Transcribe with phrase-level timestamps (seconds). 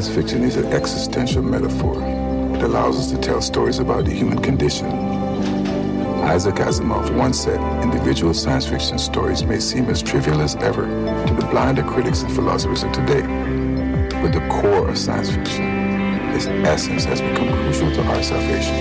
[0.00, 1.92] Science fiction is an existential metaphor.
[2.54, 4.86] It allows us to tell stories about the human condition.
[6.24, 10.86] Isaac Asimov once said, individual science fiction stories may seem as trivial as ever
[11.26, 13.20] to the blinder critics and philosophers of today.
[14.22, 15.66] But the core of science fiction,
[16.34, 18.76] its essence has become crucial to our salvation.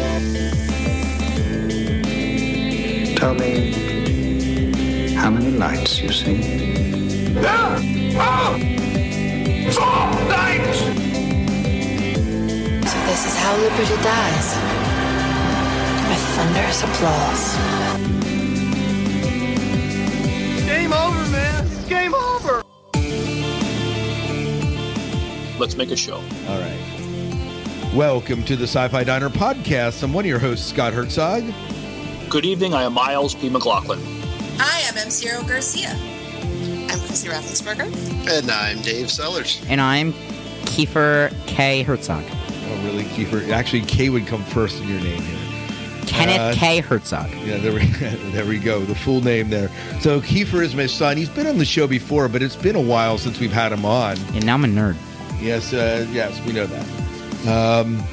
[3.18, 3.74] Tell me
[5.16, 7.34] how many lights you see.
[7.34, 8.58] There are
[9.74, 10.99] four lights!
[13.10, 14.56] So this is how liberty dies.
[16.10, 17.56] With thunderous applause.
[20.68, 21.66] Game over, man.
[21.66, 22.62] It's game over.
[25.58, 26.18] Let's make a show.
[26.18, 27.92] All right.
[27.96, 30.04] Welcome to the Sci-Fi Diner podcast.
[30.04, 31.52] I'm one of your hosts, Scott Herzog.
[32.30, 32.76] Good evening.
[32.76, 33.50] I am Miles P.
[33.50, 34.00] McLaughlin.
[34.60, 35.10] Hi, I'm M.
[35.10, 35.90] Ciro Garcia.
[35.90, 37.92] I'm Chrissy Raffensperger.
[38.30, 39.66] And I'm Dave Sellers.
[39.68, 40.14] And I'm
[40.66, 41.82] Kiefer K.
[41.82, 42.24] Herzog.
[42.94, 43.52] Really?
[43.52, 45.36] Actually, K would come first in your name here.
[46.08, 46.80] Kenneth Uh, K.
[46.80, 47.30] Herzog.
[47.46, 47.86] Yeah, there we,
[48.32, 48.80] there we go.
[48.84, 49.70] The full name there.
[50.02, 51.18] So Kiefer is my son.
[51.18, 53.86] He's been on the show before, but it's been a while since we've had him
[53.86, 54.18] on.
[54.34, 54.96] And now I'm a nerd.
[55.40, 57.48] Yes, uh, yes, we know that.
[57.48, 58.04] Um,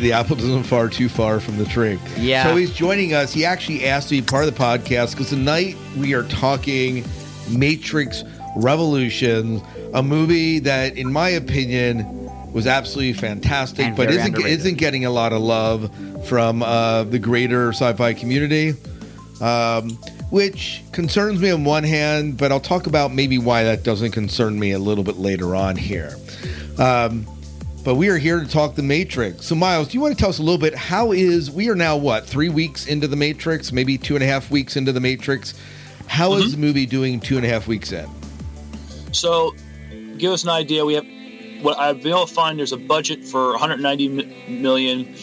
[0.00, 1.98] the apple doesn't far too far from the tree.
[2.16, 2.44] Yeah.
[2.44, 3.32] So he's joining us.
[3.32, 7.04] He actually asked to be part of the podcast because tonight we are talking
[7.48, 8.22] Matrix
[8.56, 9.62] Revolution,
[9.94, 12.15] a movie that, in my opinion,
[12.56, 14.60] was absolutely fantastic, And but isn't underrated.
[14.60, 15.90] isn't getting a lot of love
[16.26, 18.72] from uh, the greater sci-fi community.
[19.42, 19.90] Um,
[20.30, 24.58] which concerns me on one hand, but I'll talk about maybe why that doesn't concern
[24.58, 26.16] me a little bit later on here.
[26.78, 27.26] Um,
[27.84, 29.44] but we are here to talk the Matrix.
[29.44, 30.74] So, Miles, do you want to tell us a little bit?
[30.74, 34.26] How is we are now what three weeks into the Matrix, maybe two and a
[34.26, 35.52] half weeks into the Matrix?
[36.06, 38.08] How is the movie doing two and a half weeks in?
[39.12, 39.54] So,
[40.16, 40.84] give us an idea.
[40.84, 41.04] We have
[41.66, 42.60] what I've been able to find.
[42.60, 44.08] There's a budget for 190
[44.48, 45.16] million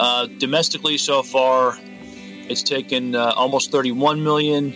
[0.00, 1.78] uh, domestically so far.
[2.48, 4.74] It's taken uh, almost 31 million.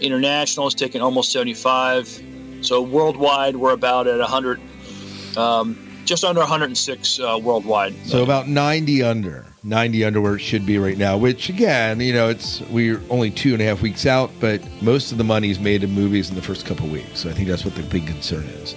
[0.00, 2.24] International has taken almost 75.
[2.60, 4.60] So worldwide, we're about at 100,
[5.36, 7.94] um, just under 106 uh, worldwide.
[8.06, 11.16] So about ninety under, ninety under where it should be right now.
[11.16, 15.12] Which again, you know, it's we're only two and a half weeks out, but most
[15.12, 17.20] of the money is made in movies in the first couple weeks.
[17.20, 18.74] So I think that's what the big concern is.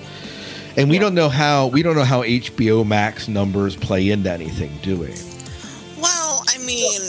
[0.78, 4.78] And we don't know how we don't know how HBO Max numbers play into anything,
[4.82, 5.14] do we?
[6.02, 7.02] Well, I mean,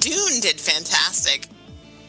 [0.00, 1.46] Dune did fantastic,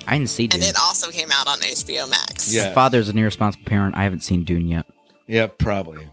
[0.07, 0.61] I didn't see Dune.
[0.61, 2.53] and it also came out on HBO Max.
[2.53, 2.73] Yeah.
[2.73, 3.95] Father's an irresponsible parent.
[3.95, 4.87] I haven't seen Dune yet.
[5.27, 6.07] Yeah, probably.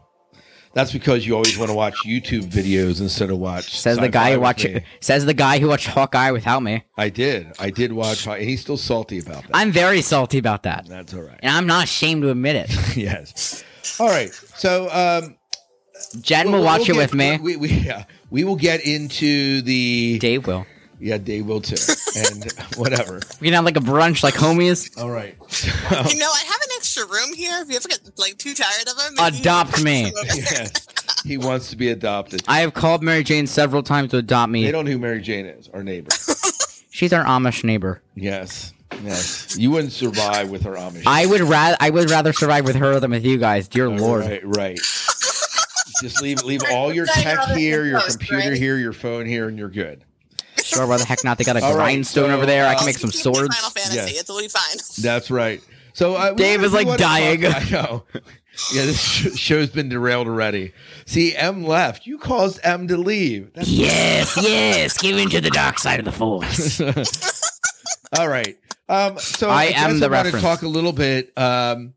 [0.74, 3.74] That's because you always want to watch YouTube videos instead of watch.
[3.80, 4.66] Says the sci-fi guy who with watched.
[5.00, 6.84] Says the guy who watched Hawkeye without me.
[6.98, 7.47] I did.
[7.58, 8.26] I did watch.
[8.26, 9.53] And he's still salty about that.
[9.54, 11.41] I'm very salty about that, That's all right.
[11.42, 12.97] and I'm not ashamed to admit it.
[12.98, 13.64] yes.
[14.00, 14.32] All right.
[14.56, 15.36] So um,
[16.20, 17.38] Jen we'll- will watch we'll it with me.
[17.38, 20.19] We, we, yeah, we will get into the.
[20.19, 20.66] Dave will.
[20.98, 21.76] Yeah, Dave will too.
[22.16, 23.20] And whatever.
[23.41, 24.98] We can have like a brunch, like homies.
[24.98, 25.34] All right.
[25.38, 27.60] You know, I have an extra room here.
[27.60, 30.10] If you ever get like too tired of him, Adopt me.
[30.10, 30.24] come.
[30.36, 30.68] Yeah.
[31.24, 32.44] He wants to be adopted.
[32.48, 34.64] I have called Mary Jane several times to adopt me.
[34.64, 36.08] They don't know who Mary Jane is, our neighbor.
[36.91, 38.00] She's our Amish neighbor.
[38.14, 38.72] Yes.
[39.02, 39.56] Yes.
[39.58, 41.02] You wouldn't survive with her Amish.
[41.06, 43.69] I would rather I would rather survive with her than with you guys.
[43.69, 44.24] Dear Lord.
[44.24, 44.78] Right, right.
[46.02, 49.69] Just leave leave all your tech here, your computer here, your phone here, and you're
[49.70, 50.04] good.
[50.62, 51.38] Sure, why the heck not?
[51.38, 52.66] They got a All right, grindstone so, over there.
[52.66, 53.56] I uh, can make some swords.
[53.56, 53.97] Final Fantasy.
[54.14, 54.20] Yes.
[54.20, 54.76] It'll be fine.
[55.03, 55.60] That's right.
[55.92, 57.41] So uh, we Dave wanna- is, we like, wanna dying.
[57.42, 58.04] talk- I know.
[58.72, 60.72] Yeah, this sh- show's been derailed already.
[61.04, 62.06] See, M left.
[62.06, 63.53] You caused M to leave.
[63.53, 64.97] That's Yes, yes.
[64.98, 66.80] Give in to the dark side of the force.
[68.18, 68.56] all right.
[68.88, 70.42] Um, so I I, am the I want to reference.
[70.42, 71.32] talk a little bit.
[71.36, 71.94] Um,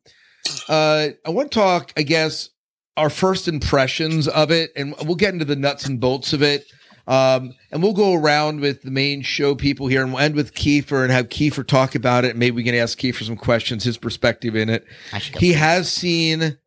[0.67, 2.50] uh, I want to talk, I guess,
[2.97, 6.66] our first impressions of it, and we'll get into the nuts and bolts of it.
[7.07, 10.53] Um, and we'll go around with the main show people here, and we'll end with
[10.53, 12.36] Kiefer and have Kiefer talk about it.
[12.36, 14.85] Maybe we can ask Kiefer some questions, his perspective in it.
[15.12, 15.39] I should go.
[15.39, 16.57] He has seen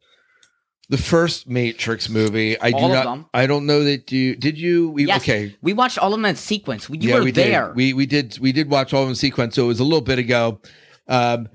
[0.92, 2.60] the first Matrix movie.
[2.60, 3.04] I do All of not.
[3.04, 3.26] them.
[3.32, 4.58] I don't know that you did.
[4.58, 5.56] You we, Yes, okay?
[5.62, 6.86] We watched all of them in sequence.
[6.90, 7.68] You yeah, were we there.
[7.68, 7.76] did.
[7.76, 9.54] We we did we did watch all of them in sequence.
[9.54, 10.60] So it was a little bit ago.
[11.08, 11.48] Um,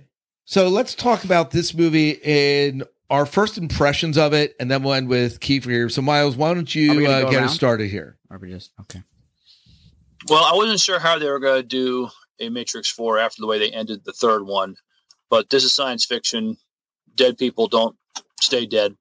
[0.46, 2.82] so let's talk about this movie in
[3.12, 5.90] our first impressions of it, and then we'll end with Kiefer here.
[5.90, 7.44] So Miles, why don't you uh, get around?
[7.44, 8.18] us started here?
[8.32, 9.04] Or we just okay.
[10.28, 13.46] Well, I wasn't sure how they were going to do a Matrix 4 after the
[13.46, 14.78] way they ended the third one,
[15.30, 16.58] but this is science fiction.
[17.14, 17.96] Dead people don't
[18.40, 18.96] stay dead.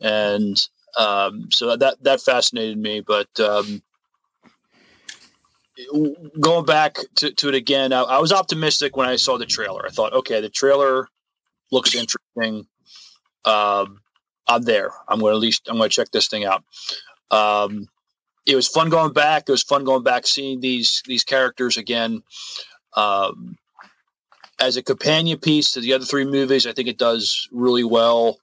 [0.00, 0.56] And
[0.98, 3.00] um, so that, that fascinated me.
[3.00, 3.82] But um,
[6.40, 9.84] going back to, to it again, I, I was optimistic when I saw the trailer.
[9.86, 11.08] I thought, okay, the trailer
[11.70, 12.66] looks interesting.
[13.44, 14.00] Um,
[14.46, 14.90] I'm there.
[15.08, 16.64] I'm going to at least I'm going to check this thing out.
[17.30, 17.88] Um,
[18.46, 19.44] it was fun going back.
[19.46, 22.22] It was fun going back, seeing these these characters again.
[22.96, 23.58] Um,
[24.58, 28.38] as a companion piece to the other three movies, I think it does really well.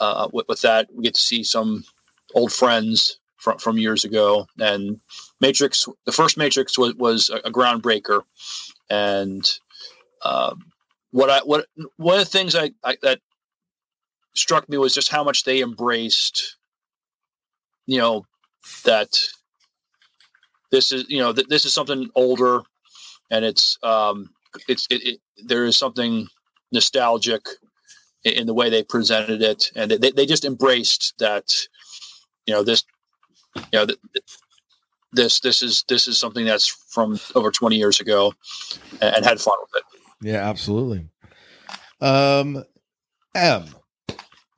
[0.00, 1.84] Uh, with, with that, we get to see some
[2.34, 5.00] old friends from from years ago, and
[5.40, 5.88] Matrix.
[6.04, 8.22] The first Matrix was was a, a groundbreaker,
[8.90, 9.48] and
[10.24, 10.70] um,
[11.10, 11.66] what I what
[11.96, 13.20] one of the things I, I that
[14.34, 16.56] struck me was just how much they embraced,
[17.86, 18.24] you know,
[18.84, 19.18] that
[20.70, 22.62] this is you know that this is something older,
[23.30, 24.30] and it's um
[24.68, 26.26] it's it, it there is something
[26.72, 27.42] nostalgic
[28.24, 31.54] in, the way they presented it, and they they just embraced that,
[32.46, 32.84] you know this,
[33.56, 33.98] you know th-
[35.12, 38.32] this this is this is something that's from over 20 years ago
[39.00, 41.08] and, and had fun with it Yeah, absolutely.
[42.00, 42.64] Um,
[43.34, 43.64] M,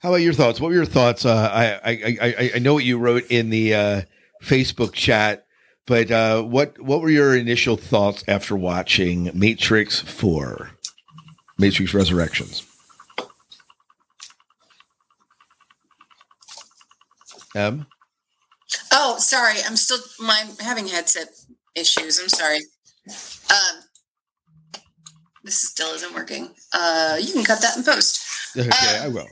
[0.01, 0.61] how about your thoughts?
[0.61, 1.25] What were your thoughts?
[1.25, 4.03] Uh, I, I, I, I know what you wrote in the uh,
[4.43, 5.47] Facebook chat,
[5.87, 10.71] but uh, what what were your initial thoughts after watching Matrix Four,
[11.59, 12.67] Matrix Resurrections?
[17.55, 17.87] M,
[18.93, 19.57] Oh, sorry.
[19.67, 21.29] I'm still my having headset
[21.75, 22.19] issues.
[22.21, 22.59] I'm sorry.
[23.51, 23.83] Um,
[25.43, 26.51] this still isn't working.
[26.73, 28.21] Uh, you can cut that in post.
[28.57, 29.27] okay, I will.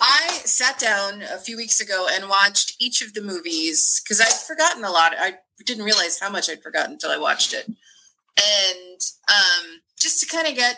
[0.00, 4.32] I sat down a few weeks ago and watched each of the movies because I'd
[4.32, 5.12] forgotten a lot.
[5.18, 5.34] I
[5.66, 10.48] didn't realize how much I'd forgotten until I watched it, and um, just to kind
[10.48, 10.76] of get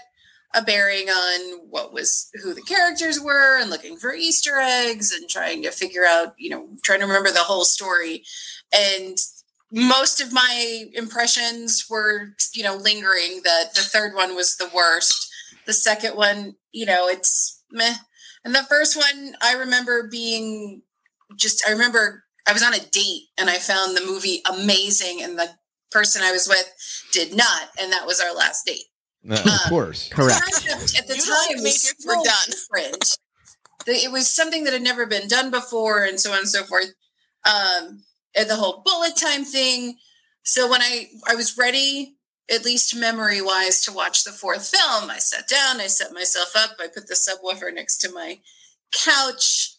[0.55, 5.29] a bearing on what was who the characters were and looking for Easter eggs and
[5.29, 8.23] trying to figure out, you know, trying to remember the whole story.
[8.75, 9.17] And
[9.73, 15.31] most of my impressions were, you know, lingering that the third one was the worst.
[15.67, 17.95] The second one, you know, it's meh.
[18.45, 20.83] And the first one, I remember being
[21.37, 25.39] just, I remember I was on a date and I found the movie amazing and
[25.39, 25.49] the
[25.91, 26.71] person I was with
[27.13, 27.69] did not.
[27.81, 28.85] And that was our last date.
[29.29, 29.35] Uh,
[29.65, 30.09] of course.
[30.09, 32.25] Concept at the time was we're done.
[32.47, 33.19] different.
[33.87, 36.65] The- It was something that had never been done before, and so on and so
[36.65, 36.93] forth.
[37.45, 38.03] Um,
[38.37, 39.99] and the whole bullet time thing.
[40.45, 42.17] So when I I was ready,
[42.51, 46.53] at least memory wise, to watch the fourth film, I sat down, I set myself
[46.57, 48.41] up, I put the subwoofer next to my
[48.93, 49.75] couch,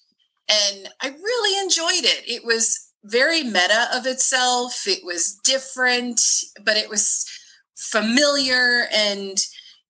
[0.50, 2.24] and I really enjoyed it.
[2.28, 4.88] It was very meta of itself.
[4.88, 6.22] It was different,
[6.64, 7.26] but it was
[7.76, 9.38] familiar and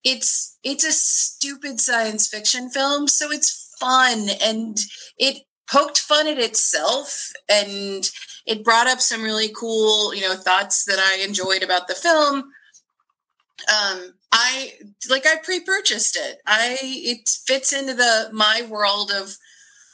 [0.04, 4.78] it's it's a stupid science fiction film so it's fun and
[5.18, 8.10] it poked fun at itself and
[8.46, 12.38] it brought up some really cool you know thoughts that i enjoyed about the film.
[13.68, 14.72] Um i
[15.08, 16.38] like i pre-purchased it.
[16.46, 19.34] I it fits into the my world of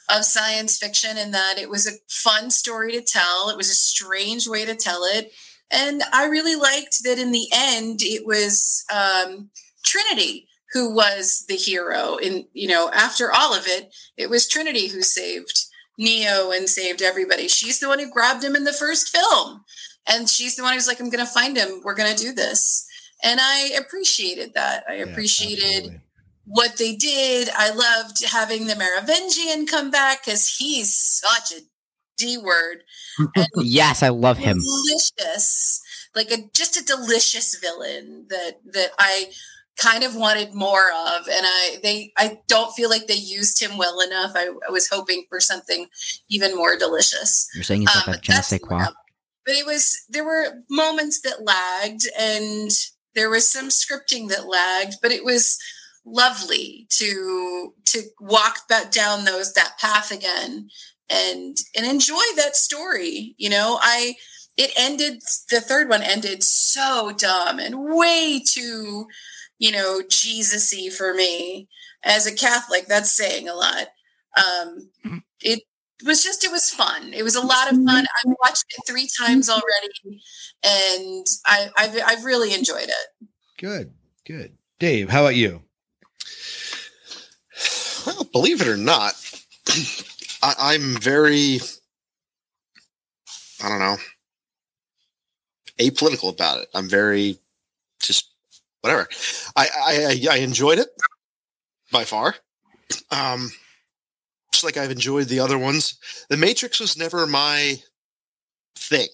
[0.09, 3.49] of science fiction in that it was a fun story to tell.
[3.49, 5.31] It was a strange way to tell it
[5.71, 9.49] and I really liked that in the end it was um,
[9.85, 12.17] Trinity who was the hero.
[12.17, 15.65] In you know, after all of it, it was Trinity who saved
[15.97, 17.47] Neo and saved everybody.
[17.47, 19.63] She's the one who grabbed him in the first film,
[20.07, 21.81] and she's the one who's like, "I'm going to find him.
[21.83, 22.87] We're going to do this."
[23.23, 24.83] And I appreciated that.
[24.89, 26.01] I appreciated
[26.45, 27.49] what they did.
[27.55, 31.61] I loved having the Merovingian come back because he's such a
[32.21, 32.83] D word.
[33.57, 34.57] yes, I love him.
[34.59, 35.81] delicious
[36.15, 39.31] like a just a delicious villain that that i
[39.77, 43.77] kind of wanted more of and i they i don't feel like they used him
[43.77, 45.87] well enough i, I was hoping for something
[46.29, 48.87] even more delicious You're saying he's Um, like a je ne sais quoi.
[49.45, 52.69] but it was there were moments that lagged and
[53.15, 55.57] there was some scripting that lagged but it was
[56.05, 60.67] lovely to to walk back down those that path again
[61.11, 63.77] and and enjoy that story you know?
[63.81, 64.15] I
[64.57, 69.07] it ended the third one ended so dumb and way too
[69.59, 71.67] you know jesus-y for me.
[72.03, 73.87] As a catholic that's saying a lot.
[74.37, 74.89] Um
[75.41, 75.61] it
[76.05, 77.13] was just it was fun.
[77.13, 78.05] It was a lot of fun.
[78.05, 80.21] I've watched it three times already
[80.63, 83.27] and i i've, I've really enjoyed it.
[83.59, 83.93] Good,
[84.25, 84.57] good.
[84.79, 85.61] Dave, how about you?
[88.05, 89.13] Well, believe it or not,
[90.43, 91.59] I, I'm very,
[93.63, 93.97] I don't know,
[95.79, 96.69] apolitical about it.
[96.73, 97.37] I'm very
[98.01, 98.31] just
[98.81, 99.07] whatever.
[99.55, 99.67] I
[100.31, 100.89] I, I enjoyed it
[101.91, 102.35] by far.
[103.11, 103.51] Um,
[104.51, 105.97] just like I've enjoyed the other ones.
[106.29, 107.81] The Matrix was never my
[108.75, 109.07] thing.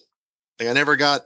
[0.59, 1.25] Like I never got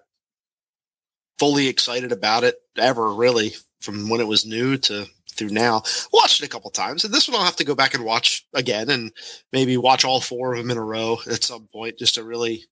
[1.40, 5.84] fully excited about it ever, really, from when it was new to through now.
[6.12, 8.46] Watched it a couple times, and this one I'll have to go back and watch
[8.54, 9.12] again, and
[9.52, 12.66] maybe watch all four of them in a row at some point just to really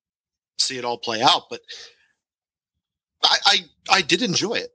[0.57, 1.43] see it all play out.
[1.49, 1.61] But
[3.23, 3.57] I I,
[3.91, 4.71] I did enjoy it.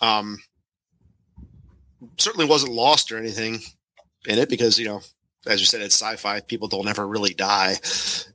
[0.00, 0.38] Um,
[2.18, 3.60] certainly wasn't lost or anything
[4.26, 5.00] in it because you know
[5.46, 7.72] as you said it's sci-fi people don't ever really die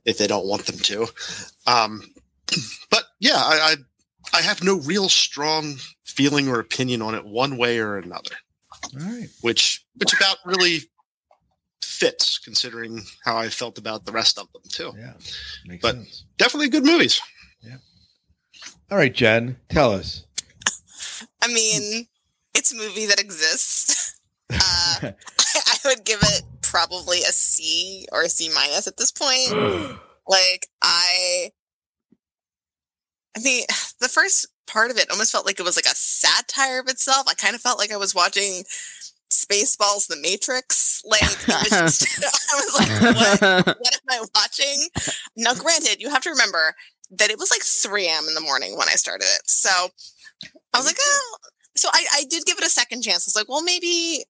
[0.04, 1.06] if they don't want them to
[1.66, 2.02] um
[2.90, 3.74] but yeah i
[4.32, 8.36] i, I have no real strong feeling or opinion on it one way or another
[9.00, 9.28] All right.
[9.40, 10.78] which which about really
[11.82, 15.12] fits considering how i felt about the rest of them too Yeah.
[15.66, 16.24] Makes But- sense.
[16.38, 17.20] definitely good movies
[17.62, 17.76] Yeah.
[18.90, 20.24] All right, Jen, tell us.
[21.42, 22.06] I mean,
[22.54, 24.10] it's a movie that exists.
[24.50, 25.12] Uh,
[25.56, 29.48] I would give it probably a C or a C minus at this point.
[30.28, 31.50] like I,
[33.36, 33.64] I mean,
[34.00, 37.26] the first part of it almost felt like it was like a satire of itself.
[37.28, 38.64] I kind of felt like I was watching
[39.30, 41.02] Spaceballs: The Matrix.
[41.04, 43.78] Like was just, I was like, what?
[43.78, 44.88] what am I watching?
[45.36, 46.74] Now, granted, you have to remember
[47.10, 48.24] that it was like 3 a.m.
[48.28, 49.42] in the morning when I started it.
[49.48, 49.70] So
[50.72, 51.36] I was like, oh.
[51.76, 53.26] So I, I did give it a second chance.
[53.26, 54.24] I was like, well, maybe,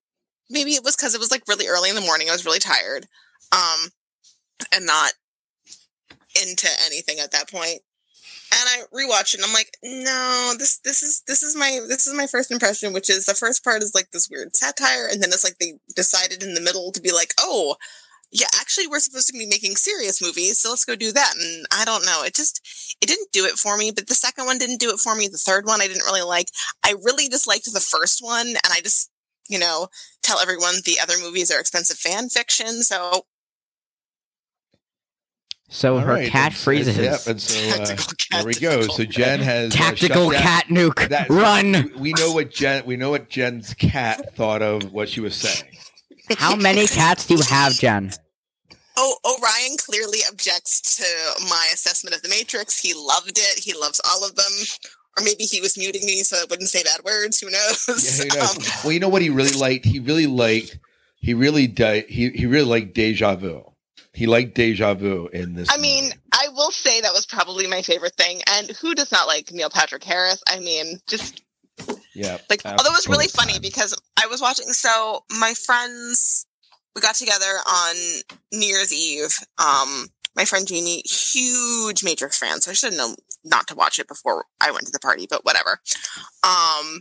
[0.50, 2.28] maybe it was because it was like really early in the morning.
[2.28, 3.06] I was really tired,
[3.52, 3.90] um,
[4.72, 5.12] and not
[6.42, 7.80] into anything at that point.
[8.56, 12.06] And I rewatch it and I'm like, no, this this is this is my this
[12.06, 15.20] is my first impression, which is the first part is like this weird satire, and
[15.20, 17.74] then it's like they decided in the middle to be like, oh,
[18.30, 21.32] yeah, actually we're supposed to be making serious movies, so let's go do that.
[21.40, 24.46] And I don't know, it just it didn't do it for me, but the second
[24.46, 25.26] one didn't do it for me.
[25.26, 26.48] The third one I didn't really like.
[26.84, 29.10] I really disliked the first one, and I just,
[29.48, 29.88] you know,
[30.22, 32.82] tell everyone the other movies are expensive fan fiction.
[32.82, 33.26] So
[35.74, 37.96] So All her right, catchphrase and- is Yep, and so uh,
[38.30, 38.82] there we go.
[38.82, 39.02] So.
[39.04, 41.08] Jen has uh, tactical shut down- cat nuke.
[41.08, 41.72] That- Run.
[41.96, 42.86] We, we know what Jen.
[42.86, 45.68] We know what Jen's cat thought of what she was saying.
[46.38, 48.12] How many cats do you have, Jen?
[48.96, 52.78] Oh, Orion clearly objects to my assessment of the Matrix.
[52.78, 53.58] He loved it.
[53.58, 54.52] He loves all of them.
[55.18, 57.40] Or maybe he was muting me so I wouldn't say bad words.
[57.40, 57.88] Who knows?
[57.88, 58.56] Yeah, who knows?
[58.58, 59.84] Um, well, you know what he really liked.
[59.86, 60.78] He really liked.
[61.16, 63.64] He really di- He he really liked Deja Vu.
[64.14, 65.68] He liked Deja Vu in this.
[65.70, 66.12] I mean.
[66.32, 68.40] I will say that was probably my favorite thing.
[68.50, 70.42] And who does not like Neil Patrick Harris?
[70.48, 71.42] I mean, just
[72.14, 72.38] yeah.
[72.50, 74.66] like although it was really Absolute funny because I was watching.
[74.66, 76.46] So my friends,
[76.94, 77.96] we got together on
[78.52, 79.36] New Year's Eve.
[79.58, 83.98] Um, my friend Jeannie, huge Matrix fan, so I should have known not to watch
[83.98, 85.26] it before I went to the party.
[85.28, 85.80] But whatever.
[86.42, 87.00] Um,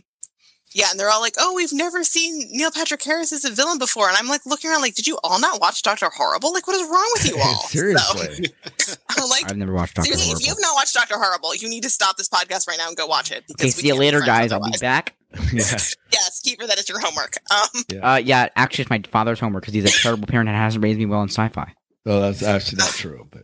[0.74, 3.78] yeah, and they're all like, "Oh, we've never seen Neil Patrick Harris as a villain
[3.78, 6.52] before," and I'm like looking around, like, "Did you all not watch Doctor Horrible?
[6.52, 8.46] Like, what is wrong with you all?" Seriously.
[8.78, 11.54] So, I'm like, I've never watched Doctor Seriously, if you have not watched Doctor Horrible,
[11.54, 13.44] you need to stop this podcast right now and go watch it.
[13.52, 14.52] Okay, see you later, friends guys.
[14.52, 15.14] I'll be back.
[15.52, 15.78] yeah.
[16.12, 17.36] Yes, Kiefer, that is your homework.
[17.50, 20.82] Um, Uh, yeah, actually, it's my father's homework because he's a terrible parent and hasn't
[20.84, 21.72] raised me well in sci-fi.
[22.04, 23.42] Well, that's actually not true, but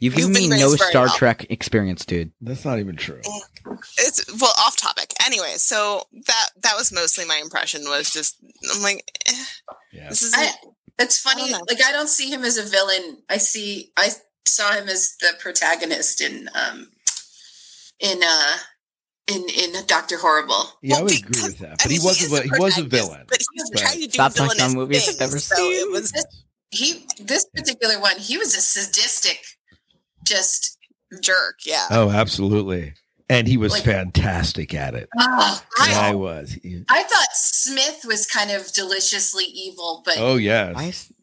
[0.00, 1.14] You've You've given me no Star well.
[1.14, 2.32] Trek experience, dude.
[2.40, 3.20] that's not even true.
[3.98, 5.12] it's well off topic.
[5.24, 7.82] Anyway, so that that was mostly my impression.
[7.84, 8.36] Was just
[8.74, 9.44] I'm like, eh,
[9.92, 10.08] Yeah.
[10.08, 10.50] this is I,
[10.98, 11.52] it's funny.
[11.54, 11.58] I.
[11.68, 13.18] Like I don't see him as a villain.
[13.28, 13.92] I see.
[13.98, 14.08] I
[14.46, 16.90] saw him as the protagonist in um
[18.00, 18.56] in uh
[19.30, 20.64] in in Doctor Horrible.
[20.82, 21.72] Yeah, I Well, would agree with that.
[21.72, 23.24] I But mean, he was is a he was a villain.
[23.28, 23.82] but he was Right.
[23.84, 25.14] trying to do Stop talking villainous about movies things.
[25.20, 25.72] I've never so seen.
[25.74, 26.12] it was
[26.70, 28.16] He this particular one.
[28.18, 29.44] He was a sadistic.
[30.30, 30.78] Just
[31.22, 31.56] jerk.
[31.64, 31.86] Yeah.
[31.90, 32.94] Oh, absolutely.
[33.28, 35.08] And he was Like- fantastic at it.
[35.18, 36.56] oh, I I, was.
[36.88, 40.72] I thought Smith was kind of deliciously evil, but oh yeah,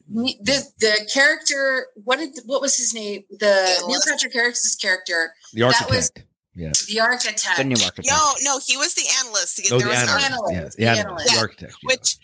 [0.10, 1.88] the the character.
[1.96, 3.24] What did what was his name?
[3.30, 6.28] The Neil Patrick Harris's character, the that was- architect.
[6.56, 6.72] yeah.
[6.88, 7.58] the architect.
[7.58, 8.08] the new architect?
[8.10, 9.60] No, no, he was the analyst.
[9.72, 10.54] Oh, there the was an analyst.
[10.54, 10.80] analyst.
[10.80, 11.08] Yeah, The the analyst.
[11.08, 11.34] analyst.
[11.34, 11.74] The architect.
[11.84, 11.88] yeah.
[11.94, 12.18] which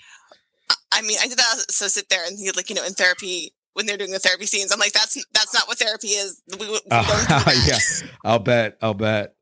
[0.93, 1.71] I mean, I did that.
[1.71, 4.45] So sit there and he like you know in therapy when they're doing the therapy
[4.45, 4.71] scenes.
[4.71, 6.41] I'm like, that's that's not what therapy is.
[6.59, 7.63] We, we don't do Uh, that.
[8.01, 8.77] yeah, I'll bet.
[8.81, 9.35] I'll bet.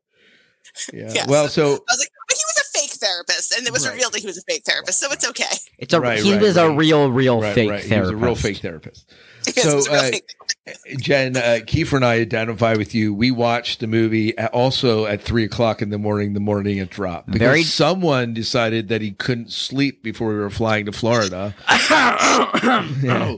[0.92, 1.10] Yeah.
[1.12, 3.84] Yeah, well, so I was like, but he was a fake therapist, and it was
[3.84, 3.92] Right.
[3.92, 5.44] revealed that he was a fake therapist, so it's okay.
[5.78, 7.82] It's a Right, he right, was a real, real right, fake right.
[7.82, 8.12] He therapist.
[8.14, 9.12] was a real fake therapist.
[9.56, 13.12] Yes, it was a real uh, fake- Jen, uh, Kiefer and I identify with you.
[13.12, 16.32] We watched the movie at, also at three o'clock in the morning.
[16.34, 20.48] The morning it dropped because Very- someone decided that he couldn't sleep before we were
[20.48, 21.56] flying to Florida.
[21.68, 23.36] Yeah.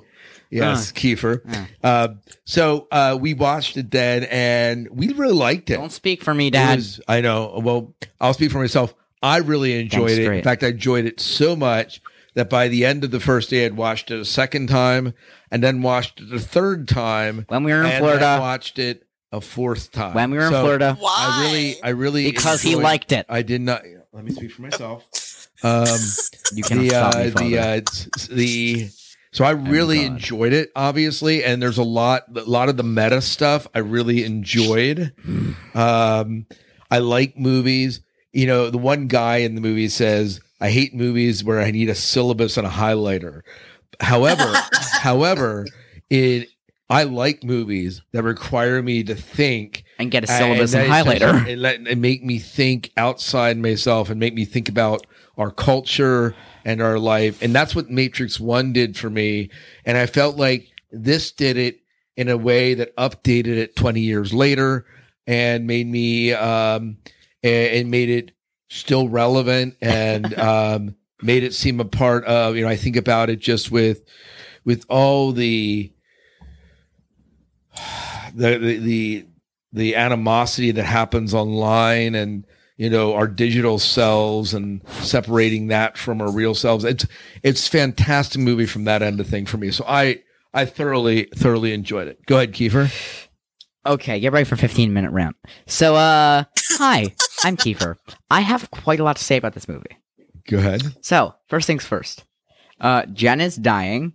[0.58, 1.40] Yes, Kiefer.
[1.82, 2.08] Uh,
[2.44, 5.76] so uh, we watched it then, and we really liked it.
[5.76, 6.76] Don't speak for me, It Dad.
[6.78, 7.60] was- I know.
[7.62, 8.94] Well, I'll speak for myself.
[9.22, 10.22] I really enjoyed Thanks, it.
[10.22, 10.44] In great.
[10.44, 12.00] fact, I enjoyed it so much
[12.34, 15.14] that by the end of the first day, I'd watched it a second time,
[15.50, 18.78] and then watched it a third time, when we were in and Florida, then watched
[18.78, 20.14] it a fourth time.
[20.14, 21.14] when we were in So Florida, Why?
[21.16, 23.26] I really, I really because he enjoyed- liked it.
[23.28, 23.82] I did not.
[24.12, 25.04] Let me speak for myself.
[25.62, 25.86] Um,
[26.52, 27.58] You cannot the stop uh, me, the Father.
[27.58, 28.88] uh, s- s- the
[29.34, 33.20] so I really enjoyed it, obviously, and there's a lot a lot of the meta
[33.20, 35.12] stuff I really enjoyed.
[35.74, 36.46] um,
[36.88, 38.00] I like movies.
[38.32, 41.88] You know, the one guy in the movie says, "I hate movies where I need
[41.88, 43.42] a syllabus and a highlighter."
[43.98, 44.54] However,
[45.00, 45.66] however,
[46.10, 46.48] it
[46.88, 51.48] I like movies that require me to think and get a syllabus and, that- highlighter.
[51.52, 55.04] and, let, and make me think outside myself and make me think about
[55.36, 57.42] our culture and our life.
[57.42, 59.50] And that's what matrix 1 did for me.
[59.84, 61.80] And i felt like this did it
[62.16, 64.86] in a way that updated it 20 years later
[65.26, 66.96] and made me um
[67.42, 68.32] made it
[68.68, 73.30] still relevant and um made it seem a part of you know i think about
[73.30, 74.02] it just with
[74.64, 75.92] with all the
[78.34, 79.26] the the the,
[79.72, 86.20] the animosity that happens online and you know our digital selves and separating that from
[86.20, 87.06] our real selves it's
[87.42, 90.18] it's fantastic movie from that end of thing for me so i
[90.52, 92.90] i thoroughly thoroughly enjoyed it go ahead kiefer
[93.86, 95.36] Okay, get ready for 15 minute rant.
[95.66, 96.44] So, uh,
[96.78, 97.14] hi,
[97.44, 97.96] I'm Kiefer.
[98.30, 99.98] I have quite a lot to say about this movie.
[100.48, 102.24] go ahead So, first things first.
[102.80, 104.14] Uh, Jen is dying.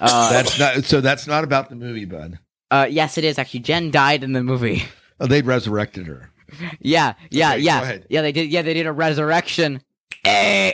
[0.00, 2.40] Uh, that's not so that's not about the movie bud
[2.72, 3.60] uh, yes, it is actually.
[3.60, 4.82] Jen died in the movie.
[5.20, 6.32] oh, they resurrected her
[6.80, 8.22] Yeah, yeah, Okay, yeah, yeah.
[8.22, 8.50] They did.
[8.50, 9.82] Yeah, they did a resurrection.
[10.24, 10.72] Eh.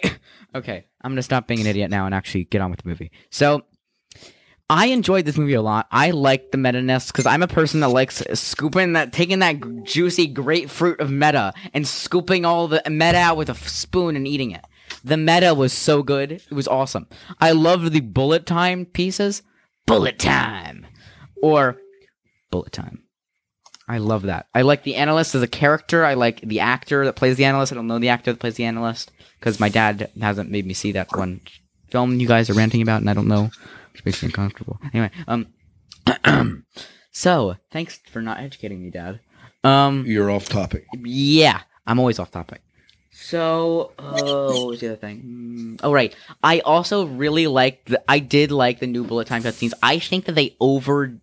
[0.55, 3.11] Okay, I'm gonna stop being an idiot now and actually get on with the movie.
[3.31, 3.63] So,
[4.69, 5.87] I enjoyed this movie a lot.
[5.91, 9.85] I like the meta ness because I'm a person that likes scooping that, taking that
[9.85, 14.51] juicy grapefruit of meta and scooping all the meta out with a spoon and eating
[14.51, 14.65] it.
[15.05, 16.33] The meta was so good.
[16.33, 17.07] It was awesome.
[17.41, 19.43] I love the bullet time pieces.
[19.87, 20.87] Bullet time.
[21.43, 21.77] Or
[22.51, 23.02] bullet time.
[23.89, 24.47] I love that.
[24.55, 26.05] I like the analyst as a character.
[26.05, 27.73] I like the actor that plays the analyst.
[27.73, 30.75] I don't know the actor that plays the analyst because my dad hasn't made me
[30.75, 31.41] see that one
[31.91, 33.51] film you guys are ranting about, and I don't know,
[33.93, 34.79] which makes me uncomfortable.
[34.95, 35.49] Anyway, um,
[37.13, 39.21] so thanks for not educating me, Dad.
[39.65, 42.63] Um, you're off topic yeah, I'm always off topic.
[43.15, 45.21] So, oh, what was the other thing?
[45.21, 46.17] Hmm, Oh, right.
[46.43, 48.03] I also really like the.
[48.09, 49.75] I did like the new bullet time cutscenes.
[49.83, 51.19] I think that they over.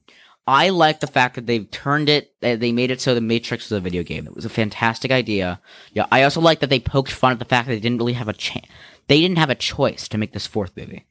[0.48, 2.34] I like the fact that they've turned it.
[2.42, 4.26] They made it so the Matrix was a video game.
[4.26, 5.62] It was a fantastic idea.
[5.94, 8.14] Yeah, I also like that they poked fun at the fact that they didn't really
[8.14, 8.66] have a chance.
[9.08, 11.06] They didn't have a choice to make this fourth movie.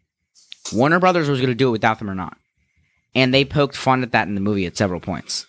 [0.72, 2.36] Warner Brothers was going to do it without them or not,
[3.14, 5.46] and they poked fun at that in the movie at several points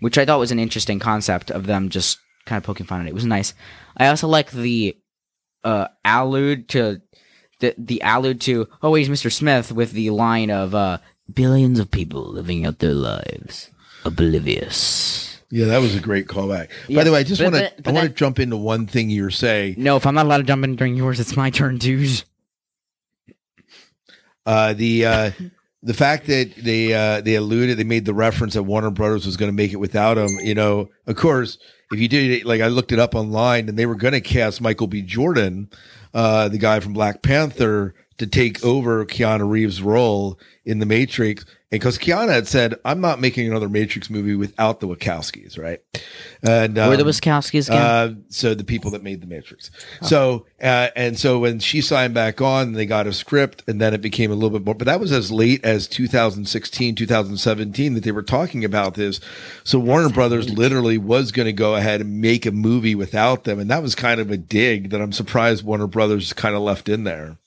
[0.00, 3.06] which I thought was an interesting concept of them just kind of poking fun at
[3.06, 3.10] it.
[3.10, 3.54] It was nice.
[3.96, 4.96] I also like the
[5.64, 7.00] uh, allude to
[7.60, 9.32] the the allude to oh he's Mr.
[9.32, 10.98] Smith with the line of uh,
[11.32, 13.70] billions of people living out their lives
[14.04, 15.40] oblivious.
[15.50, 18.06] yeah that was a great callback by the way i just want to i want
[18.08, 20.76] to jump into one thing you're saying No, if I'm not allowed to jump in
[20.76, 22.22] during yours, it's my turn, dude.
[24.44, 25.30] Uh, the uh,
[25.82, 29.36] the fact that they uh, they alluded, they made the reference that Warner Brothers was
[29.36, 30.38] going to make it without him.
[30.40, 31.58] You know, of course,
[31.92, 34.20] if you did it, like I looked it up online, and they were going to
[34.20, 35.02] cast Michael B.
[35.02, 35.68] Jordan,
[36.14, 41.44] uh, the guy from Black Panther, to take over Keanu Reeves' role in the Matrix.
[41.70, 45.80] And because Keanu had said, "I'm not making another Matrix movie without the Wachowskis," right?
[46.42, 49.72] And Were the um, Wachowskis uh, so the people that made the Matrix.
[50.02, 53.94] So uh, and so when she signed back on, they got a script, and then
[53.94, 54.76] it became a little bit more.
[54.76, 59.20] But that was as late as 2016, 2017 that they were talking about this.
[59.64, 63.58] So Warner Brothers literally was going to go ahead and make a movie without them,
[63.58, 66.88] and that was kind of a dig that I'm surprised Warner Brothers kind of left
[66.88, 67.38] in there.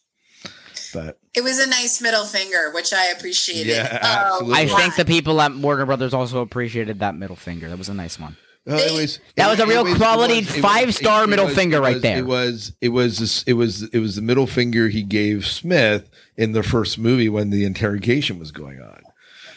[0.94, 3.68] But It was a nice middle finger, which I appreciated.
[3.68, 4.56] Yeah, absolutely.
[4.56, 7.70] I think the people at Warner Brothers also appreciated that middle finger.
[7.70, 8.38] That was a nice one.
[8.70, 11.94] Uh, it was, That was a real quality was- five-star it middle was- finger right
[11.96, 12.18] was- there.
[12.20, 16.52] It was it was it was it was the middle finger he gave Smith in
[16.52, 19.02] the first movie when the interrogation was going on.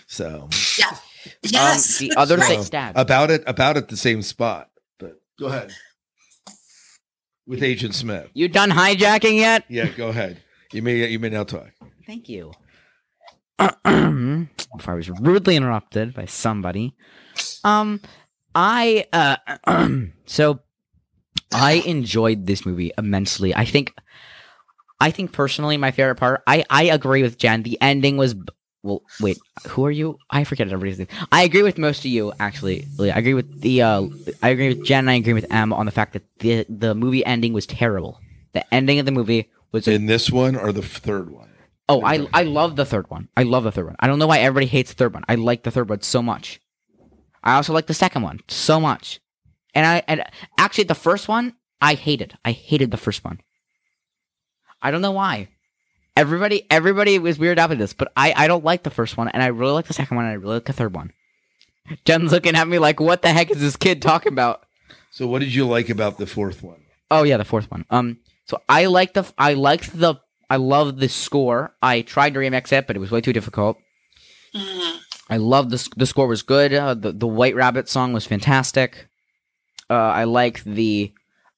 [0.07, 0.97] So Yeah.
[1.43, 2.01] Yes.
[2.01, 2.93] Um, the other so, thing, Dad.
[2.97, 4.71] about it about at the same spot.
[4.99, 5.73] But go ahead
[7.47, 8.29] with Agent Smith.
[8.35, 9.65] You done hijacking yet?
[9.69, 10.41] Yeah, go ahead.
[10.73, 11.71] You may you may now talk.
[12.07, 12.53] Thank you.
[13.59, 14.49] Before
[14.87, 16.95] I was rudely interrupted by somebody.
[17.63, 18.01] Um,
[18.55, 19.37] I uh,
[20.27, 20.61] so
[21.53, 23.55] I enjoyed this movie immensely.
[23.55, 23.95] I think,
[25.01, 26.43] I think personally, my favorite part.
[26.47, 27.63] I I agree with Jen.
[27.63, 28.35] The ending was.
[28.85, 29.39] Well, wait.
[29.69, 30.19] Who are you?
[30.31, 31.07] I forget everybody's name.
[31.31, 32.33] I agree with most of you.
[32.41, 33.83] Actually, I agree with the.
[33.83, 34.07] Uh,
[34.43, 35.01] I agree with Jen.
[35.01, 38.19] and I agree with Em on the fact that the the movie ending was terrible.
[38.55, 41.51] The ending of the movie was In this one or the third one?
[41.89, 43.29] Oh, I I love the third one.
[43.37, 43.97] I love the third one.
[43.99, 45.25] I don't know why everybody hates the third one.
[45.29, 46.61] I like the third one so much.
[47.43, 49.21] I also like the second one so much.
[49.75, 50.25] And I and
[50.59, 52.39] actually the first one I hated.
[52.45, 53.41] I hated the first one.
[54.81, 55.49] I don't know why.
[56.17, 59.29] Everybody, everybody was weird out by this, but I, I don't like the first one,
[59.29, 61.13] and I really like the second one, and I really like the third one.
[62.05, 64.65] Jen's looking at me like, "What the heck is this kid talking about?"
[65.11, 66.83] So, what did you like about the fourth one?
[67.11, 67.87] Oh yeah, the fourth one.
[67.91, 68.19] Um,
[68.53, 70.17] so I like the, I liked the,
[70.51, 71.75] I love the score.
[71.81, 73.79] I tried to remix it, but it was way too difficult.
[74.55, 74.99] Mhm.
[75.31, 76.75] I love the the score was good.
[76.75, 79.09] Uh, the the White Rabbit song was fantastic.
[79.89, 81.13] Uh, I like the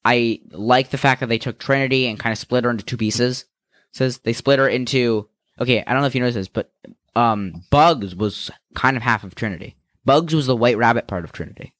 [0.04, 2.96] I like the fact that they took Trinity and kind of split her into two
[2.96, 3.46] pieces.
[3.90, 5.28] says they split her into
[5.60, 5.82] okay.
[5.84, 6.70] I don't know if you noticed this, but
[7.16, 9.74] um, Bugs was kind of half of Trinity.
[10.04, 11.72] Bugs was the White Rabbit part of Trinity.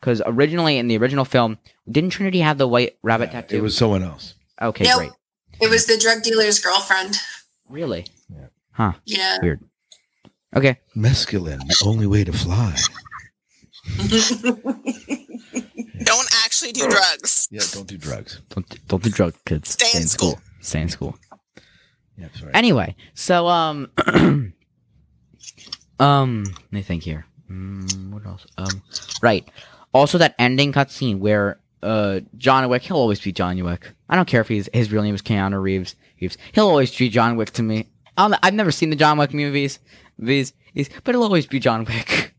[0.00, 1.58] Because originally in the original film,
[1.90, 3.58] didn't Trinity have the White Rabbit tattoo?
[3.58, 4.34] It was someone else.
[4.60, 4.98] Okay, Nope.
[4.98, 5.10] great.
[5.60, 7.16] It was the drug dealer's girlfriend.
[7.68, 8.06] Really?
[8.28, 8.46] Yeah.
[8.72, 8.92] Huh.
[9.04, 9.38] Yeah.
[9.42, 9.60] Weird.
[10.54, 10.78] Okay.
[10.96, 12.76] Mescaline, the only way to fly.
[16.04, 17.48] Don't actually do drugs.
[17.50, 18.40] Yeah, don't do drugs.
[18.50, 19.70] Don't don't do drugs, kids.
[19.70, 20.40] Stay in school.
[20.60, 21.16] Stay in school.
[22.16, 22.52] Yeah, sorry.
[22.54, 23.90] Anyway, so um,
[25.98, 27.26] um, let me think here.
[27.50, 28.46] Mm, what else?
[28.58, 28.82] Um,
[29.22, 29.48] right.
[29.94, 33.92] Also, that ending cutscene where uh John Wick, he'll always be John Wick.
[34.08, 35.96] I don't care if he's his real name is Keanu Reeves.
[36.20, 36.38] Reeves.
[36.52, 37.88] He'll always be John Wick to me.
[38.16, 39.78] I don't, I've never seen the John Wick movies,
[40.18, 42.34] movies, movies, but he'll always be John Wick.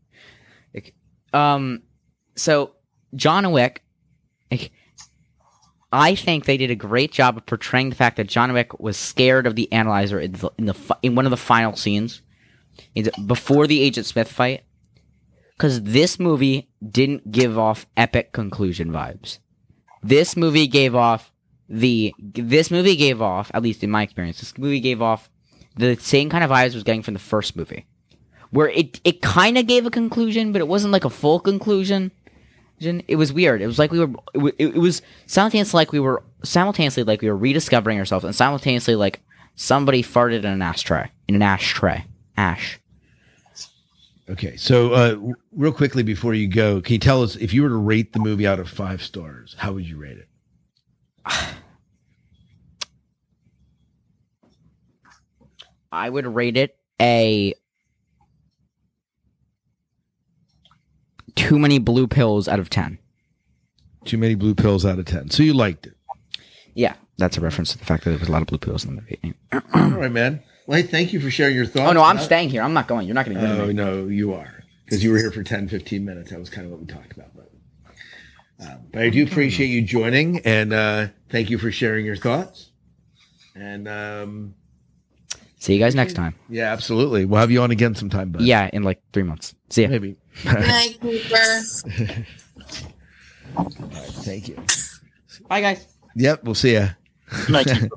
[0.74, 0.92] Like,
[1.32, 1.82] um,
[2.34, 2.72] so
[3.14, 3.84] John Wick,
[4.50, 4.72] like,
[5.92, 8.96] I think they did a great job of portraying the fact that John Wick was
[8.96, 12.22] scared of the analyzer in the in, the, in one of the final scenes,
[13.26, 14.64] before the Agent Smith fight,
[15.56, 19.38] because this movie didn't give off epic conclusion vibes.
[20.02, 21.32] This movie gave off
[21.68, 24.40] the this movie gave off at least in my experience.
[24.40, 25.30] This movie gave off
[25.76, 27.86] the same kind of vibes was getting from the first movie,
[28.50, 32.12] where it it kind of gave a conclusion, but it wasn't like a full conclusion.
[32.80, 33.62] It was weird.
[33.62, 34.10] It was like we were.
[34.34, 38.34] It, wa- it was simultaneously like we were simultaneously like we were rediscovering ourselves, and
[38.34, 39.20] simultaneously like
[39.54, 41.10] somebody farted in an ashtray.
[41.28, 42.04] In an ashtray,
[42.36, 42.78] ash.
[44.28, 45.16] Okay, so uh,
[45.52, 48.18] real quickly before you go, can you tell us if you were to rate the
[48.18, 50.28] movie out of five stars, how would you rate it?
[55.92, 57.54] I would rate it a
[61.34, 62.98] too many blue pills out of ten.
[64.04, 65.30] Too many blue pills out of ten.
[65.30, 65.94] So you liked it.
[66.74, 68.84] Yeah, that's a reference to the fact that there was a lot of blue pills
[68.86, 69.34] in the movie.
[69.74, 70.42] All right, man.
[70.66, 71.90] Well, hey, thank you for sharing your thoughts.
[71.90, 72.62] Oh no, I'm Uh, staying here.
[72.62, 73.06] I'm not going.
[73.06, 74.62] You're not going to get Oh, no, you are.
[74.84, 76.30] Because you were here for 10, 15 minutes.
[76.30, 77.30] That was kind of what we talked about.
[77.34, 77.50] But,
[78.64, 82.70] uh, but I do appreciate you joining and uh, thank you for sharing your thoughts.
[83.54, 84.54] And um,
[85.58, 86.34] See you guys next time.
[86.48, 87.24] yeah, absolutely.
[87.24, 88.42] We'll have you on again sometime, bud.
[88.42, 89.54] Yeah, in like three months.
[89.70, 89.88] See ya.
[89.88, 90.16] Maybe.
[90.42, 91.60] Good night, Cooper.
[94.24, 94.56] Thank you.
[95.48, 95.86] Bye, guys.
[96.16, 96.88] Yep, we'll see ya.
[97.30, 97.88] I love how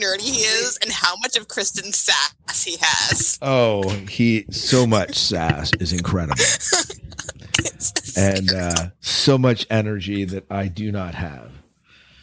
[0.00, 3.38] nerdy he is and how much of Kristen's sass he has.
[3.42, 6.36] Oh, he so much sass is incredible.
[8.16, 11.52] and uh, so much energy that I do not have.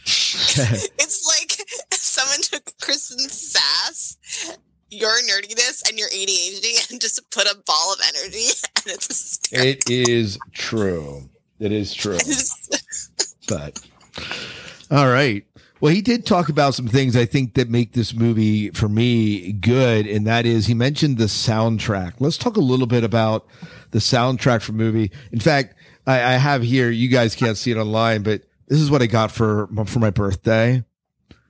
[0.53, 4.17] It's like someone took Kristen's sass,
[4.89, 9.69] your nerdiness, and your ADHD and just put a ball of energy, and it's hysterical.
[9.69, 11.29] It is true.
[11.59, 12.17] It is true.
[13.47, 13.79] But
[14.89, 15.45] all right.
[15.81, 19.51] Well, he did talk about some things I think that make this movie for me
[19.51, 22.13] good, and that is he mentioned the soundtrack.
[22.19, 23.47] Let's talk a little bit about
[23.89, 25.11] the soundtrack for movie.
[25.31, 25.73] In fact,
[26.05, 26.91] I, I have here.
[26.91, 30.11] You guys can't see it online, but this is what I got for for my
[30.11, 30.83] birthday.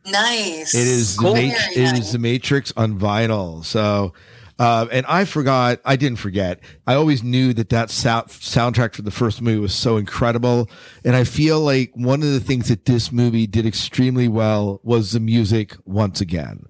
[0.05, 0.73] Nice.
[0.73, 1.33] It is Cool.
[1.35, 1.99] the Mat- Very it nice.
[2.05, 3.63] is the Matrix on vinyl.
[3.65, 4.13] So,
[4.61, 5.79] uh, and I forgot.
[5.83, 6.59] I didn't forget.
[6.85, 10.69] I always knew that that sou- soundtrack for the first movie was so incredible,
[11.03, 15.13] and I feel like one of the things that this movie did extremely well was
[15.13, 16.65] the music once again.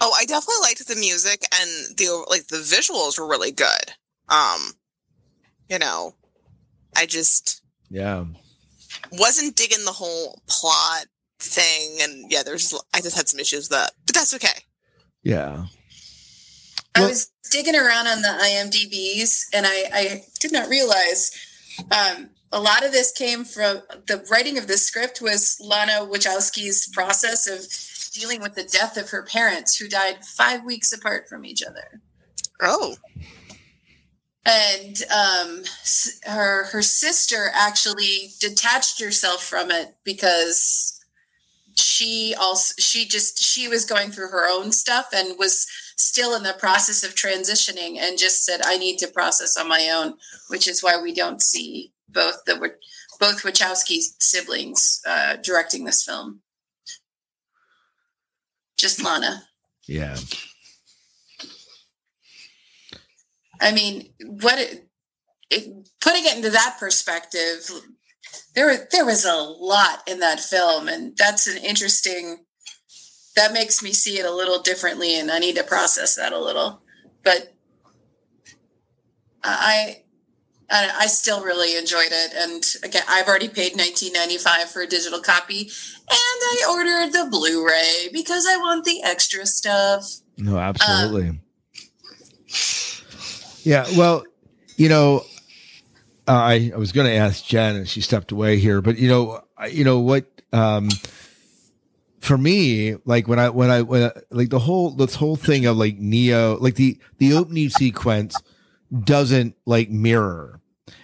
[0.00, 2.46] Oh, I definitely liked the music and the like.
[2.46, 3.92] The visuals were really good.
[4.30, 4.72] Um,
[5.68, 6.14] you know,
[6.96, 8.24] I just Yeah.
[9.12, 11.04] wasn't digging the whole plot
[11.40, 14.64] thing, and yeah, there's I just had some issues with that, but that's okay.
[15.22, 15.66] Yeah.
[16.94, 21.32] I was digging around on the IMDb's and I, I did not realize
[21.90, 26.88] um, a lot of this came from the writing of the script was Lana Wachowski's
[26.88, 27.66] process of
[28.12, 32.00] dealing with the death of her parents who died five weeks apart from each other.
[32.60, 32.96] Oh,
[34.44, 35.62] and um,
[36.24, 40.98] her her sister actually detached herself from it because
[41.76, 45.66] she also she just she was going through her own stuff and was
[46.00, 49.90] still in the process of transitioning and just said I need to process on my
[49.90, 50.14] own,
[50.48, 52.72] which is why we don't see both the
[53.18, 56.40] both Wachowski siblings uh, directing this film.
[58.78, 59.42] just Lana.
[59.86, 60.16] Yeah.
[63.60, 64.88] I mean, what it,
[65.50, 67.70] it, putting it into that perspective,
[68.54, 72.44] there there was a lot in that film, and that's an interesting.
[73.36, 76.38] That makes me see it a little differently, and I need to process that a
[76.38, 76.82] little.
[77.22, 77.54] But
[79.42, 80.02] I,
[80.68, 84.82] I, I still really enjoyed it, and again, I've already paid nineteen ninety five for
[84.82, 85.70] a digital copy, and
[86.10, 90.06] I ordered the Blu-ray because I want the extra stuff.
[90.36, 91.28] No, absolutely.
[91.28, 91.40] Um,
[93.62, 94.24] yeah, well,
[94.76, 95.24] you know,
[96.26, 99.44] I I was going to ask Jen, and she stepped away here, but you know,
[99.70, 100.26] you know what?
[100.52, 100.88] Um,
[102.20, 105.76] for me, like when I when I when like the whole this whole thing of
[105.76, 108.36] like Neo, like the the opening sequence
[109.04, 110.60] doesn't like mirror.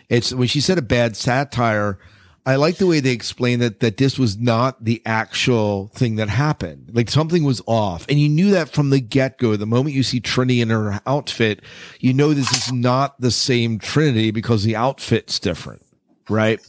[0.09, 1.98] It's when she said a bad satire.
[2.44, 6.29] I like the way they explained that that this was not the actual thing that
[6.29, 6.90] happened.
[6.92, 8.07] Like something was off.
[8.09, 9.57] And you knew that from the get-go.
[9.57, 11.61] The moment you see Trinity in her outfit,
[11.98, 15.85] you know this is not the same Trinity because the outfit's different,
[16.29, 16.61] right?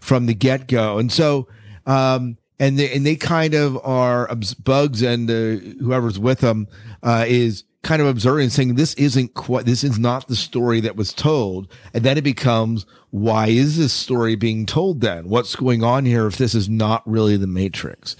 [0.00, 0.98] From the get-go.
[0.98, 1.48] And so
[1.86, 4.30] um and they and they kind of are
[4.62, 6.68] bugs and uh, whoever's with them
[7.02, 10.80] uh, is kind of observing and saying this isn't quite this is not the story
[10.80, 11.66] that was told.
[11.94, 15.28] And then it becomes why is this story being told then?
[15.28, 18.14] What's going on here if this is not really the matrix?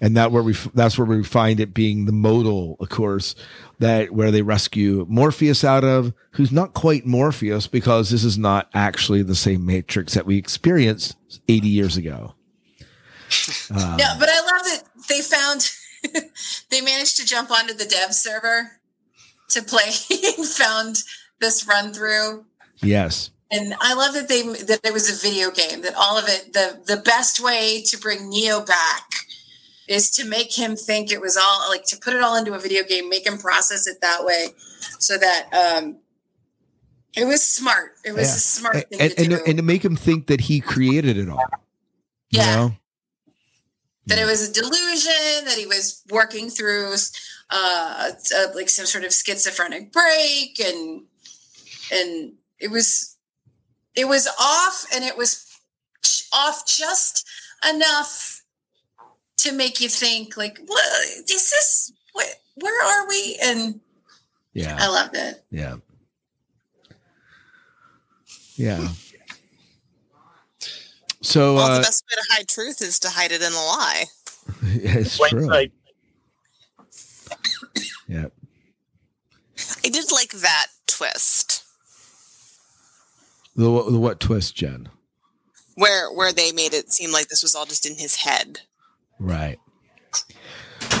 [0.00, 3.36] And that where we that's where we find it being the modal of course
[3.78, 8.68] that where they rescue morpheus out of who's not quite morpheus because this is not
[8.74, 12.35] actually the same matrix that we experienced 80 years ago
[13.70, 15.70] um, yeah but i love that they found
[16.70, 18.70] they managed to jump onto the dev server
[19.48, 19.90] to play
[20.56, 21.02] found
[21.40, 22.44] this run through.
[22.82, 23.30] Yes.
[23.50, 26.52] And I love that they that it was a video game that all of it
[26.52, 29.08] the the best way to bring Neo back
[29.88, 32.58] is to make him think it was all like to put it all into a
[32.58, 34.48] video game, make him process it that way,
[34.98, 35.96] so that um
[37.16, 37.92] it was smart.
[38.04, 38.34] It was yeah.
[38.34, 41.16] a smart thing and, to and, do, and to make him think that he created
[41.16, 41.44] it all.
[42.30, 42.50] Yeah.
[42.50, 42.74] You know?
[44.06, 45.44] That it was a delusion.
[45.46, 46.94] That he was working through
[47.50, 51.02] uh, uh, like some sort of schizophrenic break, and
[51.92, 53.16] and it was
[53.94, 55.46] it was off, and it was
[56.32, 57.26] off just
[57.68, 58.42] enough
[59.38, 61.92] to make you think like, what is this?
[62.12, 63.38] What, where are we?
[63.42, 63.80] And
[64.52, 65.44] yeah, I loved it.
[65.50, 65.76] Yeah,
[68.56, 68.88] yeah.
[71.26, 73.56] So well, uh, the best way to hide truth is to hide it in a
[73.56, 74.04] lie.
[74.62, 75.50] It's true.
[78.06, 78.26] Yeah.
[79.84, 81.64] I did like that twist.
[83.56, 84.88] The, the what twist, Jen?
[85.74, 88.60] Where where they made it seem like this was all just in his head.
[89.18, 89.58] Right.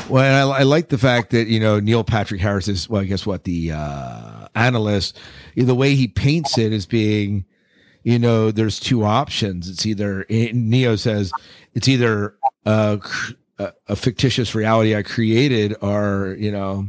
[0.08, 3.04] Well, I, I, like the fact that you know Neil Patrick Harris is well, I
[3.04, 5.18] guess what the uh, analyst.
[5.54, 7.44] The way he paints it as being,
[8.06, 9.68] you know, there's two options.
[9.68, 11.32] It's either Neo says
[11.74, 13.00] it's either a,
[13.58, 16.86] a fictitious reality I created, or you know,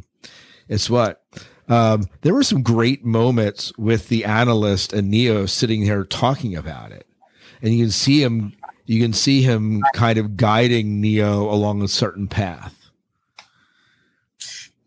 [0.67, 1.23] it's what
[1.69, 6.91] um, there were some great moments with the analyst and Neo sitting here talking about
[6.91, 7.07] it,
[7.63, 8.53] and you can see him.
[8.85, 12.76] You can see him kind of guiding Neo along a certain path.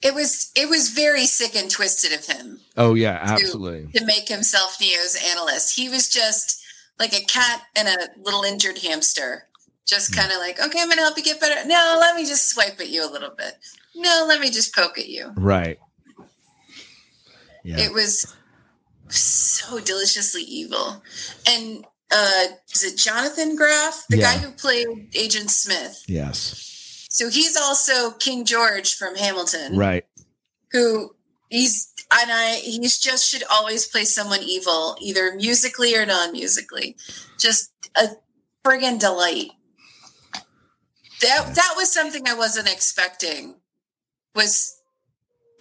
[0.02, 2.60] It was it was very sick and twisted of him.
[2.76, 3.92] Oh yeah, absolutely.
[3.92, 6.62] To, to make himself Neo's analyst, he was just
[6.98, 9.46] like a cat and a little injured hamster
[9.86, 10.20] just hmm.
[10.20, 11.66] kind of like, okay, I'm going to help you get better.
[11.66, 13.54] No, let me just swipe at you a little bit
[13.94, 15.32] no, let me just poke at you.
[15.36, 15.78] Right.
[17.64, 17.78] Yeah.
[17.78, 18.34] It was
[19.08, 21.02] so deliciously evil.
[21.48, 24.34] And uh is it Jonathan Groff, the yeah.
[24.34, 26.04] guy who played Agent Smith?
[26.06, 26.66] Yes.
[27.10, 29.76] So he's also King George from Hamilton.
[29.76, 30.06] Right.
[30.70, 31.14] Who
[31.48, 36.96] he's and I he's just should always play someone evil, either musically or non-musically.
[37.36, 38.10] Just a
[38.64, 39.50] friggin' delight.
[41.20, 43.56] That that was something I wasn't expecting
[44.36, 44.80] was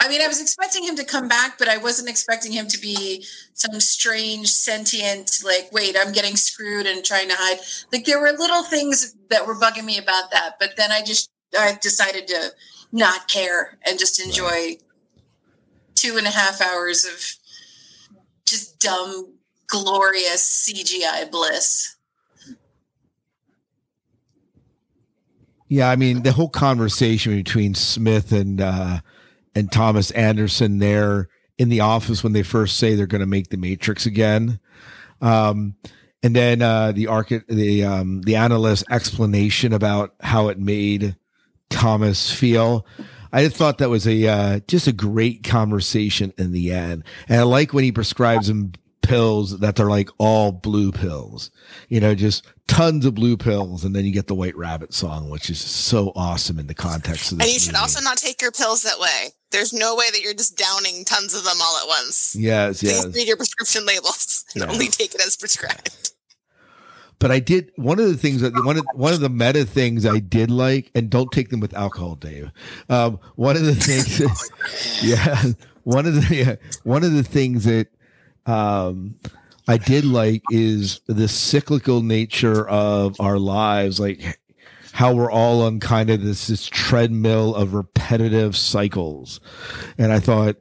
[0.01, 2.79] I mean, I was expecting him to come back, but I wasn't expecting him to
[2.79, 7.59] be some strange, sentient, like, wait, I'm getting screwed and trying to hide.
[7.91, 11.29] Like, there were little things that were bugging me about that, but then I just,
[11.57, 12.51] I decided to
[12.91, 14.81] not care and just enjoy right.
[15.95, 17.39] two and a half hours of
[18.45, 19.33] just dumb,
[19.67, 21.95] glorious CGI bliss.
[25.67, 29.01] Yeah, I mean the whole conversation between Smith and uh,
[29.53, 33.49] and Thomas Anderson there in the office when they first say they're going to make
[33.49, 34.59] the Matrix again,
[35.21, 35.75] um,
[36.23, 41.15] and then uh, the arch the um, the analyst explanation about how it made
[41.69, 42.85] Thomas feel.
[43.31, 47.43] I thought that was a uh, just a great conversation in the end, and I
[47.43, 51.49] like when he prescribes him pills that they're like all blue pills,
[51.87, 55.29] you know, just tons of blue pills, and then you get the White Rabbit song,
[55.29, 57.47] which is so awesome in the context of this.
[57.47, 57.81] And you should movie.
[57.81, 59.29] also not take your pills that way.
[59.51, 62.35] There's no way that you're just downing tons of them all at once.
[62.37, 63.15] yes, Please yes.
[63.15, 64.71] read your prescription labels and Yeah.
[64.71, 66.11] only take it as prescribed.
[67.19, 70.05] But I did one of the things that one of one of the meta things
[70.05, 72.51] I did like, and don't take them with alcohol, Dave.
[72.89, 75.43] Um, one of the things, yeah,
[75.83, 77.87] one of the yeah, one of the things that
[78.45, 79.15] um,
[79.67, 84.39] I did like is the cyclical nature of our lives, like
[84.93, 89.41] how we're all on kind of this this treadmill of repetitive cycles,
[89.97, 90.55] and I thought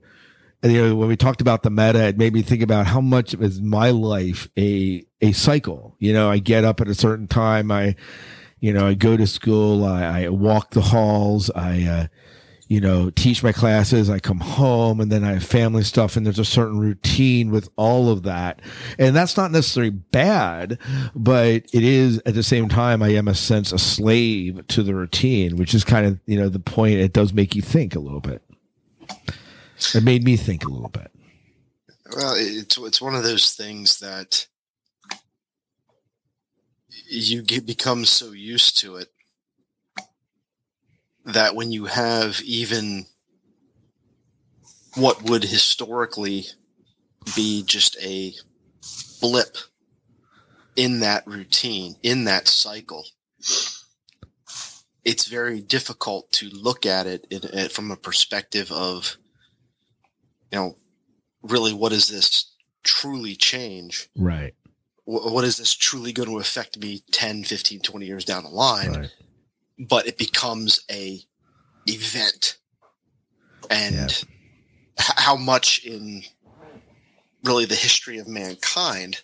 [0.63, 3.01] and, you know, when we talked about the meta, it made me think about how
[3.01, 5.97] much is my life a a cycle.
[5.99, 7.71] You know, I get up at a certain time.
[7.71, 7.97] I,
[8.61, 9.85] you know, I go to school.
[9.85, 11.51] I, I walk the halls.
[11.51, 12.07] I, uh,
[12.69, 14.11] you know, teach my classes.
[14.11, 16.17] I come home, and then I have family stuff.
[16.17, 18.61] And there's a certain routine with all of that,
[18.99, 20.79] and that's not necessarily bad,
[21.15, 23.03] but it is at the same time.
[23.03, 26.51] I am a sense a slave to the routine, which is kind of you know
[26.51, 26.95] the point.
[26.95, 28.43] It does make you think a little bit.
[29.95, 31.11] It made me think a little bit.
[32.15, 34.47] Well, it's it's one of those things that
[37.09, 39.09] you get become so used to it
[41.25, 43.07] that when you have even
[44.95, 46.47] what would historically
[47.37, 48.33] be just a
[49.21, 49.57] blip
[50.77, 53.05] in that routine, in that cycle,
[55.05, 59.17] it's very difficult to look at it in, in- from a perspective of,
[60.51, 60.77] you know,
[61.43, 64.09] really what does this truly change?
[64.17, 64.55] Right.
[65.09, 68.51] Wh- What is this truly going to affect me 10, 15, 20 years down the
[68.51, 69.09] line?
[69.79, 71.21] But it becomes a
[71.87, 72.59] event.
[73.71, 73.95] And
[74.99, 76.23] h- how much in
[77.45, 79.23] really the history of mankind,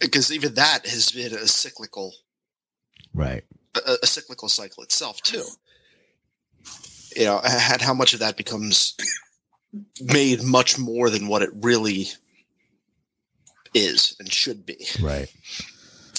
[0.00, 2.14] because even that has been a cyclical
[3.14, 3.44] Right.
[3.86, 5.44] a, a cyclical cycle itself too.
[7.16, 8.94] You know, and how much of that becomes
[10.00, 12.08] made much more than what it really
[13.74, 14.86] is and should be.
[15.00, 15.32] Right.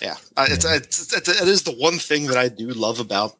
[0.01, 3.35] Yeah, I It's, it's, it's, it is the one thing that I do love about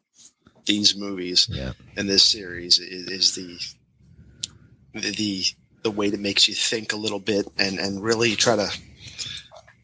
[0.66, 1.72] these movies yeah.
[1.96, 5.44] and this series is, is the the
[5.82, 8.68] the way that makes you think a little bit and and really try to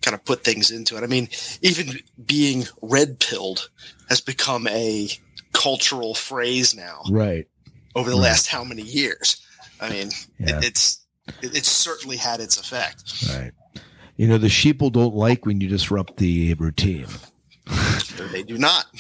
[0.02, 1.02] kind of put things into it.
[1.02, 1.28] I mean,
[1.62, 3.70] even being red pilled
[4.08, 5.08] has become a
[5.52, 7.48] cultural phrase now Right.
[7.94, 9.40] over the last how many years.
[9.80, 10.58] I mean, Yeah.
[10.58, 11.00] it, it's
[11.42, 13.24] it, it's certainly had its effect.
[13.30, 13.52] Right.
[14.16, 17.06] You know, the sheeple don't like when you disrupt the routine.
[18.32, 18.86] They do not,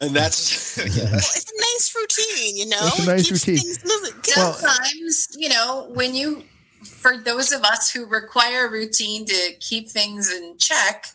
[0.00, 2.78] and that's Well, it's a nice routine, you know.
[2.80, 3.58] It's a nice It keeps routine.
[3.58, 4.22] things moving.
[4.22, 6.44] Sometimes, you know, when you,
[6.84, 11.08] for those of us who require routine to keep things in check,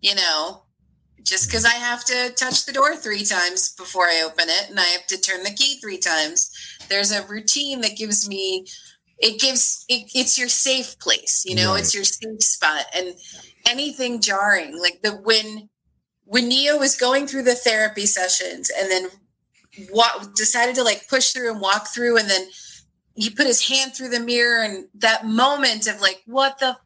[0.00, 0.62] you know,
[1.22, 4.80] just because I have to touch the door three times before I open it and
[4.80, 6.50] I have to turn the key three times,
[6.88, 8.66] there's a routine that gives me,
[9.20, 11.80] it gives, it, it's your safe place, you know, Right.
[11.80, 12.86] it's your safe spot.
[12.94, 13.14] And
[13.68, 15.68] anything jarring, like the, when,
[16.24, 19.08] when Neo was going through the therapy sessions and then
[19.90, 22.46] what decided to like push through and walk through and then
[23.14, 26.76] he put his hand through the mirror and that moment of like what the f-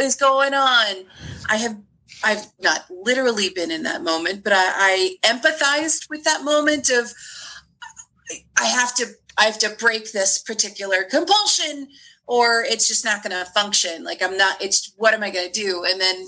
[0.00, 1.04] is going on
[1.48, 1.76] i have
[2.24, 7.12] i've not literally been in that moment but i, I empathized with that moment of
[8.56, 9.06] i have to
[9.38, 11.88] i have to break this particular compulsion
[12.28, 14.04] or it's just not going to function.
[14.04, 15.84] Like i'm not it's what am i going to do?
[15.84, 16.26] And then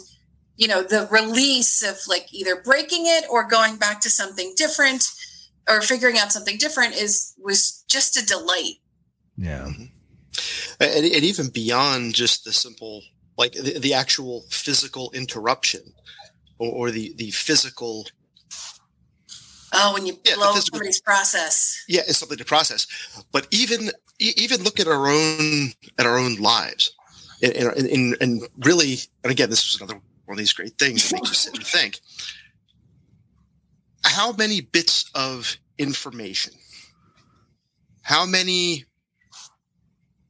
[0.56, 5.04] you know the release of like either breaking it or going back to something different
[5.68, 8.76] or figuring out something different is was just a delight.
[9.36, 9.68] Yeah.
[9.68, 9.84] Mm-hmm.
[10.80, 13.02] and, and even beyond just the simple
[13.38, 15.94] like the, the actual physical interruption
[16.58, 18.06] or, or the the physical
[19.72, 21.84] oh when you Yeah, blow somebody's process.
[21.88, 22.86] Yeah it's something to process.
[23.32, 25.68] But even even look at our own
[25.98, 26.92] at our own lives.
[27.42, 27.54] And,
[28.20, 29.94] and really and again this is another
[30.26, 32.00] one of these great things that makes you sit and think.
[34.04, 36.52] How many bits of information
[38.02, 38.84] how many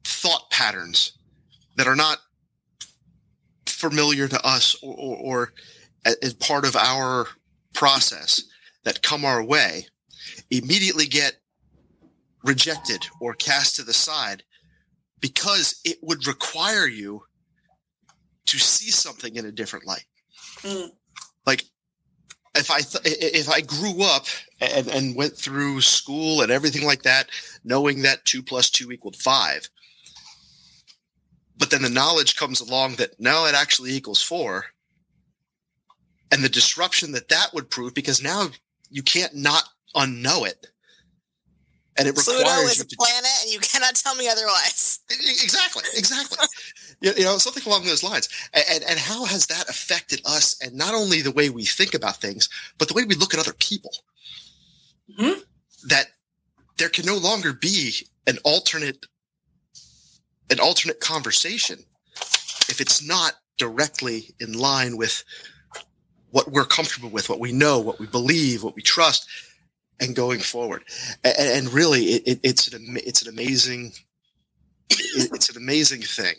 [0.03, 1.17] thought patterns
[1.77, 2.19] that are not
[3.65, 5.53] familiar to us or, or, or
[6.05, 7.27] as part of our
[7.73, 8.43] process
[8.83, 9.85] that come our way
[10.49, 11.37] immediately get
[12.43, 14.43] rejected or cast to the side
[15.19, 17.23] because it would require you
[18.45, 20.05] to see something in a different light.
[20.61, 20.89] Mm.
[21.45, 21.65] Like
[22.55, 24.25] if I th- if I grew up
[24.59, 27.29] and, and went through school and everything like that,
[27.63, 29.69] knowing that two plus two equaled five,
[31.57, 34.65] but then the knowledge comes along that now it actually equals four,
[36.31, 38.49] and the disruption that that would prove because now
[38.91, 39.63] you can't not
[39.95, 40.67] unknow it,
[41.97, 44.99] and it Pluto requires is you a to planet, and you cannot tell me otherwise.
[45.09, 46.37] exactly exactly
[47.01, 50.93] you, know something along those lines and, and how has that affected us and not
[50.93, 53.91] only the way we think about things but the way we look at other people
[55.19, 55.41] Mhm.
[55.89, 56.05] that
[56.77, 59.05] there can no longer be an alternate
[60.49, 61.79] an alternate conversation
[62.69, 65.23] if it's not directly in line with
[66.31, 69.27] what we're comfortable with what we know what we believe what we trust
[69.99, 70.83] and going forward
[71.23, 73.91] and, and really it, it, it's an it's an amazing
[74.89, 76.35] it- it's an amazing thing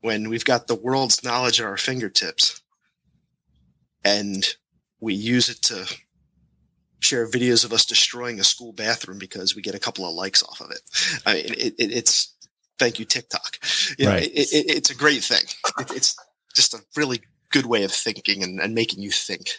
[0.00, 2.60] when we've got the world's knowledge at our fingertips
[4.04, 4.54] and
[5.00, 5.86] we use it to
[7.00, 10.42] share videos of us destroying a school bathroom because we get a couple of likes
[10.42, 10.80] off of it.
[11.26, 12.34] I mean, it, it, it's
[12.78, 13.58] thank you TikTok.
[13.98, 14.22] You know, Right.
[14.24, 15.42] it, it, it's a great thing.
[15.78, 16.16] It, it's
[16.54, 17.20] just a really
[17.50, 19.56] good way of thinking and, and making you think.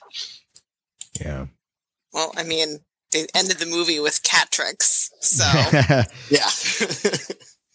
[1.19, 1.47] Yeah.
[2.13, 2.79] Well, I mean,
[3.11, 5.43] they ended the movie with cat tricks, so
[6.29, 6.49] Yeah.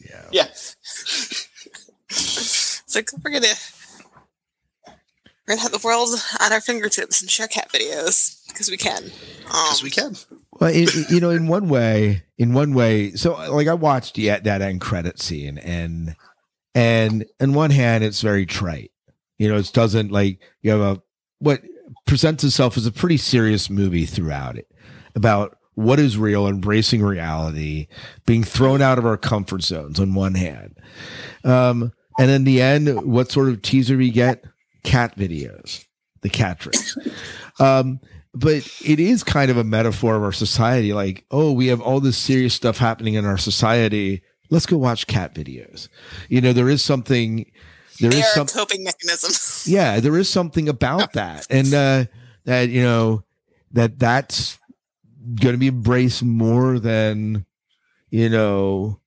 [0.01, 0.25] yeah.
[0.33, 0.47] yeah.
[2.11, 3.47] it's like we're gonna
[4.87, 4.93] we're
[5.57, 6.11] gonna have the world
[6.41, 9.03] at our fingertips and share cat videos because we can.
[9.05, 9.11] Um,
[9.51, 10.15] Because we can.
[10.61, 14.15] Well, it, it- you know, in one way, in one way, so like I watched
[14.15, 16.15] the, that end credit scene, and
[16.75, 18.93] and on one hand, it's very trite.
[19.39, 21.03] You know, it doesn't like you have a
[21.39, 21.63] what
[22.07, 24.71] presents itself as a pretty serious movie throughout it
[25.15, 27.89] about what is real, embracing reality,
[28.27, 30.79] being thrown out of our comfort zones on one hand,
[31.45, 34.45] um, and in the end, what sort of teaser we get?
[34.85, 35.85] Cat videos,
[36.21, 36.97] the cat tricks.
[37.59, 38.01] Um,
[38.35, 42.01] but it is kind of a metaphor of our society like oh we have all
[42.01, 44.21] this serious stuff happening in our society
[44.51, 45.89] let's go watch cat videos
[46.29, 47.51] you know there is something
[48.01, 49.73] there they is some coping mechanism.
[49.73, 51.47] yeah there is something about that.
[51.51, 52.05] And uh
[52.45, 53.25] that you know
[53.73, 54.59] that that's
[55.41, 57.47] going to be embraced more than
[58.11, 59.01] you know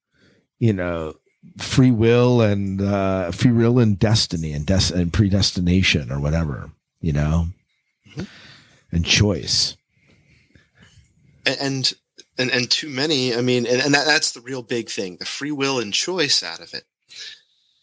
[0.59, 1.15] you know
[1.57, 6.71] free will and uh free will and destiny and des- and predestination or whatever
[7.01, 7.47] you know?
[8.91, 9.77] And choice.
[11.45, 11.93] And
[12.37, 15.25] and and too many i mean and, and that, that's the real big thing the
[15.25, 16.83] free will and choice out of it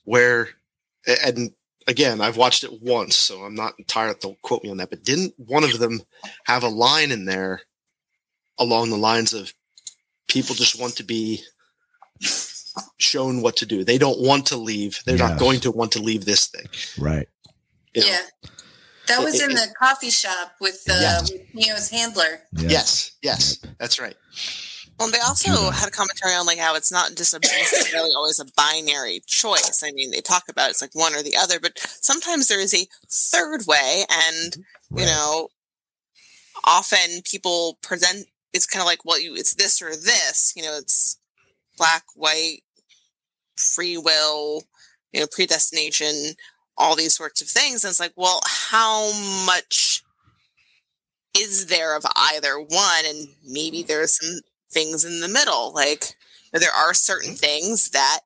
[0.04, 0.50] where
[1.24, 1.50] and
[1.86, 5.04] again i've watched it once so i'm not entirely don't quote me on that but
[5.04, 6.00] didn't one of them
[6.44, 7.60] have a line in there
[8.58, 9.52] along the lines of
[10.28, 11.40] people just want to be
[12.98, 15.30] shown what to do they don't want to leave they're Yes.
[15.30, 16.66] not going to want to leave this thing
[16.98, 17.28] right
[17.94, 18.08] you know?
[18.08, 18.22] Yeah.
[19.06, 21.20] That was It- in it- the coffee shop with uh, Yeah.
[21.20, 22.40] with Neo's handler.
[22.56, 22.68] Yeah.
[22.70, 24.16] yes yes that's right
[24.98, 28.38] Well, they also had a commentary on like how it's not just a necessarily always
[28.38, 29.82] a binary choice.
[29.84, 32.74] I mean, they talk about it's like one or the other, but sometimes there is
[32.74, 34.98] a third way, and mm-hmm.
[35.00, 35.48] you know,
[36.64, 40.52] often people present it's kind of like, well, you it's this or this.
[40.56, 41.18] You know, it's
[41.76, 42.62] black, white,
[43.56, 44.62] free will,
[45.12, 46.34] you know, predestination,
[46.78, 47.84] all these sorts of things.
[47.84, 49.12] And it's like, well, how
[49.44, 50.02] much
[51.36, 53.04] is there of either one?
[53.06, 54.40] And maybe there's some
[54.74, 55.72] things in the middle.
[55.72, 56.16] Like
[56.52, 57.36] there are certain mm-hmm.
[57.36, 58.20] things that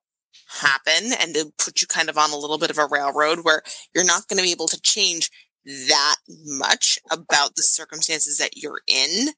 [0.49, 3.63] happen and to put you kind of on a little bit of a railroad where
[3.95, 5.31] you're not going to be able to change
[5.65, 9.29] that much about the circumstances that you're in,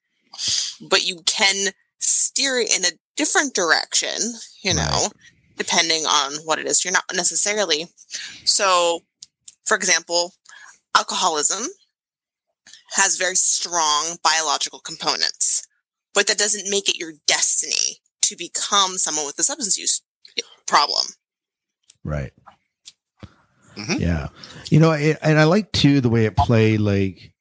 [0.88, 4.16] but you can steer it in a different direction,
[4.62, 5.08] you know,
[5.56, 6.84] depending on what it is.
[6.84, 7.86] You're not necessarily.
[8.44, 9.00] So,
[9.66, 10.32] for example,
[10.96, 11.64] alcoholism
[12.92, 15.66] has very strong biological components,
[16.14, 20.02] but that doesn't make it your destiny to become someone with a substance use
[20.66, 21.06] problem.
[22.04, 22.32] Right.
[23.76, 24.00] Mhm.
[24.00, 24.28] Yeah.
[24.70, 26.80] You know, it, and I like too the way it played.
[26.80, 27.32] Like,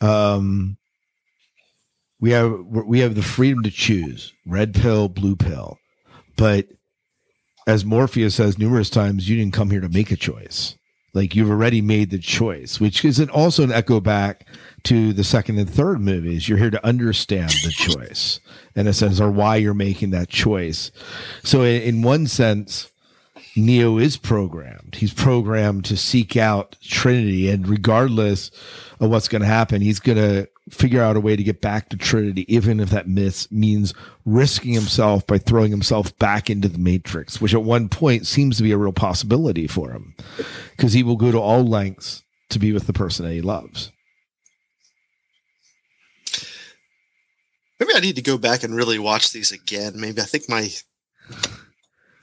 [0.00, 0.76] um,
[2.20, 5.78] we have we have the freedom to choose red pill, blue pill,
[6.36, 6.66] but
[7.66, 10.74] as Morpheus says numerous times, you didn't come here to make a choice.
[11.18, 14.46] Like you've already made the choice, which is an, also an echo back
[14.84, 16.48] to the second and third movies.
[16.48, 18.38] You're here to understand the choice,
[18.76, 20.92] in a sense, or why you're making that choice.
[21.42, 22.92] So, in, in one sense,
[23.56, 24.94] Neo is programmed.
[24.94, 28.52] He's programmed to seek out Trinity, and regardless
[29.00, 31.88] of what's going to happen, he's going to figure out a way to get back
[31.88, 33.94] to Trinity, even if that myth means
[34.24, 38.62] risking himself by throwing himself back into the Matrix, which at one point seems to
[38.62, 40.14] be a real possibility for him,
[40.76, 43.92] because he will go to all lengths to be with the person that he loves.
[47.80, 50.00] Maybe I need to go back and really watch these again.
[50.00, 50.68] Maybe I think my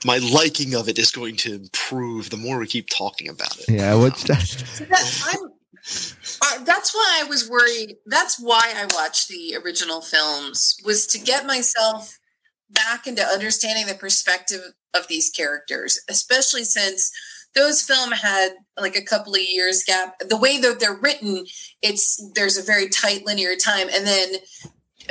[0.04, 3.68] my liking of it is going to improve the more we keep talking about it.
[3.68, 4.42] Yeah, what's that?
[4.42, 7.96] So that, I'm, uh, that's why I was worried.
[8.06, 12.18] That's why I watched the original films was to get myself
[12.70, 14.60] back into understanding the perspective
[14.94, 17.12] of these characters, especially since
[17.54, 20.18] those film had like a couple of years gap.
[20.20, 21.44] The way that they're written,
[21.82, 24.34] it's there's a very tight linear time, and then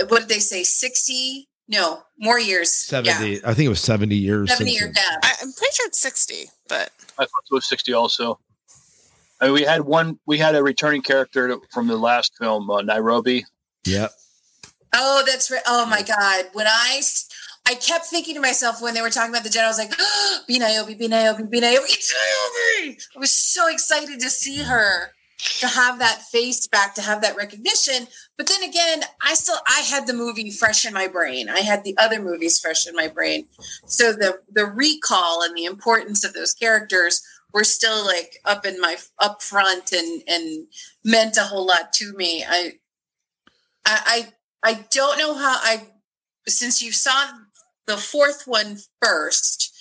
[0.07, 0.63] what did they say?
[0.63, 1.49] Sixty?
[1.67, 2.71] No, more years.
[2.71, 3.33] Seventy.
[3.33, 3.39] Yeah.
[3.45, 4.49] I think it was seventy years.
[4.49, 5.23] Seventy since year gap.
[5.41, 8.39] I'm pretty sure it's 60, but I thought it was 60 also.
[9.41, 12.81] I mean, we had one, we had a returning character from the last film, uh,
[12.81, 13.43] Niobe.
[13.85, 14.11] Yep.
[14.93, 15.61] Oh, that's right.
[15.67, 16.45] Oh my God.
[16.53, 17.01] When I
[17.67, 19.93] I kept thinking to myself when they were talking about the jet, I was like,
[19.99, 22.97] oh, be Niobe, be Niobe, be Niobe, it's Niobe.
[23.15, 25.11] I was so excited to see her,
[25.59, 28.07] to have that face back, to have that recognition.
[28.37, 31.49] But then again, I still, I had the movie fresh in my brain.
[31.49, 33.47] I had the other movies fresh in my brain.
[33.85, 37.23] So the, the recall and the importance of those characters
[37.55, 40.67] were still like up in my, up front and, and
[41.03, 42.43] meant a whole lot to me.
[42.47, 42.73] I,
[43.85, 44.27] I, I
[44.65, 45.87] I don't know how I
[46.47, 47.27] since you saw
[47.85, 49.71] the fourth one first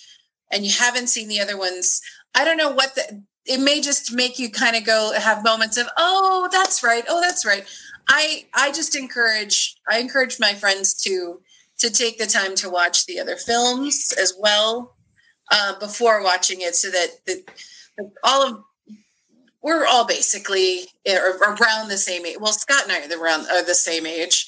[0.52, 2.02] and you haven't seen the other ones,
[2.34, 5.76] I don't know what the it may just make you kind of go have moments
[5.76, 7.66] of oh that's right oh that's right
[8.08, 11.40] i i just encourage i encourage my friends to
[11.78, 14.93] to take the time to watch the other films as well
[15.52, 17.44] uh, before watching it so that the,
[18.22, 18.64] all of
[19.62, 23.64] we're all basically around the same age well scott and i are the, around are
[23.64, 24.46] the same age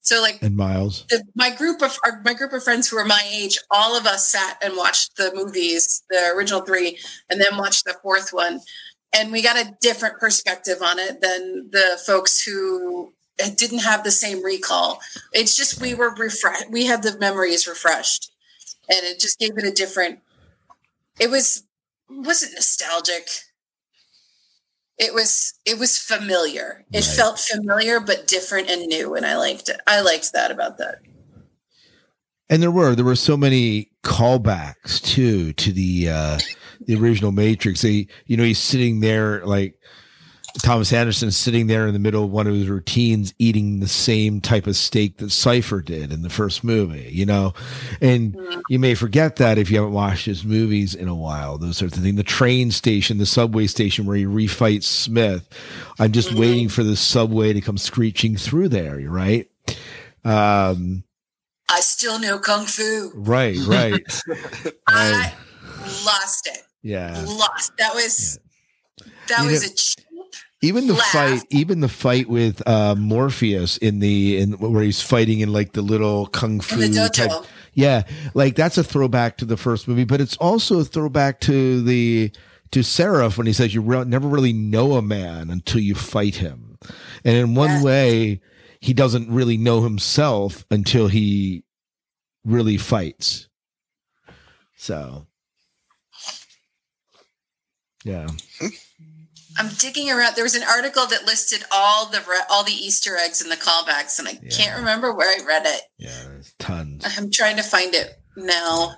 [0.00, 1.04] so like And Miles.
[1.10, 4.06] the, my group of our, my group of friends who are my age, all of
[4.06, 8.60] us sat and watched the movies, the original three, and then watched the fourth one,
[9.12, 13.12] and we got a different perspective on it than the folks who
[13.56, 15.00] didn't have the same recall.
[15.32, 16.70] It's just we were refreshed.
[16.70, 18.30] We had the memories refreshed,
[18.88, 20.20] and it just gave it a different.
[21.18, 21.62] It was
[22.08, 23.28] wasn't nostalgic.
[24.98, 26.84] It was it was familiar.
[26.92, 27.16] It Right.
[27.16, 29.80] felt familiar but different and new, and I liked it.
[29.86, 30.96] I liked that about that.
[32.50, 36.38] And there were there were so many callbacks too to the uh
[36.86, 37.82] the original Matrix.
[37.82, 39.74] They you know he's sitting there like
[40.62, 44.40] Thomas Anderson sitting there in the middle of one of his routines eating the same
[44.40, 47.54] type of steak that Cypher did in the first movie, you know.
[48.00, 48.36] And
[48.68, 51.96] you may forget that if you haven't watched his movies in a while, those sorts
[51.96, 52.16] of things.
[52.16, 55.48] The train station, the subway station where he refights Smith.
[55.98, 59.46] I'm just waiting for the subway to come screeching through there, right?
[60.24, 61.04] Um
[61.70, 63.12] I still know kung fu.
[63.14, 64.22] Right, right.
[64.88, 65.32] I
[66.04, 66.62] lost it.
[66.82, 67.22] Yeah.
[67.26, 67.76] Lost.
[67.78, 68.38] That was
[69.28, 70.04] that You was know- a cheap.
[70.60, 71.06] Even the laugh.
[71.12, 75.72] fight, even the fight with uh Morpheus in the in where he's fighting in like
[75.72, 77.12] the little kung fu In the dojo.
[77.12, 77.46] type.
[77.74, 78.02] Yeah,
[78.34, 82.32] like that's a throwback to the first movie, but it's also a throwback to the
[82.72, 86.34] to Seraph when he says you re- never really know a man until you fight
[86.36, 86.76] him,
[87.24, 87.82] and in one Yeah.
[87.84, 88.40] way,
[88.80, 91.62] he doesn't really know himself until he
[92.44, 93.46] really fights.
[94.76, 95.26] So,
[98.04, 98.26] yeah.
[99.58, 100.34] I'm digging around.
[100.36, 103.56] There was an article that listed all the re- all the Easter eggs and the
[103.56, 104.56] callbacks, and I Yeah.
[104.56, 105.82] can't remember where I read it.
[105.98, 107.04] Yeah, there's tons.
[107.04, 108.94] I'm trying to find it now,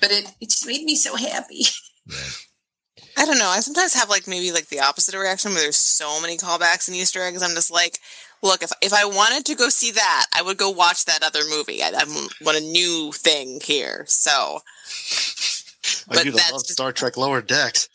[0.00, 1.64] but it it just made me so happy.
[3.16, 3.48] I don't know.
[3.48, 6.96] I sometimes have like maybe like the opposite reaction where there's so many callbacks and
[6.96, 7.42] Easter eggs.
[7.42, 7.98] I'm just like,
[8.42, 11.40] look, if if I wanted to go see that, I would go watch that other
[11.50, 11.82] movie.
[11.82, 12.04] I, I
[12.40, 14.04] want a new thing here.
[14.08, 14.60] So
[16.10, 17.88] I do love Star Trek Lower Decks.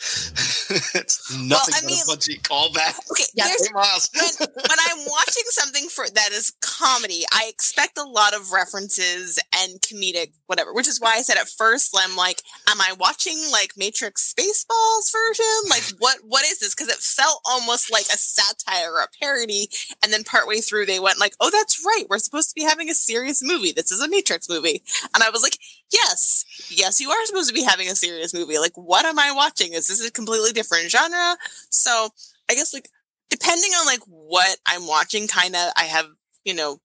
[0.96, 3.12] it's nothing I but mean- a bunch of callbacks.
[3.12, 3.46] okay, Yeah.
[3.48, 4.10] there's Miles.
[4.14, 9.40] when, when I'm watching something for that is comedy, I expect a lot of references
[9.58, 13.40] and comedic whatever, which is why I said at first, I'm like, am I watching
[13.52, 15.70] like Matrix Spaceballs version?
[15.70, 16.76] Like what what is this?
[16.76, 19.68] Because it felt almost like a satire or a parody.
[20.04, 22.06] And then partway through they went like, oh, that's right.
[22.10, 23.72] We're supposed to be having a serious movie.
[23.72, 24.84] This is a Matrix movie.
[25.14, 25.58] And I was like,
[25.94, 28.58] yes, yes, you are supposed to be having a serious movie.
[28.60, 29.74] Like, what am I watching?
[29.74, 31.38] Is this a completely different genre?
[31.70, 32.10] So
[32.50, 32.90] I guess like
[33.30, 36.08] depending on like what I'm watching, kind of I have
[36.44, 36.80] you know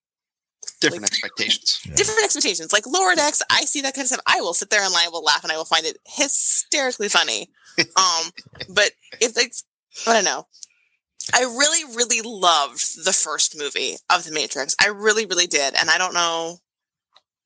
[0.80, 1.80] Different like- expectations.
[1.96, 2.72] different expectations.
[2.72, 4.20] Like Lower Decks, I see that kind of stuff.
[4.26, 7.50] I will sit there and I will laugh and I will find it hysterically funny.
[7.96, 8.32] Um,
[8.74, 8.90] but
[9.20, 9.52] if like
[10.06, 10.46] I don't know.
[11.32, 14.74] I really, really loved the first movie of The Matrix.
[14.82, 15.74] I really, really did.
[15.78, 16.56] And I don't know.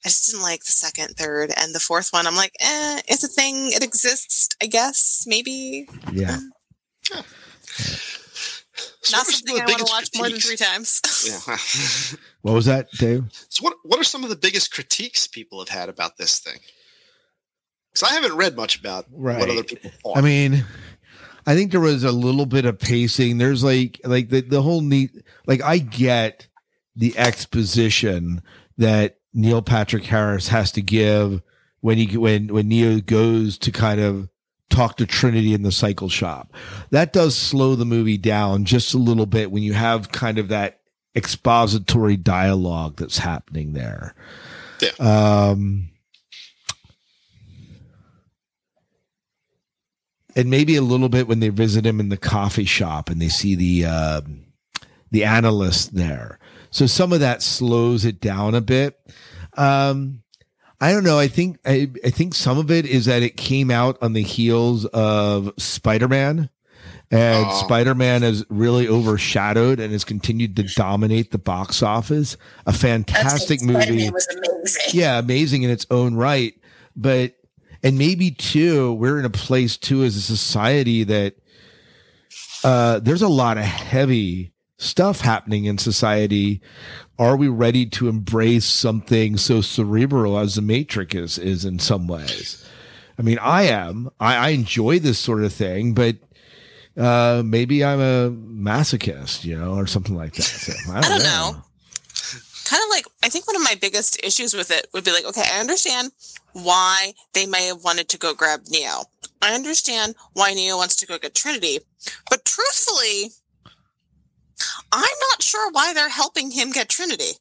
[0.05, 2.27] I just didn't like the second, third, and the fourth one.
[2.27, 3.73] I'm like, eh, it's a thing.
[3.73, 5.25] It exists, I guess.
[5.27, 5.89] Maybe.
[6.13, 6.39] Yeah.
[9.05, 10.57] So Not what are some something I the want to biggest watch more than three
[10.57, 11.01] times.
[11.27, 12.19] Yeah.
[12.43, 13.25] What was that, Dave?
[13.49, 16.59] so what what are some of the biggest critiques people have had about this thing?
[17.93, 20.19] Because I haven't read much about what other people thought.
[20.19, 20.65] I mean,
[21.47, 23.39] I think there was a little bit of pacing.
[23.39, 25.11] There's like like the the whole neat
[25.47, 26.49] like I get
[26.97, 28.43] the exposition
[28.79, 31.43] that Neil Patrick Harris has to give
[31.81, 34.29] when he when when Neo goes to kind of
[34.71, 36.53] talk to Trinity in the cycle shop.
[36.91, 40.49] That does slow the movie down just a little bit when you have kind of
[40.49, 40.81] that
[41.15, 44.15] expository dialogue that's happening there.
[44.81, 44.91] Yeah.
[44.99, 45.91] Um
[50.35, 53.29] and maybe a little bit when they visit him in the coffee shop and they
[53.29, 54.45] see the um
[55.11, 56.39] the analyst there.
[56.73, 58.99] So some of that slows it down a bit.
[59.57, 60.23] Um,
[60.81, 61.19] I don't know.
[61.19, 64.23] I think I, I think some of it is that it came out on the
[64.23, 66.51] heels of Spider Man,
[67.11, 67.61] and Oh.
[67.65, 72.37] Spider Man has really overshadowed and has continued to dominate the box office.
[72.67, 74.99] A fantastic movie Spider-Man was amazing.
[75.01, 76.55] yeah, amazing in its own right.
[76.97, 77.35] But
[77.85, 81.35] and maybe too, we're in a place too as a society that
[82.65, 84.53] uh there's a lot of heavy
[84.83, 86.61] stuff happening in society.
[87.19, 92.09] Are we ready to embrace something so cerebral as the Matrix is is in some
[92.09, 92.67] ways?
[93.19, 94.11] I mean, I am.
[94.19, 96.17] I, I enjoy this sort of thing, but
[96.97, 100.43] uh maybe I'm a masochist, you know, or something like that.
[100.43, 101.51] So, I, don't I don't know.
[101.53, 101.63] know.
[102.65, 105.25] Kind of like I think one of my biggest issues with it would be like,
[105.25, 106.11] okay, I understand
[106.55, 109.05] why they may have wanted to go grab Neo.
[109.41, 111.81] I understand why Neo wants to go get Trinity,
[112.31, 113.31] but truthfully,
[114.93, 117.33] I'm not sure why they're helping him get Trinity.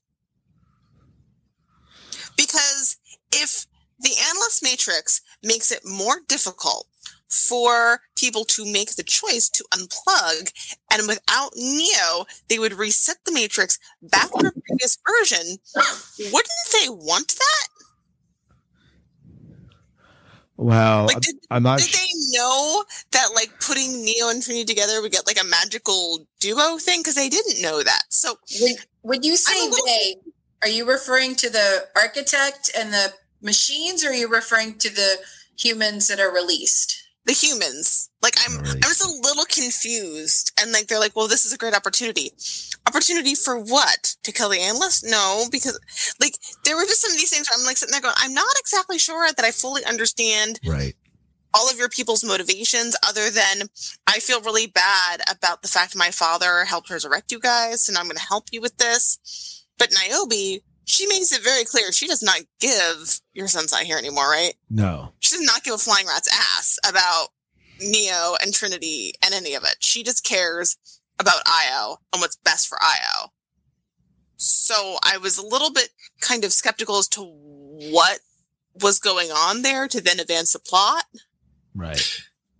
[2.37, 2.97] Because
[3.33, 3.67] if
[3.99, 6.87] the Analyst Matrix makes it more difficult
[7.29, 10.51] for people to make the choice to unplug,
[10.91, 15.57] and without Neo, they would reset the Matrix back to the previous version,
[16.31, 17.67] wouldn't they want that?
[20.61, 24.63] Well, Like, did- I'm not Did sh- they know that like putting Neo and Trinity
[24.63, 26.99] together would get like a magical duo thing?
[26.99, 28.03] Because they didn't know that.
[28.09, 30.15] So When, when you say I'm little- they,
[30.61, 35.17] are you referring to the architect and the machines, or are you referring to the
[35.57, 37.00] humans that are released?
[37.25, 38.85] The humans, like I'm, oh, Right.
[38.85, 42.31] I was a little confused, and like they're like, "Well, this is a great opportunity.
[42.87, 44.15] Opportunity for what?
[44.23, 45.05] To kill the analyst?
[45.07, 45.79] No, because
[46.19, 48.33] like there were just some of these things where I'm like sitting there going, I'm
[48.33, 50.95] not exactly sure that I fully understand right.
[51.53, 53.69] all of your people's motivations other than
[54.07, 58.05] I feel really bad about the fact my father helped resurrect you guys and I'm
[58.05, 59.65] going to help you with this.
[59.77, 60.61] But Niobe,
[60.91, 64.55] she makes it very clear she does not give your son's not here anymore, right?
[64.69, 65.13] No.
[65.19, 67.29] She does not give a flying rat's ass about
[67.79, 69.77] Neo and Trinity and any of it.
[69.79, 70.77] She just cares
[71.17, 73.29] about Io and what's best for Io.
[74.35, 78.19] So I was a little bit kind of skeptical as to what
[78.81, 81.05] was going on there to then advance the plot.
[81.73, 82.05] Right.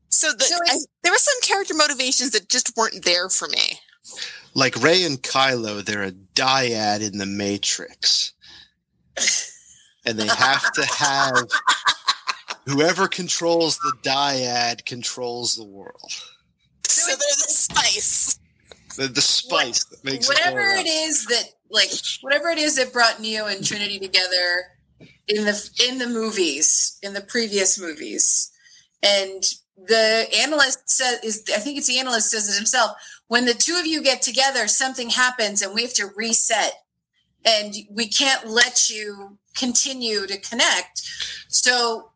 [0.08, 3.80] So, the, So I, there were some character motivations that just weren't there for me.
[4.54, 8.34] like Rey and Kylo, they're a dyad in the Matrix.
[10.06, 11.48] And they have to have
[12.66, 16.12] whoever controls the dyad controls the world.
[16.88, 18.40] So they're the spice.
[18.98, 21.90] The, the spice that makes whatever all it is that like
[22.22, 24.64] whatever it is that brought Neo and Trinity together
[25.28, 28.52] in the in the movies in the previous movies
[29.02, 29.44] and
[29.78, 32.92] the analyst says is I think it's the analyst says it himself
[33.28, 36.74] when the two of you get together something happens and we have to reset.
[37.44, 41.02] And we can't let you continue to connect.
[41.48, 42.12] So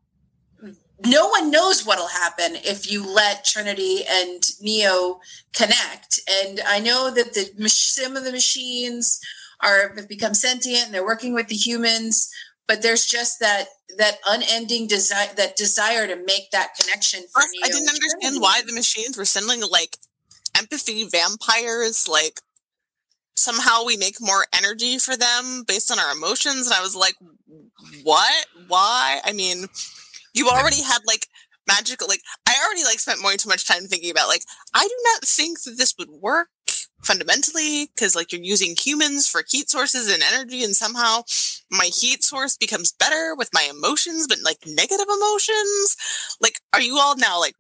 [1.06, 5.20] no one knows what'll happen if you let Trinity and Neo
[5.54, 6.20] connect.
[6.44, 9.20] And I know that the some of the machines
[9.62, 12.30] are have become sentient and they're working with the humans,
[12.68, 13.66] but there's just that
[13.98, 17.52] that unending desire that desire to make that connection for Plus.
[17.64, 19.98] I didn't understand why the machines were sending like
[20.58, 22.08] empathy vampires.
[22.08, 22.40] Like
[23.36, 26.68] somehow we make more energy for them based on our emotions.
[26.68, 27.16] And I was like,
[28.04, 28.46] what?
[28.68, 29.20] Why?
[29.24, 29.66] I mean,
[30.34, 31.28] you already had like
[31.68, 34.44] magical, like, I already like spent way too much time thinking about like,
[34.74, 36.50] I do not think that this would work
[37.04, 41.22] fundamentally because like you're using humans for heat sources and energy and somehow
[41.72, 45.98] my heat source becomes better with my emotions but like negative emotions.
[46.42, 47.56] Like are you all now like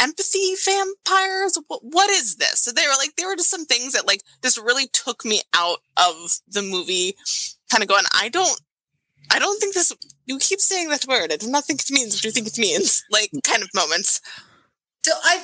[0.00, 1.58] empathy vampires?
[1.68, 2.64] What, what is this?
[2.64, 5.42] So they were like there were just some things that like just really took me
[5.54, 7.14] out of the movie
[7.70, 8.60] kind of going i don't
[9.32, 9.92] i don't think this
[10.26, 11.32] you keep saying that word.
[11.32, 13.04] I do not think it means what you think it means.
[13.10, 14.20] Like kind of moments.
[15.04, 15.42] So I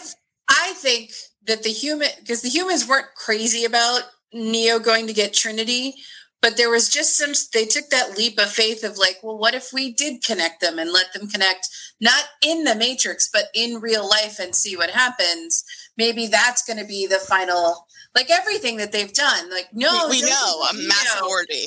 [0.48, 1.12] I think
[1.46, 5.94] that the human because the humans weren't crazy about Neo going to get Trinity,
[6.40, 9.54] but there was just some they took that leap of faith of like, well, what
[9.54, 11.68] if we did connect them and let them connect
[12.00, 15.64] not in the Matrix, but in real life and see what happens?
[15.96, 19.50] Maybe that's going to be the final like everything that they've done.
[19.50, 21.28] Like, no, we, we know a get mass Neo.
[21.30, 21.64] orgy.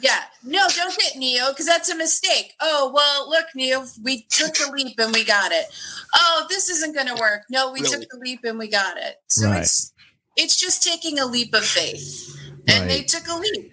[0.00, 2.54] Yeah, no, don't get Neo because that's a mistake.
[2.60, 5.66] Oh well, look, Neo, we took the leap and we got it.
[6.14, 7.42] Oh, this isn't going to work.
[7.50, 7.98] No, we Really?
[8.00, 9.16] took the leap and we got it.
[9.26, 9.62] So Right.
[9.62, 9.92] it's
[10.36, 12.38] it's just taking a leap of faith,
[12.68, 13.72] and they took a leap.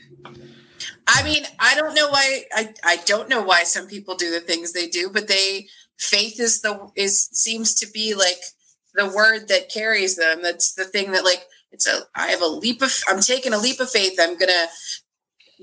[1.08, 2.46] I mean, I don't know why.
[2.54, 5.68] I I don't know why some people do the things they do, but they
[6.00, 8.40] faith is the is seems to be like
[8.96, 10.42] the word that carries them.
[10.42, 12.02] That's the thing that like it's a.
[12.16, 12.94] I have a leap of.
[13.08, 14.18] I'm taking a leap of faith.
[14.20, 14.68] I'm gonna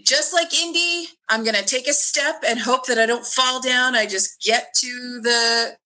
[0.04, 3.94] just like Indy, I'm gonna take a step and hope that I don't fall down.
[3.94, 5.76] I just get to the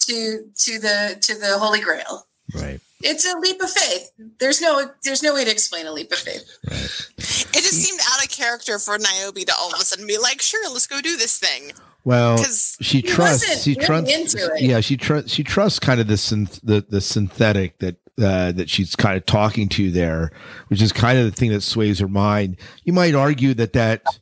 [0.00, 2.26] to to the to the Holy Grail.
[2.54, 2.80] Right.
[3.02, 4.10] It's a leap of faith.
[4.40, 6.44] There's no there's no way to explain a leap of faith.
[6.68, 7.06] Right.
[7.18, 10.40] It just seemed out of character for Niobe to all of a sudden be like,
[10.40, 11.72] "Sure, let's go do this thing."
[12.04, 13.64] Well, 'Cause she trusts.
[13.64, 14.36] She trusts.
[14.60, 15.32] Yeah, she trusts.
[15.32, 19.26] She trusts kind of the synth, the the synthetic that uh, that she's kind of
[19.26, 20.30] talking to there,
[20.68, 22.56] which is kind of the thing that sways her mind.
[22.84, 24.20] You might argue that that's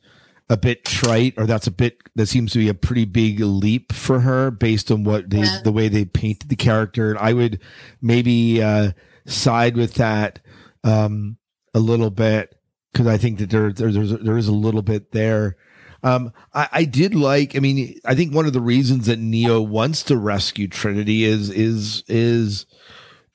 [0.49, 3.91] a bit trite, or that's a bit that seems to be a pretty big leap
[3.93, 5.61] for her based on what they Yeah.
[5.63, 7.09] the way they painted the character.
[7.09, 7.59] And I would
[8.01, 8.91] maybe uh,
[9.25, 10.39] side with that
[10.83, 11.37] um,
[11.73, 12.53] a little bit
[12.91, 15.57] because I think that there, there there's there is a little bit there.
[16.03, 17.55] Um, I, I did like.
[17.55, 21.49] I mean, I think one of the reasons that Neo wants to rescue Trinity is
[21.49, 22.65] is is.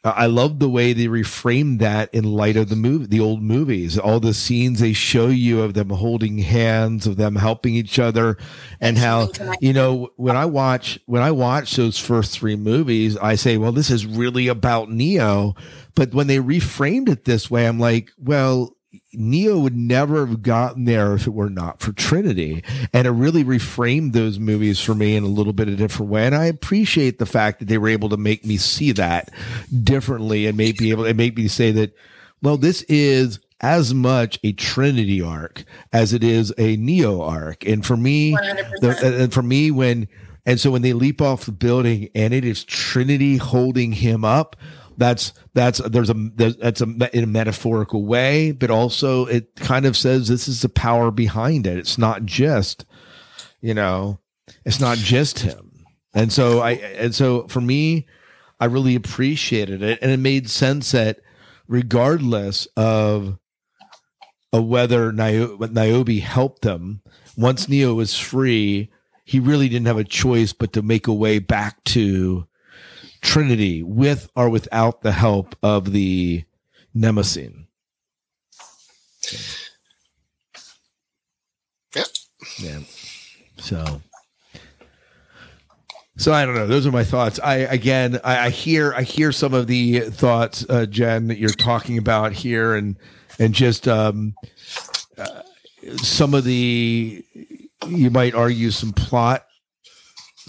[0.02, 3.98] I love the way they reframed that in light of the movie, the old movies.
[3.98, 8.38] All the scenes they show you of them holding hands, of them helping each other,
[8.80, 9.28] and how
[9.60, 13.72] you know when I watch when I watch those first three movies, I say, well,
[13.72, 15.54] this is really about Neo.
[15.94, 18.76] But when they reframed it this way, I'm like, well,
[19.12, 22.64] Neo would never have gotten there if it were not for Trinity.
[22.92, 26.10] And it really reframed those movies for me in a little bit of a different
[26.10, 26.26] way.
[26.26, 29.30] And I appreciate the fact that they were able to make me see that
[29.84, 31.94] differently and make me able and make me say that,
[32.42, 37.64] well, this is as much a Trinity arc as it is a Neo arc.
[37.66, 38.32] And for me,
[38.80, 40.08] the, uh, and for me, when
[40.46, 44.56] and so when they leap off the building and it is Trinity holding him up,
[45.00, 49.86] that's that's there's a there's, that's a in a metaphorical way, but also it kind
[49.86, 51.78] of says this is the power behind it.
[51.78, 52.84] It's not just,
[53.62, 54.20] you know,
[54.64, 55.86] it's not just him.
[56.12, 58.06] And so I and so for me,
[58.60, 61.20] I really appreciated it, and it made sense that
[61.66, 63.38] regardless of
[64.52, 67.00] of whether Nio- Niobe helped them,
[67.38, 68.90] once Neo was free,
[69.24, 72.46] he really didn't have a choice but to make a way back to
[73.20, 76.44] Trinity with or without the help of the
[76.96, 77.66] Nemesine.
[81.94, 82.06] Yep.
[82.58, 82.78] Yeah.
[83.58, 84.02] So.
[86.16, 86.66] So I don't know.
[86.66, 87.40] Those are my thoughts.
[87.42, 91.48] I again, I, I hear, I hear some of the thoughts, uh, Jen, that you're
[91.48, 92.96] talking about here, and
[93.38, 94.34] and just um,
[95.16, 95.42] uh,
[95.96, 97.24] some of the
[97.86, 99.46] you might argue some plot,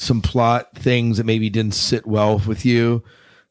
[0.01, 3.03] some plot things that maybe didn't sit well with you.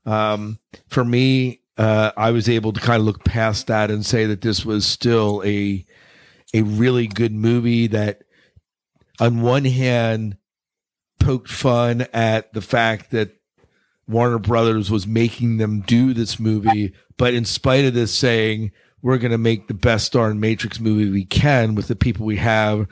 [0.05, 4.27] Um, for me, uh, I was able to kind of look past that and say
[4.27, 5.87] that this was still a
[6.53, 8.25] a really good movie that,
[9.21, 10.37] on one hand,
[11.21, 13.37] poked fun at the fact that
[14.09, 18.73] Warner Brothers was making them do this movie, but in spite of this, saying
[19.03, 22.39] we're going to make the best darn Matrix movie we can with the people we
[22.39, 22.89] have,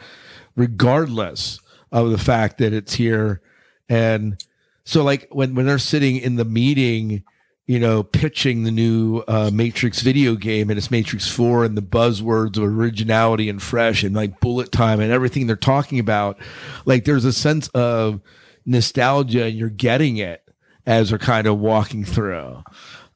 [0.55, 1.59] regardless
[1.91, 3.43] of the fact that it's here.
[3.89, 4.43] And
[4.85, 7.25] so, like when when they're sitting in the meeting,
[7.67, 11.83] you know, pitching the new uh, Matrix video game and it's Matrix Four and the
[11.83, 16.39] buzzwords of originality and fresh and like bullet time and everything they're talking about,
[16.87, 18.21] like there's a sense of
[18.65, 20.43] nostalgia and you're getting it
[20.87, 22.63] as they're kind of walking through.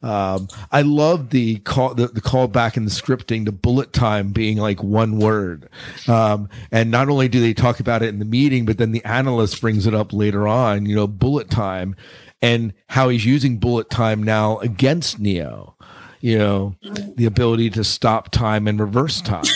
[0.03, 4.33] Um, I love the call, the, the call back in the scripting, the bullet time
[4.33, 5.69] being like one word.
[6.09, 9.05] Um, and not only do they talk about it in the meeting, but then the
[9.05, 11.95] analyst brings it up later on, you know, bullet time
[12.43, 15.77] and how he's using bullet time now against Neo,
[16.21, 16.75] you know,
[17.15, 19.45] the ability to stop time and reverse time.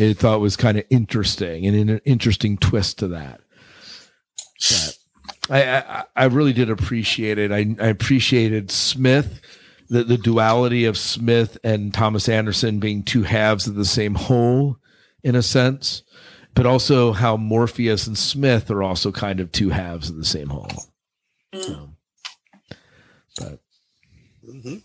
[0.00, 3.40] It thought was kind of interesting and an interesting twist to that.
[4.70, 4.96] But
[5.50, 7.50] I, I, I really did appreciate it.
[7.50, 9.40] I, I appreciated Smith,
[9.88, 14.76] the, the duality of Smith and Thomas Anderson being two halves of the same whole,
[15.22, 16.02] in a sense,
[16.54, 20.48] but also how Morpheus and Smith are also kind of two halves of the same
[20.48, 20.70] whole.
[21.54, 21.90] So,
[23.38, 23.60] but
[24.46, 24.82] Mhm.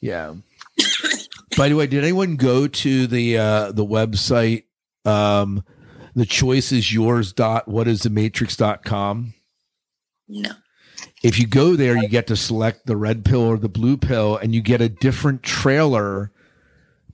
[0.00, 0.34] Yeah.
[1.56, 4.64] By the way, did anyone go to the uh the website
[5.04, 5.64] um
[6.14, 9.34] the choice is yours dot what is the matrix dot com?
[10.28, 10.50] No.
[11.22, 14.36] If you go there, you get to select the red pill or the blue pill,
[14.36, 16.30] and you get a different trailer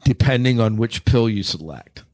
[0.04, 2.04] depending on which pill you select.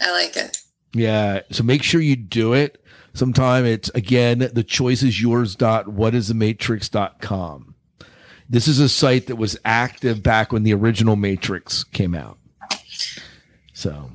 [0.00, 0.58] I like it.
[0.94, 1.40] Yeah.
[1.50, 2.82] So make sure you do it.
[3.12, 7.74] Sometime it's again the choice is yours dot what is the matrix dot com.
[8.48, 12.38] This is a site that was active back when the original Matrix came out.
[13.72, 14.10] So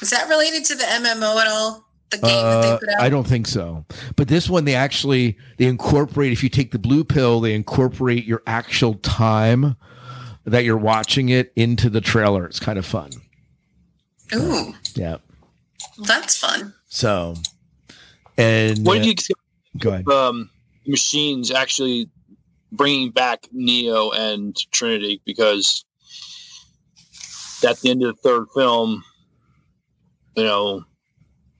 [0.00, 1.85] Is that related to the MMO at all?
[2.10, 3.00] The game that they uh, put out?
[3.00, 3.84] I don't think so.
[4.14, 6.32] But this one, they actually they incorporate.
[6.32, 9.76] If you take the blue pill, they incorporate your actual time
[10.44, 12.46] that you're watching it into the trailer.
[12.46, 13.10] It's kind of fun.
[14.34, 15.16] Ooh, Yeah.
[16.06, 16.72] that's fun.
[16.88, 17.34] So,
[18.38, 19.38] and What uh, do you think
[19.78, 20.08] go ahead?
[20.08, 20.50] um,
[20.86, 22.08] machines actually
[22.72, 25.20] bringing back Neo and Trinity?
[25.24, 25.84] Because
[27.66, 29.02] at the end of the third film,
[30.36, 30.84] you know,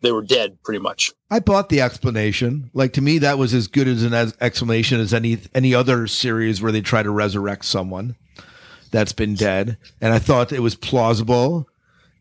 [0.07, 1.13] they were dead pretty much.
[1.31, 2.71] I bought the explanation.
[2.73, 6.63] Like to me, that was as good as an explanation as any any other series
[6.63, 8.17] where they try to resurrect someone
[8.93, 11.69] that's been dead, and I thought it was plausible.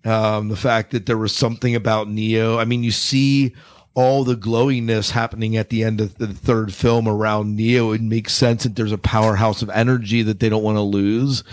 [0.03, 2.59] Um, the fact that there was something about Neo.
[2.59, 3.55] I mean, you see
[3.95, 7.91] all the glowiness happening at the end of the third film around Neo.
[7.91, 11.43] It makes sense that there's a powerhouse of energy that they don't want to lose.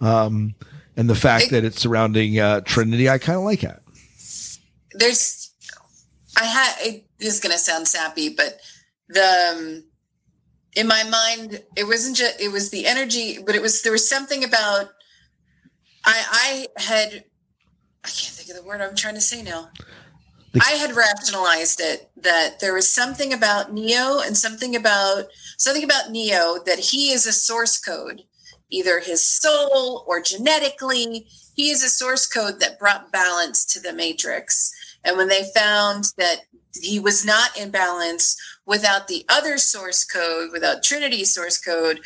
[0.00, 0.54] Um,
[0.96, 3.80] and the fact that it's surrounding uh, Trinity, I kind of like it.
[4.92, 5.43] There's,
[6.36, 6.74] I had.
[6.80, 8.58] It, this is gonna sound sappy, but
[9.08, 9.84] the um,
[10.76, 12.40] in my mind, it wasn't just.
[12.40, 14.88] It was the energy, but it was there was something about.
[16.04, 17.24] I I had.
[18.04, 19.70] I can't think of the word I'm trying to say now.
[20.62, 25.24] I had rationalized it that there was something about Neo and something about
[25.58, 28.22] something about Neo that he is a source code,
[28.70, 31.26] either his soul or genetically.
[31.56, 34.72] He is a source code that brought balance to the matrix.
[35.04, 36.40] And when they found that
[36.80, 38.36] he was not in balance
[38.66, 42.00] without the other source code, without Trinity's source code,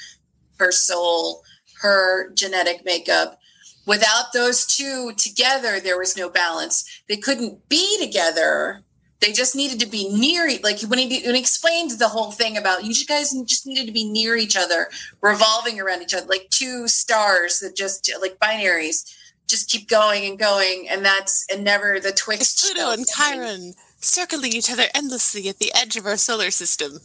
[0.58, 1.42] her soul,
[1.80, 3.38] her genetic makeup,
[3.86, 7.02] without those two together, there was no balance.
[7.08, 8.82] They couldn't be together.
[9.20, 10.48] They just needed to be near.
[10.62, 13.92] Like when he when he explained the whole thing about you guys just needed to
[13.92, 14.88] be near each other,
[15.22, 19.12] revolving around each other, like two stars that just like binaries,
[19.48, 22.64] just keep going and going, and that's and never the twixt.
[22.64, 27.00] Pluto and Charon circling each other endlessly at the edge of our solar system.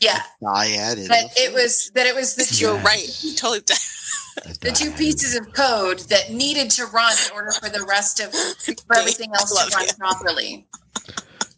[0.00, 1.08] Yeah, I added.
[1.10, 3.34] that it was that it was the two You're right.
[3.36, 3.60] Totally.
[4.60, 8.32] the two pieces of code that needed to run in order for the rest of
[8.86, 10.66] for everything else to run properly.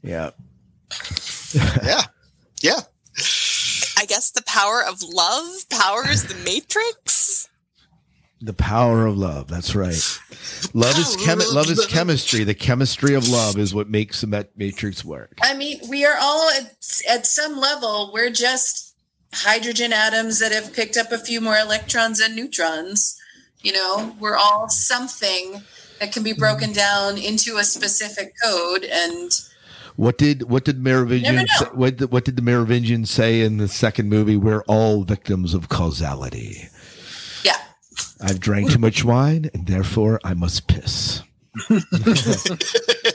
[0.03, 0.31] Yeah.
[1.85, 2.03] yeah.
[2.63, 2.81] Yeah.
[3.99, 7.22] I guess the power of love powers the Matrix.
[8.45, 9.47] The power of love.
[9.47, 9.95] That's right.
[10.75, 12.43] Love is chemi- love is chemistry.
[12.43, 15.39] The chemistry of love is what makes the matrix work.
[15.41, 16.75] I mean, we are all at,
[17.09, 18.97] at some level, we're just
[19.33, 23.17] hydrogen atoms that have picked up a few more electrons and neutrons.
[23.63, 25.63] You know, we're all something
[26.01, 26.75] that can be broken mm.
[26.75, 28.83] down into a specific code.
[28.85, 29.31] And
[29.95, 33.69] What did what did Merovingian say, what did, what did the Merovingian say in the
[33.69, 34.37] second movie?
[34.37, 36.69] We're all victims of causality.
[38.21, 41.23] Yeah, I've drank too much wine and therefore I must piss.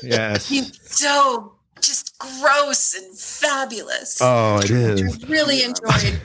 [0.03, 0.47] yes.
[0.49, 4.19] he's so just gross and fabulous.
[4.21, 5.29] Oh, it I is.
[5.29, 6.21] really enjoyed.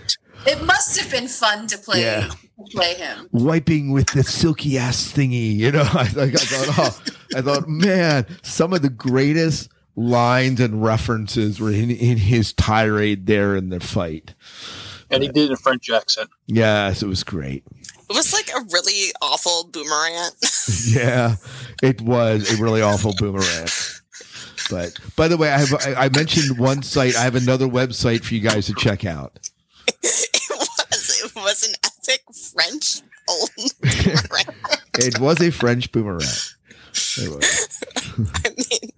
[0.46, 2.28] It must have been fun to play Yeah.
[2.28, 2.36] to
[2.72, 3.28] play him.
[3.32, 5.82] Wiping with the silky ass thingy, you know.
[5.92, 11.60] I, like, I thought, oh, I thought, man, some of the greatest lines and references
[11.60, 14.34] were in, in his tirade there in the fight.
[15.10, 16.30] And he did it in a French accent.
[16.46, 17.62] Yes, it was great.
[18.10, 20.30] It was like a really awful boomerang.
[20.84, 21.36] Yeah,
[21.82, 23.68] it was a really awful boomerang.
[24.70, 27.16] But by the way, I have I, mentioned one site.
[27.16, 29.38] I have another website for you guys to check out.
[30.02, 31.22] it was.
[31.24, 32.22] It was an epic
[32.52, 33.50] French old
[33.82, 34.56] boomerang.
[34.98, 36.20] It was a French boomerang.
[37.18, 37.84] It was.
[38.44, 38.90] I mean,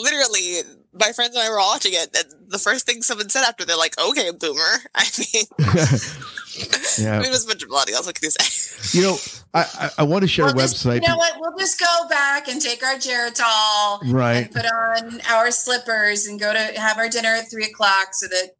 [0.00, 3.64] literally, my friends and I were watching it, and the first thing someone said after,
[3.64, 4.60] they're like, "Okay, boomer."
[4.94, 5.44] I mean,
[6.98, 7.12] Yeah.
[7.16, 8.06] I mean, it was a bunch of millennials.
[8.06, 8.98] What can you say?
[8.98, 9.16] You know,
[9.54, 11.02] I I, I want to share a We'll just- website.
[11.02, 11.34] you know what?
[11.38, 14.46] We'll just go back and take our Geritol Right.
[14.46, 18.26] and put on our slippers and go to have our dinner at three o'clock so
[18.28, 18.50] that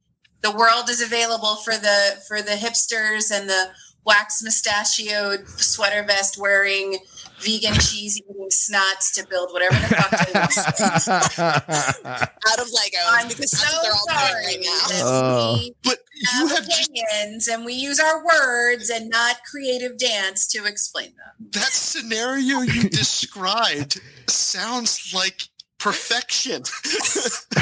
[0.43, 3.70] the world is available for the for the hipsters and the
[4.05, 6.99] wax mustachioed sweater vest wearing
[7.41, 12.28] vegan cheese eating snots to build whatever the fuck they want.
[12.49, 12.99] out of Lego.
[13.11, 14.78] I'm because so they're all sorry right now.
[14.89, 15.59] that Oh.
[15.84, 20.47] But you have have just opinions and we use our words and not creative dance
[20.49, 21.51] to explain them.
[21.53, 25.49] that scenario you described sounds like
[25.79, 26.62] perfection.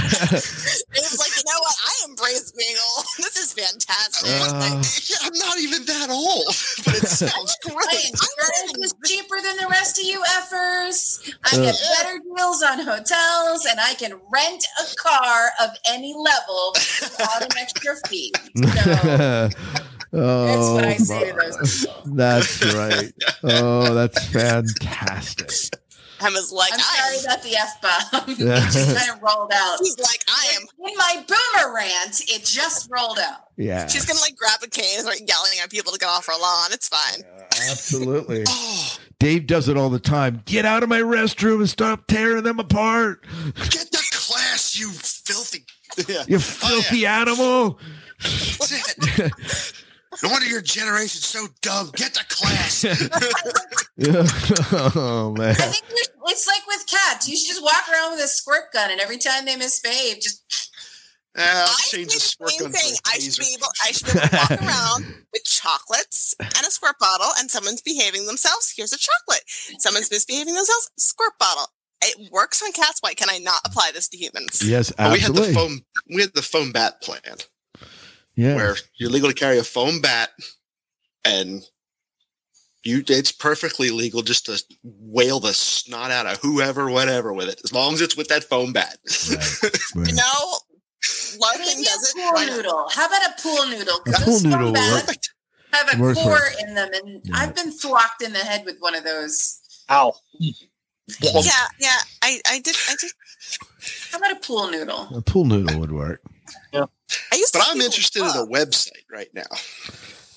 [0.97, 1.77] It was like, you know what?
[1.85, 3.07] I embrace being old.
[3.19, 4.31] This is fantastic.
[4.31, 6.47] Uh, yeah, I'm not even that old,
[6.85, 8.11] but it sounds great.
[8.11, 11.31] insurance is cheaper than the rest of you effers.
[11.45, 16.73] I get better deals on hotels, and I can rent a car of any level
[16.75, 18.33] without an extra fee.
[20.13, 21.87] So oh, that's what I say to those.
[22.07, 23.13] That's right.
[23.43, 25.51] Oh, that's fantastic.
[26.21, 27.25] Emma's like, I'm I sorry am.
[27.25, 28.31] about the f bomb.
[28.39, 29.79] it just kind of rolled out.
[29.83, 30.63] She's like, I am.
[30.89, 33.41] In my boomer rant, it just rolled out.
[33.57, 36.27] Yeah, She's gonna like grab a cane and start yelling at people to get off
[36.27, 36.73] her lawn.
[36.73, 37.23] It's fine.
[37.71, 38.45] absolutely.
[38.49, 40.43] Oh, Dave does it all the time.
[40.45, 43.23] Get out of my restroom and stop tearing them apart.
[43.71, 45.65] get the class, you filthy.
[46.09, 47.79] Yeah, You filthy oh, animal.
[48.21, 49.33] that's it.
[50.23, 51.91] No wonder your generation's so dumb.
[51.95, 52.85] Get the class.
[54.97, 55.51] oh man.
[55.51, 55.85] I think
[56.27, 57.29] it's like with cats.
[57.29, 60.43] You should just walk around with a squirt gun, and every time they misbehave, just
[61.37, 62.95] I'll I change the squirt same gun for thing.
[63.21, 63.67] should be able.
[63.85, 67.83] I should be able to walk around with chocolates and a squirt bottle, and someone's
[67.83, 68.73] behaving themselves.
[68.77, 69.43] Here's a chocolate.
[69.79, 70.91] Someone's misbehaving themselves.
[70.99, 71.67] Squirt bottle.
[72.03, 73.01] It works on cats.
[73.01, 74.63] Why can I not apply this to humans?
[74.63, 75.81] Yes, But we had the foam.
[76.15, 77.21] We had the foam bat plan,
[78.37, 78.55] yeah.
[78.55, 80.31] where you're legal to carry a foam bat,
[81.25, 81.63] and
[82.85, 87.61] you it's perfectly legal just to whale the snot out of whoever, whatever with it,
[87.65, 88.97] as long as it's with that foam bat.
[89.95, 90.09] Right.
[90.09, 90.59] You know,
[91.41, 92.35] Larkin does a it.
[92.35, 92.89] pool noodle.
[92.93, 94.01] How about a pool noodle?
[94.07, 95.17] A pool noodle foam work.
[95.73, 96.63] have a Works, core works.
[96.63, 97.33] in them, and Yeah.
[97.37, 99.61] I've been thwacked in the head with one of those.
[99.91, 100.13] Ow.
[100.39, 100.51] Yeah,
[101.79, 101.91] yeah.
[102.23, 102.75] I, I did.
[102.89, 103.11] I did.
[104.11, 105.09] How about a pool noodle?
[105.17, 106.21] A pool noodle would work.
[106.75, 107.59] I used to.
[107.59, 109.43] but I'm interested in them a website right now.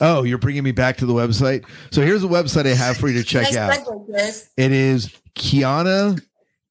[0.02, 1.66] Oh, you're bringing me back to the website.
[1.92, 3.72] So here's a website I have for you to check nice out.
[3.86, 6.22] segue, It is Keanu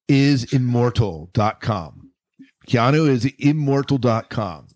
[0.07, 2.09] is immortal.com.
[2.67, 4.67] Keanu is immortal.com.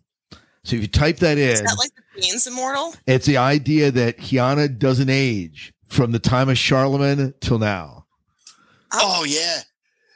[0.65, 2.93] So if you type that in, that like the Queen's immortal?
[3.07, 8.05] it's the idea that Keanu doesn't age from the time of Charlemagne till now.
[8.93, 9.61] Oh, oh yeah,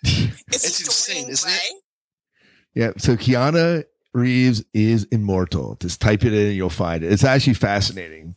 [0.04, 1.84] It's, It's insane, isn't it?
[2.76, 2.92] Yeah.
[2.98, 3.84] So Keanu
[4.14, 5.76] Reeves is immortal.
[5.80, 7.12] Just type it in and you'll find it.
[7.12, 8.36] It's actually fascinating.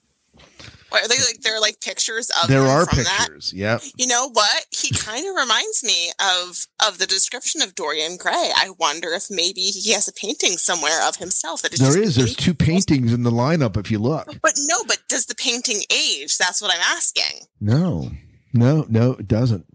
[0.90, 1.40] What, are they like?
[1.42, 3.52] There are like pictures of There are pictures.
[3.54, 3.78] Yeah.
[3.96, 4.66] You know what?
[4.72, 8.50] He kind of reminds me of of the description of Dorian Gray.
[8.56, 12.16] I wonder if maybe he has a painting somewhere of himself that is There is.
[12.16, 14.34] There's two paintings in the lineup if you look.
[14.42, 16.36] But no, but does the painting age?
[16.38, 17.46] That's what I'm asking.
[17.60, 18.10] No.
[18.52, 19.66] No, no, it doesn't.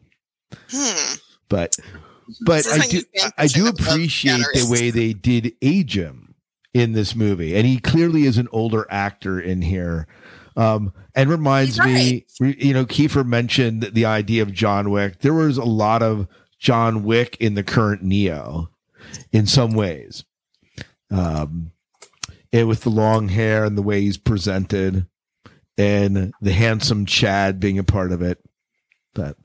[0.69, 1.15] Hmm.
[1.47, 1.77] But
[2.41, 3.01] but I do
[3.37, 6.35] I do fiction of love appreciate the way they did age him
[6.73, 10.07] in this movie, and he clearly is an older actor in here.
[10.57, 15.19] Um, and reminds He's me, you know, Kiefer mentioned the idea of John Wick.
[15.19, 16.27] There was a lot of
[16.59, 18.69] John Wick in the current Neo,
[19.33, 20.23] in some ways,
[21.11, 21.71] um,
[22.53, 25.07] and with the long hair and the way he's presented,
[25.77, 28.39] and the handsome Chad being a part of it.
[29.13, 29.35] But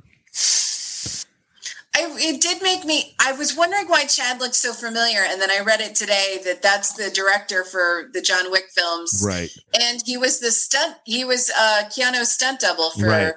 [2.01, 3.15] I, it did make me.
[3.21, 6.63] I was wondering why Chad looked so familiar, and then I read it today that
[6.63, 9.51] that's the director for the John Wick films, right.
[9.79, 10.97] and he was the stunt.
[11.05, 13.35] He was uh, Keanu's stunt double for Right.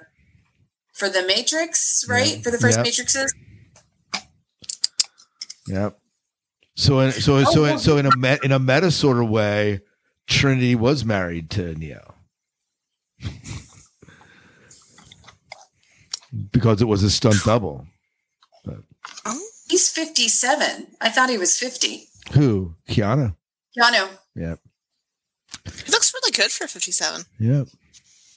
[0.94, 2.38] for the Matrix, right?
[2.38, 2.42] Yeah.
[2.42, 2.86] For the first Yep.
[2.88, 3.32] Matrixes.
[5.68, 6.00] Yep.
[6.76, 9.82] So in, so so in, so in a met, in a meta sort of way,
[10.28, 12.16] Trinity was married to Neo
[16.52, 17.86] because it was a stunt double.
[19.70, 20.88] He's fifty-seven.
[21.02, 22.08] I thought he was fifty.
[22.34, 22.76] Who?
[22.90, 23.36] Kiana.
[23.78, 24.08] Keanu.
[24.36, 24.60] Yep.
[25.66, 27.24] He looks really good for 57.
[27.40, 27.68] Yep.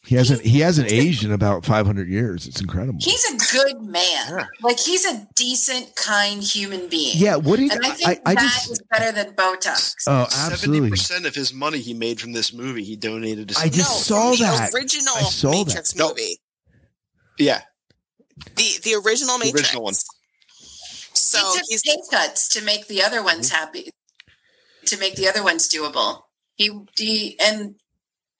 [0.07, 2.47] He hasn't he hasn't aged in about five hundred years.
[2.47, 2.99] It's incredible.
[3.03, 4.47] He's a good man.
[4.62, 7.14] Like he's a decent, kind human being.
[7.17, 7.35] Yeah.
[7.37, 7.93] What did And I I?
[7.93, 9.95] think I, I that just is better than Botox.
[10.07, 10.91] oh Seventy absolutely.
[10.91, 13.59] percent of his money he made from this movie he donated to.
[13.59, 14.73] I just no, saw the that.
[14.73, 15.67] original I saw that.
[15.67, 16.09] Matrix No.
[16.11, 16.39] movie.
[17.39, 17.62] yeah,
[18.55, 19.62] The the original The Matrix.
[19.71, 19.95] original one.
[21.37, 23.91] So he took he's pay cuts to make the other ones happy,
[24.87, 26.22] to make the other ones doable.
[26.57, 27.74] He, he and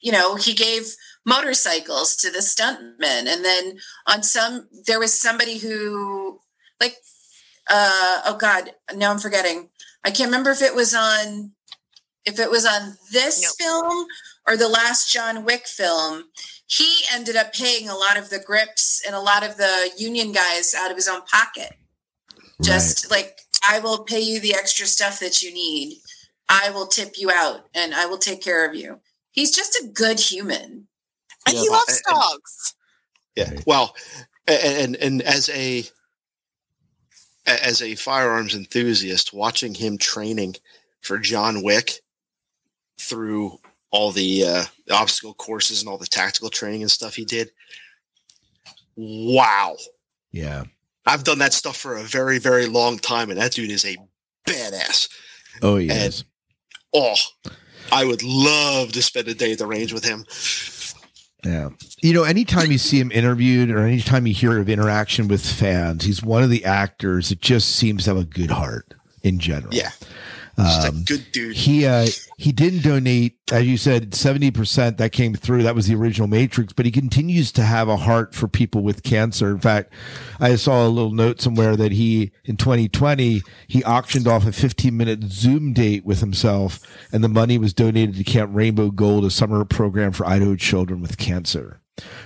[0.01, 0.85] you know he gave
[1.25, 6.41] motorcycles to the stuntmen, and then on some there was somebody who
[6.81, 6.97] like
[7.69, 9.69] uh oh god now I'm forgetting.
[10.05, 11.53] I can't remember if it was on
[12.25, 13.53] if it was on this Nope.
[13.59, 14.07] film
[14.47, 16.25] or the last John Wick film.
[16.67, 20.33] he ended up paying a lot of the grips and a lot of the union
[20.33, 21.75] guys out of his own pocket.
[22.63, 25.99] Just like I will pay you the extra stuff that you need.
[26.49, 29.01] I will tip you out and I will take care of you.
[29.33, 30.87] He's just a good human.
[31.47, 32.75] And he loves dogs.
[33.37, 33.53] Yeah.
[33.67, 33.95] Well,
[34.47, 35.85] and, and and as a
[37.47, 40.57] as a firearms enthusiast, watching him training
[41.03, 42.01] for John Wick
[42.99, 43.59] through
[43.91, 47.51] all the uh, obstacle courses and all the tactical training and stuff he did.
[48.97, 49.77] Wow.
[50.33, 50.65] Yeah.
[51.07, 53.97] I've done that stuff for a very, very long time, and that dude is a
[54.47, 55.09] badass.
[55.63, 56.25] Oh, yes.
[56.93, 57.15] Oh,
[57.93, 60.25] I would love to spend a day at the range with him.
[61.45, 61.69] Yeah.
[62.03, 66.05] You know, anytime you see him interviewed or anytime you hear of interaction with fans,
[66.05, 68.93] he's one of the actors that just seems to have a good heart
[69.23, 69.73] in general.
[69.73, 69.91] Yeah.
[70.59, 71.57] Just Um, a good dude.
[71.57, 72.07] He uh
[72.39, 75.63] he didn't donate, as you said, seventy percent that came through.
[75.63, 79.03] That was the original Matrix, but he continues to have a heart for people with
[79.03, 79.51] cancer.
[79.51, 79.93] In fact,
[80.41, 84.97] I saw a little note somewhere that he in 2020 he auctioned off a 15
[84.97, 86.81] minute Zoom date with himself,
[87.13, 91.03] and the money was donated to Camp Rainbow Gold, a summer program for Idaho children
[91.03, 91.81] with cancer.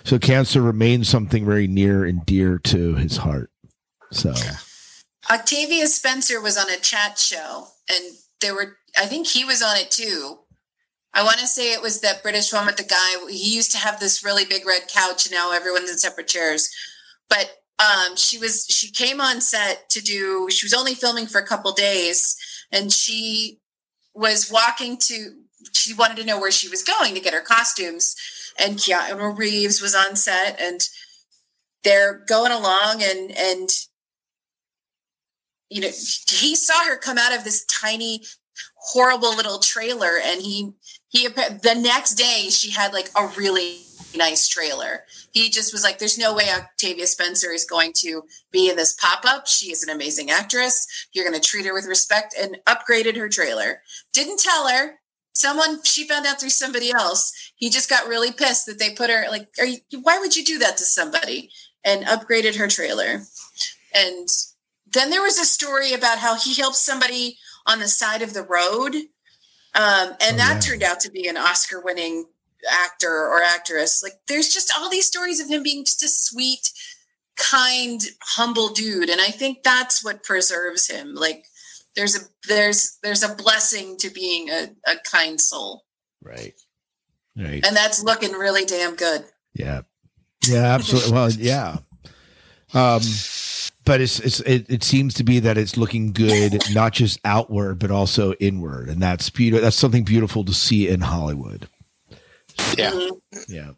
[0.05, 3.51] So cancer remains something very near and dear to his heart.
[4.12, 4.35] So
[5.29, 9.77] Octavia Spencer was on a chat show and there were I think he was on
[9.77, 10.39] it too.
[11.12, 13.31] I want to say it was that British one with the guy.
[13.31, 16.71] He used to have this really big red couch and now everyone's in separate chairs.
[17.29, 21.41] But um she was she came on set to do she was only filming for
[21.41, 22.37] a couple days
[22.73, 23.61] and she
[24.14, 25.35] was walking to
[25.73, 28.16] she wanted to know where she was going to get her costumes
[28.59, 30.89] and Keanu Reeves was on set and
[31.85, 33.71] they're going along and and
[35.71, 35.89] you know
[36.29, 38.23] he saw her come out of this tiny
[38.77, 40.73] horrible little trailer and he
[41.09, 43.79] he the next day she had like a really
[44.16, 45.05] nice trailer.
[45.31, 48.95] He just was like there's no way octavia spencer is going to be in this
[48.95, 49.47] pop-up.
[49.47, 51.09] She is an amazing actress.
[51.12, 53.83] You're going to treat her with respect and upgraded her trailer.
[54.12, 54.99] Didn't tell her.
[55.33, 57.53] Someone she found out through somebody else.
[57.55, 60.45] He just got really pissed that they put her like are you why would you
[60.45, 61.51] do that to somebody?
[61.85, 63.23] and upgraded her trailer.
[63.95, 64.29] And
[64.93, 67.36] then there was a story about how he helped somebody
[67.66, 68.95] on the side of the road
[69.74, 72.24] um, and that turned out to be an oscar winning
[72.70, 76.70] actor or actress like there's just all these stories of him being just a sweet
[77.36, 81.45] kind humble dude and i think that's what preserves him like
[81.97, 85.84] there's a there's there's a blessing to being a, a kind soul
[86.22, 86.55] right.
[87.36, 87.64] Right.
[87.66, 89.24] and that's looking really damn good
[89.55, 89.82] Yeah.
[90.49, 91.12] Yeah, absolutely.
[91.12, 91.78] well, yeah.
[92.72, 93.01] Um,
[93.85, 97.78] but it's, it's it, it seems to be that it's looking good, not just outward,
[97.78, 99.62] but also inward, and that's beautiful.
[99.62, 101.68] That's something beautiful to see in Hollywood.
[102.76, 103.09] Yeah.
[103.49, 103.70] Yeah.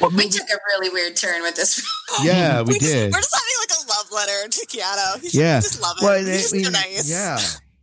[0.00, 1.86] we took a really weird turn with this
[2.22, 3.12] Yeah, we just- did.
[3.12, 5.20] We're just having like a love letter to Keanu.
[5.22, 5.60] He's Yeah.
[5.60, 6.04] just love it.
[6.04, 7.08] Well, He's I mean, so nice.
[7.08, 7.38] Yeah.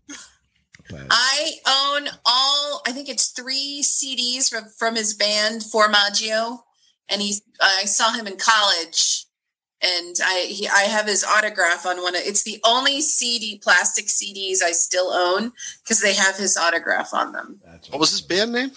[1.10, 2.82] I own all.
[2.86, 6.60] I think it's three CDs from from his band Formaggio,
[7.10, 7.42] and he's.
[7.60, 9.25] I saw him in college,
[9.86, 12.16] and I he, I have his autograph on one.
[12.16, 15.52] Of, it's the only CD plastic CDs I still own
[15.84, 17.60] because they have his autograph on them.
[17.90, 18.72] What was his band name?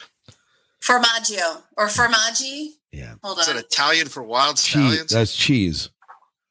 [0.81, 2.71] Formaggio or Formaggi.
[2.93, 3.15] Yeah.
[3.23, 3.43] Hold on.
[3.43, 4.71] Is it Italian for wild Cheese.
[4.71, 5.11] stallions?
[5.11, 5.91] That's cheese.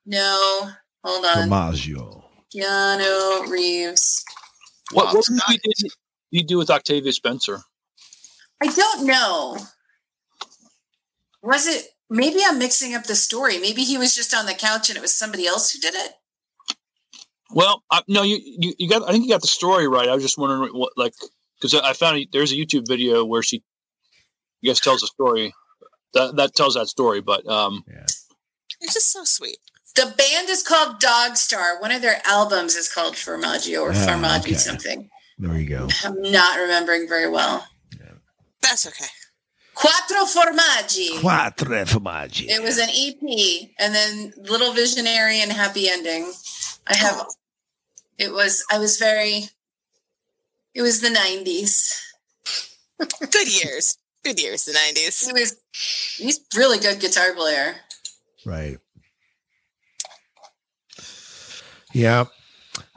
[0.06, 0.70] no,
[1.04, 1.50] hold on.
[1.50, 2.24] Formaggio.
[2.54, 4.24] Keanu Reeves.
[4.94, 5.92] What, what movie did
[6.32, 7.60] you do with Octavia Spencer?
[8.62, 9.58] I don't know.
[11.44, 11.86] Was it?
[12.10, 13.58] Maybe I'm mixing up the story.
[13.60, 16.12] Maybe he was just on the couch and it was somebody else who did it.
[17.52, 19.08] Well, I, no, you, you you got.
[19.08, 20.10] I think you got the story right.
[20.10, 21.14] I was just wondering what like
[21.60, 23.64] because I found there's a YouTube video where she,
[24.64, 25.54] I guess, tells a story
[26.14, 27.22] that that tells that story.
[27.22, 29.58] But um, You're just so sweet.
[29.96, 31.80] The band is called Dog Star.
[31.82, 34.54] One of their albums is called Formaggio or Ah, Formaggi okay.
[34.56, 35.10] something.
[35.40, 35.88] There you go.
[36.04, 37.66] I'm not remembering very well.
[38.62, 39.06] That's okay.
[39.78, 41.20] Quattro Formaggi.
[41.22, 42.48] Quattro formaggi.
[42.50, 46.32] It was an EP, and then Little Visionary and Happy Ending.
[46.88, 47.28] I have.
[48.18, 48.66] It was.
[48.72, 49.44] I was very.
[50.74, 52.02] It was the '90s.
[53.32, 54.00] Good years.
[54.24, 55.26] Good years, the 90s.
[55.28, 55.56] He was.
[56.18, 57.76] He's really good guitar player.
[58.46, 58.80] Right.
[61.94, 62.26] Yeah.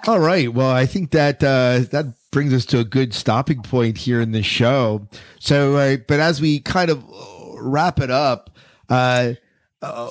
[0.06, 0.52] All right.
[0.52, 4.32] Well, I think that uh, that brings us to a good stopping point here in
[4.32, 5.06] the show.
[5.38, 7.04] So, uh, but as we kind of
[7.58, 8.50] wrap it up,
[8.88, 9.34] uh,
[9.82, 10.10] uh,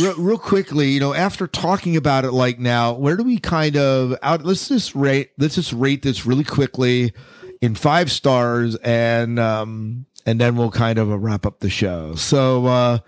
[0.00, 3.76] real, real quickly, you know, after talking about it like now, where do we kind
[3.76, 4.44] of out?
[4.44, 5.30] Let's just rate.
[5.38, 7.12] Let's just rate this really quickly
[7.60, 12.14] in five stars, and um, and then we'll kind of uh, wrap up the show.
[12.14, 12.98] So, uh,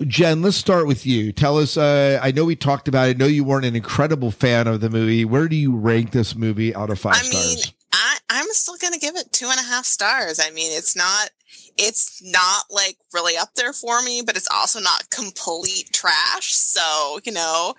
[0.00, 1.32] Jen, let's start with you.
[1.32, 1.76] Tell us.
[1.76, 3.16] Uh, I know we talked about it.
[3.16, 5.24] I know you weren't an incredible fan of the movie.
[5.24, 7.72] Where do you rank this movie out of five I mean, stars?
[7.92, 10.40] I, I'm still gonna give it two and a half stars.
[10.44, 11.30] I mean, it's not
[11.76, 16.52] it's not like really up there for me, but it's also not complete trash.
[16.52, 17.74] So, you know,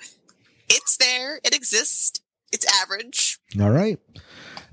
[0.70, 2.22] it's there, it exists,
[2.52, 3.40] it's average.
[3.60, 4.00] All right.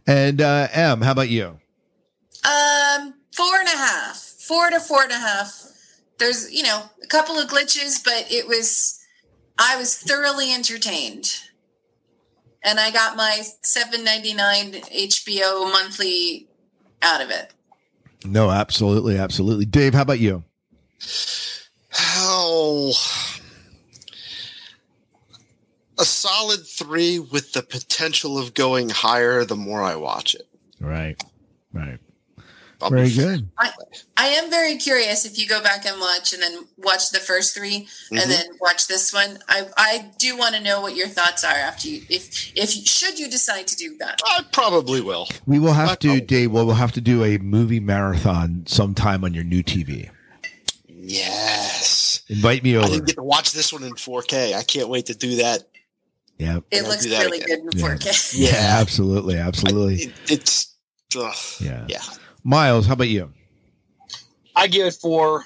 [0.07, 1.59] And uh, M, how about you?
[2.45, 5.72] Um, four and a half, four to four and a half.
[6.19, 9.01] There's, you know, a couple of glitches, but it was,
[9.59, 11.41] I was thoroughly entertained,
[12.63, 16.49] and I got my seven ninety nine HBO monthly
[17.03, 17.53] out of it.
[18.25, 19.65] No, absolutely, absolutely.
[19.65, 20.45] Dave, how about you?
[21.99, 22.93] Oh,
[25.99, 30.49] a solid three with the potential of going higher the more I watch it.
[30.81, 31.21] Right,
[31.73, 31.99] right.
[32.83, 33.49] I'll Very be- good.
[33.59, 33.71] I,
[34.17, 37.55] I am very curious if you go back and watch and then watch the first
[37.55, 38.21] 3 Mhm.
[38.23, 39.39] and then watch this one.
[39.49, 43.19] I, I do want to know what your thoughts are after you if if should
[43.19, 44.21] you decide to do that.
[44.27, 45.29] I probably will.
[45.47, 46.51] We will have to, Dave.
[46.53, 50.11] Well, we'll have to do a movie marathon sometime on your new TV.
[50.89, 52.23] Yes.
[52.29, 52.89] Invite me I over.
[52.89, 54.55] didn't get to watch this one in 4K.
[54.55, 55.63] I can't wait to do that.
[56.39, 56.59] Yeah.
[56.71, 57.67] It I'll looks do really again.
[57.67, 57.95] good in Yeah.
[57.97, 58.33] 4K.
[58.53, 59.95] Yeah, absolutely, absolutely.
[60.05, 60.75] It, it's
[61.17, 61.85] ugh, Yeah.
[61.89, 62.01] yeah.
[62.45, 63.33] Miles, how about you?
[64.57, 65.45] I give it four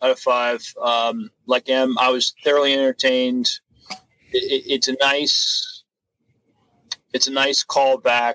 [0.00, 0.64] out of five.
[0.80, 3.50] Um, like M, I was thoroughly entertained.
[4.32, 5.82] It, it, it's a nice,
[7.12, 8.34] it's a nice callback,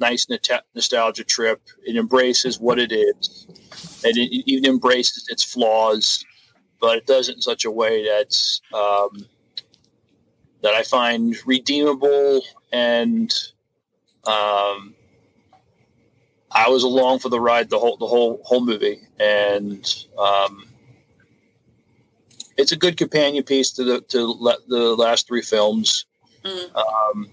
[0.00, 1.62] nice nota- nostalgia trip.
[1.86, 3.46] It embraces what it is,
[4.04, 6.24] and it even embraces its flaws,
[6.80, 9.26] but it does it in such a way that's um,
[10.62, 12.42] that I find redeemable
[12.72, 13.32] and.
[14.26, 14.94] Um,
[16.50, 20.64] I was along for the ride the whole the whole whole movie, and um,
[22.56, 26.06] it's a good companion piece to the to le- the last three films.
[26.44, 26.74] Mm.
[26.74, 27.30] Um,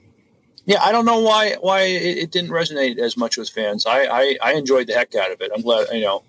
[0.65, 3.85] yeah, I don't know why why it, it didn't resonate as much with fans.
[3.85, 5.51] I, I I enjoyed the heck out of it.
[5.53, 6.23] I'm glad you know.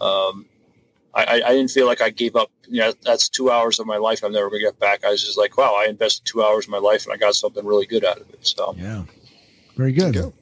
[0.00, 0.46] Um,
[1.12, 2.50] I, I I didn't feel like I gave up.
[2.68, 5.04] You know, that's two hours of my life I'm never gonna get back.
[5.04, 7.34] I was just like, wow, I invested two hours of my life and I got
[7.34, 8.46] something really good out of it.
[8.46, 9.04] So Yeah.
[9.76, 10.32] Very good.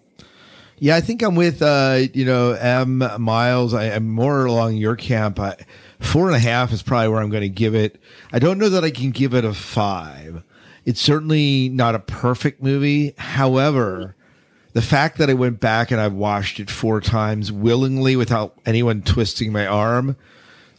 [0.80, 3.74] Yeah, I think I'm with uh, you know, M Miles.
[3.74, 5.40] I, am more along your camp.
[5.40, 5.56] I,
[5.98, 8.00] four and a half is probably where I'm going to give it.
[8.32, 10.42] I don't know that I can give it a five.
[10.84, 13.14] It's certainly not a perfect movie.
[13.18, 14.14] However,
[14.72, 19.02] the fact that I went back and I've watched it four times willingly without anyone
[19.02, 20.16] twisting my arm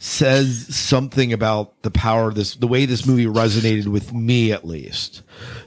[0.02, 4.66] says something about the power of this, the way this movie resonated with me, at
[4.66, 5.22] least.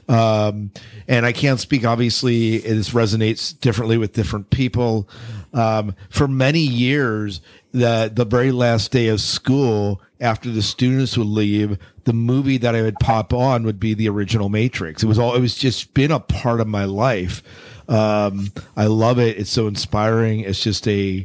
[0.08, 0.72] Um,
[1.06, 5.08] and I can't speak, obviously, this resonates differently with different people.
[5.52, 11.28] Um, for many years, the, the very last day of school, after the students would
[11.28, 15.04] leave, the movie that I would pop on would be the original Matrix.
[15.04, 17.40] It was all, it was just been a part of my life.
[17.88, 19.38] Um, I love it.
[19.38, 20.40] It's so inspiring.
[20.40, 21.24] It's just a,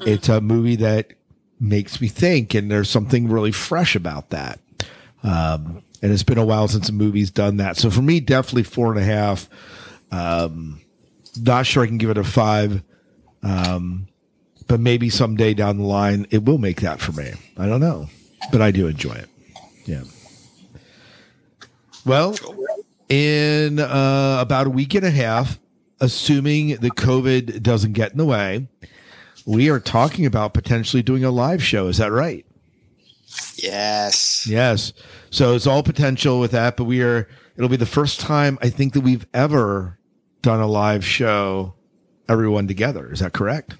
[0.00, 1.12] it's a movie that
[1.62, 4.58] makes me think, and there's something really fresh about that.
[5.22, 7.76] Um, and it's been a while since a movie's done that.
[7.76, 9.48] So for me, definitely four and a half.
[10.10, 10.80] Um,
[11.40, 12.82] not sure I can give it a five.
[13.44, 14.08] Um,
[14.66, 17.32] but maybe someday down the line, it will make that for me.
[17.56, 18.08] I don't know,
[18.50, 19.28] but I do enjoy it.
[19.84, 20.02] Yeah.
[22.04, 22.34] Well,
[23.08, 25.60] in uh, about a week and a half,
[26.00, 28.66] assuming the COVID doesn't get in the way,
[29.46, 31.88] we are talking about potentially doing a live show.
[31.88, 32.44] Is that right?
[33.56, 34.46] Yes.
[34.46, 34.92] Yes.
[35.30, 38.68] So it's all potential with that, but we are, it'll be the first time I
[38.68, 39.98] think that we've ever
[40.42, 41.74] done a live show,
[42.28, 43.10] everyone together.
[43.12, 43.76] Is that correct?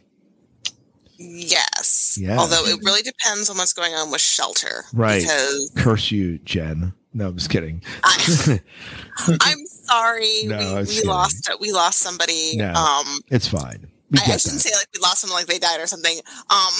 [1.18, 2.18] Yes.
[2.20, 2.38] Yeah.
[2.38, 4.84] Although it really depends on what's going on with shelter.
[4.92, 5.22] Right.
[5.22, 6.92] Because Curse you, Jen.
[7.14, 7.82] No, I'm just kidding.
[8.04, 10.42] I'm sorry.
[10.44, 12.56] No, we, was we lost we lost somebody.
[12.56, 13.88] No, Um it's fine.
[14.12, 14.68] We I, I shouldn't that.
[14.68, 16.20] say like we lost someone like they died or something.
[16.50, 16.72] Um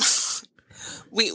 [1.11, 1.33] we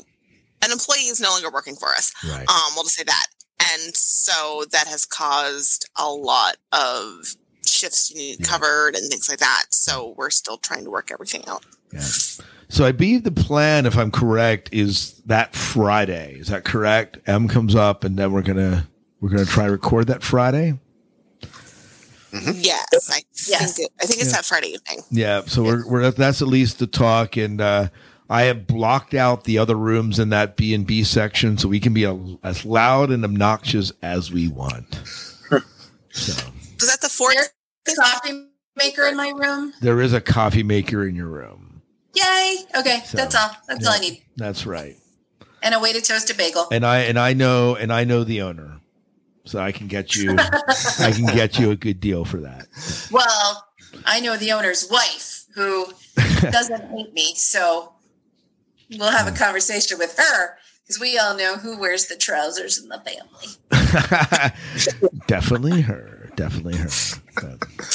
[0.64, 2.14] an employee is no longer working for us.
[2.24, 2.48] Right.
[2.50, 3.26] Um, we'll just say that.
[3.74, 9.40] And so that has caused a lot of shifts you need covered and things like
[9.40, 9.66] that.
[9.70, 11.66] So we're still trying to work everything out.
[11.92, 12.02] Yeah.
[12.70, 16.36] So I believe the plan, if I'm correct, is that Friday.
[16.40, 17.18] Is that correct?
[17.28, 18.90] M comes up, and then we're gonna
[19.22, 20.78] we're gonna try to record that Friday.
[22.46, 24.36] Yes, I think it, I think it's Yeah.
[24.38, 25.04] that Friday evening.
[25.12, 25.42] Yeah.
[25.46, 27.90] So we're we're that's at least the talk, and uh,
[28.30, 31.80] I have blocked out the other rooms in that B and B section, so we
[31.80, 34.96] can be a, as loud and obnoxious as we want.
[36.12, 36.34] so
[36.80, 37.54] Was that the fourth?
[37.86, 39.74] There's coffee maker in my room.
[39.82, 41.82] there is a coffee maker in your room.
[42.16, 42.58] Yay!
[42.78, 43.52] Okay, So, that's all.
[43.68, 44.24] That's all I need.
[44.38, 44.98] That's right.
[45.64, 46.68] And a way to toast a bagel.
[46.72, 48.77] And I and I know and I know the owner,
[49.48, 50.36] so I can get you
[51.00, 52.68] I can get you a good deal for that.
[53.12, 53.68] Well,
[54.06, 55.86] I know the owner's wife who
[56.42, 57.94] doesn't hate me, so
[58.92, 62.90] we'll have a conversation with her because we all know who wears the trousers in
[62.90, 63.48] the family.
[65.28, 66.30] Definitely her.
[66.36, 66.90] Definitely her.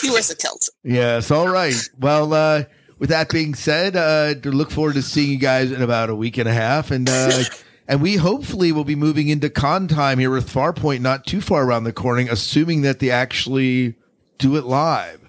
[0.01, 0.69] He wears a kilt.
[0.83, 1.31] Yes.
[1.31, 1.75] All right.
[1.99, 2.65] Well, uh,
[2.99, 6.39] with that being said, uh, look forward to seeing you guys in about a week
[6.39, 7.43] and a half, and uh,
[7.93, 11.63] and we hopefully will be moving into con time here with Farpoint not too far
[11.63, 13.97] around the corner, assuming that they actually
[14.39, 15.29] do it live.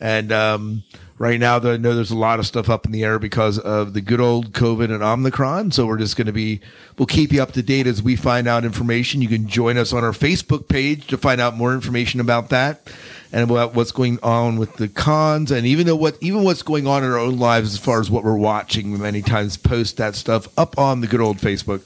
[0.00, 0.84] And um,
[1.18, 3.92] right now, I know there's a lot of stuff up in the air because of
[3.92, 5.72] the good old COVID and Omicron.
[5.72, 6.60] So we're just going to be,
[6.96, 9.20] we'll keep you up to date as we find out information.
[9.20, 12.88] You can join us on our Facebook page to find out more information about that
[13.32, 16.86] and about what's going on with the cons and even though what even what's going
[16.86, 19.98] on in our own lives as far as what we're watching we many times post
[19.98, 21.82] that stuff up on the good old facebook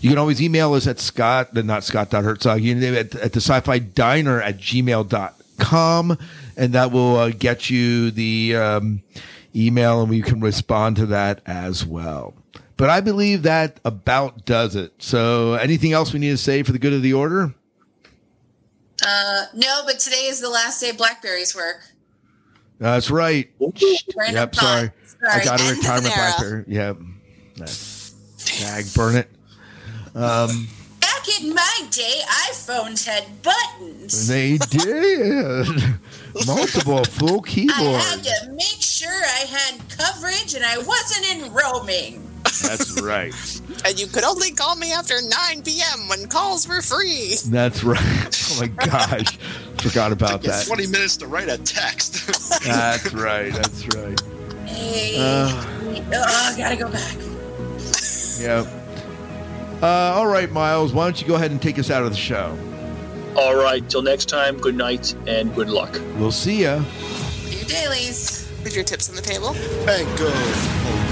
[0.00, 4.58] you can always email us at scott not scott.hertzog at, at the sci-fi diner at
[4.58, 6.16] gmail.com
[6.56, 9.02] and that will uh, get you the um,
[9.54, 12.34] email and we can respond to that as well
[12.76, 16.72] but i believe that about does it so anything else we need to say for
[16.72, 17.54] the good of the order
[19.06, 21.80] Uh, no, but today is the last day Blackberries work.
[22.78, 23.48] That's right.
[23.60, 23.70] Yep,
[24.54, 24.54] thought.
[24.54, 24.90] sorry.
[25.30, 26.32] I got a retirement an era.
[26.36, 26.64] blackberry.
[26.66, 26.96] Yep.
[27.56, 29.28] That's tag burn it.
[30.14, 30.66] Um
[31.00, 32.20] Back in my day,
[32.50, 34.26] iPhones had buttons.
[34.28, 35.66] they did.
[36.46, 37.80] Multiple full keyboards.
[37.80, 42.22] I had to make sure I had coverage and I wasn't in roaming.
[42.62, 43.34] That's right.
[43.84, 46.08] And you could only call me after 9 p.m.
[46.08, 47.34] when calls were free.
[47.48, 47.98] That's right.
[48.48, 49.38] Oh my gosh.
[49.80, 50.66] Forgot about that.
[50.66, 52.62] 20 minutes to write a text.
[52.64, 53.52] That's right.
[53.52, 54.20] That's right.
[54.66, 55.64] Hey, Uh.
[56.14, 57.16] oh, gotta go back.
[58.38, 58.66] Yep.
[59.82, 62.16] Uh, all right, Miles, why don't you go ahead and take us out of the
[62.16, 62.56] show?
[63.36, 63.88] All right.
[63.88, 64.58] Till next time.
[64.58, 66.00] Good night and good luck.
[66.16, 66.82] We'll see ya.
[67.48, 68.50] Your dailies.
[68.62, 69.52] Put your tips on the table.
[69.84, 71.05] Thank God.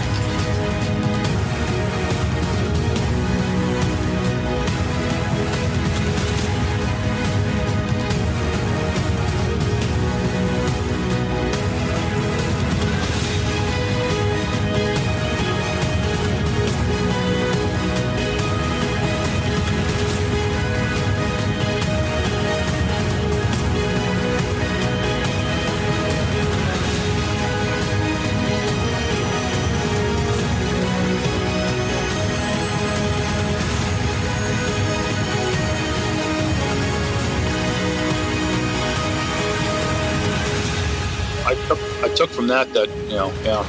[42.73, 43.67] That that you know yeah,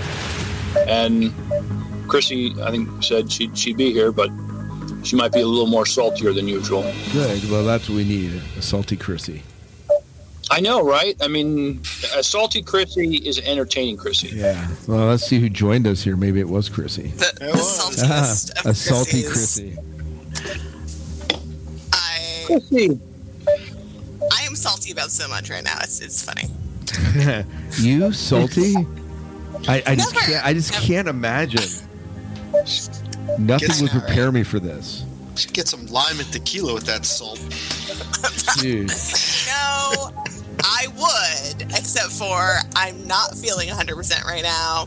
[0.88, 1.34] and
[2.10, 4.30] Chrissy I think said she'd she'd be here, but
[5.04, 6.82] she might be a little more saltier than usual.
[7.12, 7.50] Good.
[7.50, 8.42] Well, that's what we need.
[8.58, 9.44] A salty Chrissy.
[10.52, 11.16] I know, right?
[11.22, 11.82] I mean,
[12.16, 14.30] a salty Chrissy is an entertaining Chrissy.
[14.30, 14.68] Yeah.
[14.88, 16.16] Well, let's see who joined us here.
[16.16, 17.08] Maybe it was Chrissy.
[17.08, 19.76] The, the Ah, saltiest of a salty Chrissy.
[21.94, 23.00] I, Chrissy.
[24.32, 25.78] I am salty about so much right now.
[25.82, 26.44] It's, it's funny.
[27.80, 28.76] you salty?
[29.68, 30.46] I, I just can't.
[30.46, 31.70] I just can't imagine.
[33.40, 35.04] Nothing would prepare me for this,
[35.36, 37.40] Should get some lime and tequila with that salt.
[38.62, 38.88] dude.
[39.48, 40.12] No,
[40.64, 44.86] I would, except for I'm not feeling 100% right now.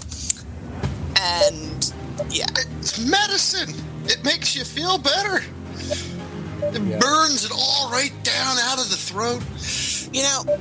[1.20, 1.92] And
[2.30, 2.46] yeah,
[2.78, 3.74] It's medicine.
[4.04, 5.42] It makes you feel better.
[6.60, 9.42] It burns it all right down out of the throat.
[10.12, 10.58] you know,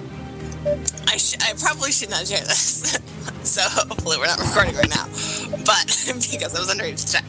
[1.08, 3.00] I, sh- I probably should not share this.
[3.44, 5.06] so hopefully we're not recording right now.
[5.66, 5.86] But
[6.32, 7.26] because I was underage to check.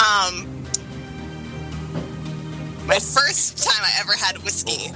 [0.00, 0.58] Um,
[2.86, 4.90] my first time I ever had whiskey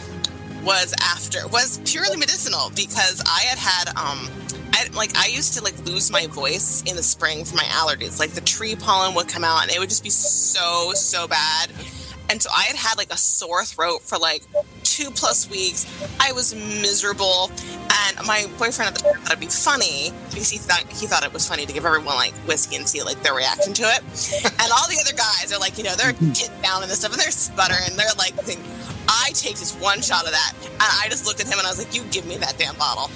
[0.65, 4.31] was after was purely medicinal because I had had um
[4.73, 8.19] I like I used to like lose my voice in the spring from my allergies.
[8.19, 11.71] Like the tree pollen would come out and it would just be so so bad.
[12.33, 14.43] And so I had had like a sore throat for like
[14.85, 15.85] two plus weeks.
[16.19, 17.51] I was miserable,
[18.07, 21.25] and my boyfriend at the time thought it'd be funny because he thought he thought
[21.27, 24.01] it was funny to give everyone like whiskey and see like their reaction to it.
[24.49, 27.13] and all the other guys are like, you know, they're getting down and this stuff,
[27.13, 27.99] and they're sputtering.
[27.99, 28.65] They're like, thinking,
[29.09, 31.71] I take just one shot of that, and I just looked at him and I
[31.71, 33.11] was like, you give me that damn bottle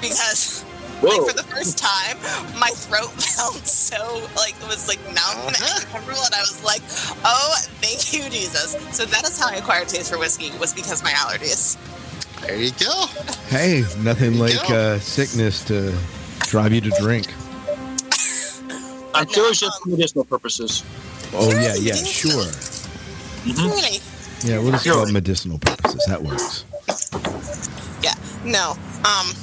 [0.00, 0.64] because.
[1.02, 2.18] Like for the first time,
[2.58, 3.96] my throat felt so
[4.36, 6.82] like it was like numb and uncomfortable, and I was like,
[7.24, 11.02] "Oh, thank you, Jesus!" So that is how I acquired taste for whiskey was because
[11.02, 11.78] my allergies.
[12.42, 13.06] There you go.
[13.48, 15.94] Hey, nothing like uh, sickness to
[16.40, 17.28] drive you to drink.
[19.14, 20.84] I'm curious just for medicinal purposes.
[21.32, 22.44] Oh yeah, yeah, sure.
[23.46, 24.00] Really?
[24.44, 26.04] Yeah, we'll just call medicinal purposes.
[26.08, 26.64] That works.
[28.02, 28.14] Yeah.
[28.44, 28.72] No.
[29.04, 29.34] Um.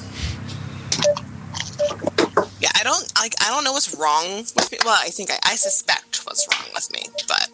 [2.60, 3.36] Yeah, I don't like.
[3.42, 4.78] I don't know what's wrong with me.
[4.84, 7.50] Well, I think I, I suspect what's wrong with me, but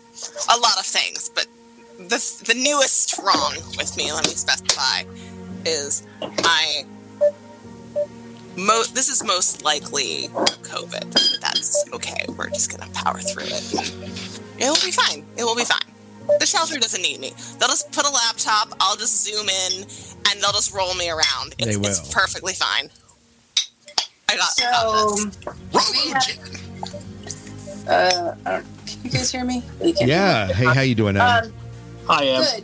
[0.56, 1.30] a lot of things.
[1.34, 1.48] But
[1.98, 5.04] the the newest wrong with me, let me specify,
[5.66, 6.86] is I.
[8.56, 12.26] Mo- this is most likely COVID, but that's okay.
[12.38, 13.74] We're just gonna power through it.
[14.60, 15.26] It will be fine.
[15.38, 15.80] It will be fine.
[16.40, 17.34] The shelter doesn't need me.
[17.60, 18.74] They'll just put a laptop.
[18.80, 21.56] I'll just zoom in, and they'll just roll me around.
[21.58, 21.88] It's, They will.
[21.88, 22.90] it's perfectly fine.
[24.30, 29.64] I got, I So, got we have, uh, I don't, can you guys hear me?
[29.82, 30.48] You can't Yeah.
[30.48, 31.52] Hey, how you doing, Adam?
[31.52, 31.58] Um,
[32.08, 32.42] Hi, Em.
[32.44, 32.64] Good.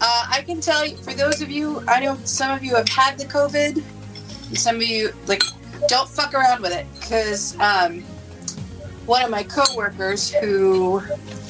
[0.00, 2.88] Uh, I can tell you, for those of you, I know some of you have
[2.88, 3.82] had the COVID.
[4.48, 5.42] And some of you, like,
[5.88, 6.86] don't fuck around with it.
[6.98, 8.00] Because um,
[9.06, 11.02] one of my coworkers who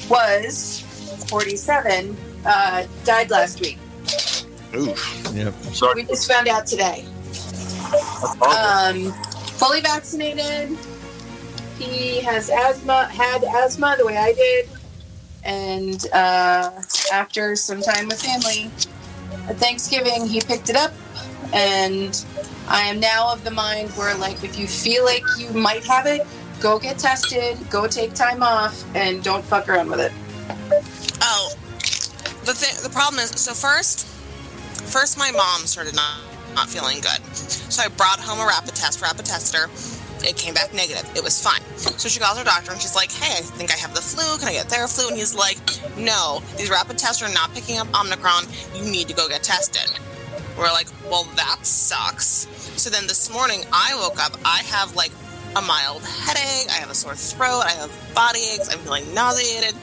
[0.08, 0.80] was
[1.28, 3.78] 47 uh, died last week.
[4.74, 5.30] Oof.
[5.34, 5.54] Yep.
[5.72, 6.02] Sorry.
[6.02, 7.04] We just found out today.
[8.42, 9.12] Um,
[9.58, 10.76] fully vaccinated.
[11.78, 14.68] He has asthma, had asthma the way I did.
[15.44, 16.70] And uh,
[17.12, 18.70] after some time with family
[19.48, 20.92] at Thanksgiving, he picked it up.
[21.52, 22.24] And
[22.68, 26.06] I am now of the mind where, like, if you feel like you might have
[26.06, 26.26] it,
[26.60, 30.12] go get tested, go take time off, and don't fuck around with it.
[31.22, 31.52] Oh,
[32.44, 34.06] the thing, the problem is, so first,
[34.92, 36.18] first my mom started not
[36.54, 39.68] not feeling good, so I brought home a rapid test, rapid tester.
[40.22, 41.10] It came back negative.
[41.16, 41.62] It was fine.
[41.76, 44.38] So she calls her doctor and she's like, "Hey, I think I have the flu.
[44.38, 45.58] Can I get Theraflu?" And he's like,
[45.96, 48.44] "No, these rapid tests are not picking up Omicron.
[48.74, 49.90] You need to go get tested."
[50.58, 52.46] We're like, "Well, that sucks."
[52.76, 54.36] So then this morning I woke up.
[54.44, 55.12] I have like
[55.56, 56.68] a mild headache.
[56.68, 57.62] I have a sore throat.
[57.64, 58.68] I have body aches.
[58.68, 59.74] I'm feeling nauseated.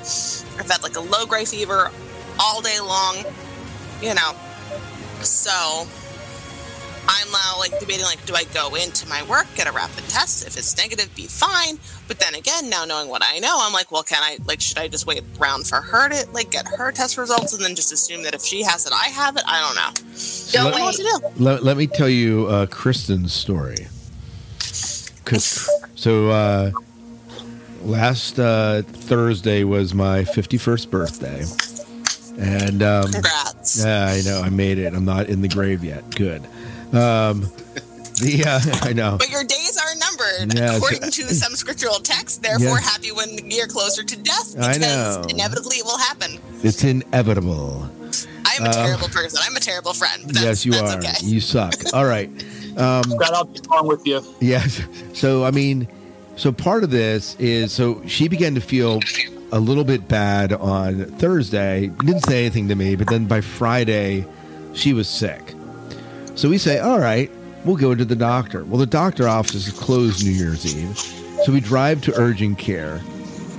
[0.60, 1.92] I've had like a low grade fever
[2.40, 3.26] all day long.
[4.02, 4.36] You know.
[5.22, 5.88] So
[7.10, 10.46] I'm now like debating like, do I go into my work, get a rapid test?
[10.46, 11.80] If it's negative, be fine.
[12.08, 14.78] But then again, now knowing what I know, I'm like, well, can I like should
[14.78, 17.92] I just wait around for her to like get her test results and then just
[17.92, 19.44] assume that if she has it, I have it?
[19.48, 20.18] I don't know.
[20.18, 21.44] So don't let- know what to do.
[21.44, 23.88] Let, let me tell you uh, Kristen's story.
[25.26, 26.72] 'Cause- so uh,
[27.84, 31.44] last uh, Thursday was my 51st birthday.
[32.40, 33.84] And um, Congrats.
[33.84, 34.94] yeah, I know I made it.
[34.94, 36.08] I'm not in the grave yet.
[36.16, 36.44] Good.
[36.94, 37.42] Um,
[38.22, 39.18] the uh, I know.
[39.18, 40.78] But your days are numbered Yes.
[40.78, 42.42] according to some scriptural text.
[42.42, 42.90] Therefore, Yes.
[42.90, 45.24] happy when you're closer to death I because know.
[45.30, 46.40] inevitably it will happen.
[46.64, 47.90] It's inevitable.
[48.46, 49.40] I am a Um, terrible person.
[49.44, 50.24] I'm a terrible friend.
[50.26, 50.98] That's, yes, you that's are.
[51.00, 51.14] okay.
[51.22, 51.74] You suck.
[51.94, 52.30] All right.
[52.78, 54.24] Um, Scott, I'll be along with you.
[54.40, 54.82] Yes.
[55.14, 55.88] So I mean,
[56.38, 59.00] so part of this is so she began to feel
[59.52, 61.88] a little bit bad on Thursday.
[62.00, 64.26] Didn't say anything to me, but then by Friday,
[64.74, 65.54] she was sick.
[66.38, 67.32] So we say, all right,
[67.66, 68.64] we'll go to the doctor.
[68.64, 70.96] Well, the doctor office is closed New Year's Eve,
[71.44, 73.02] so we drive to urgent care,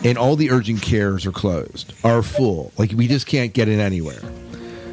[0.05, 2.73] and all the urgent cares are closed, are full.
[2.79, 4.21] Like we just can't get in anywhere.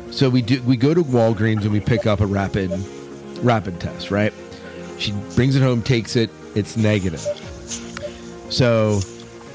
[0.10, 0.64] So we do.
[0.64, 2.72] We go to Walgreens and we pick up a rapid,
[3.44, 4.10] rapid test.
[4.10, 4.34] Right.
[4.98, 6.32] She brings it home, takes it.
[6.56, 7.20] It's negative.
[8.50, 9.00] So,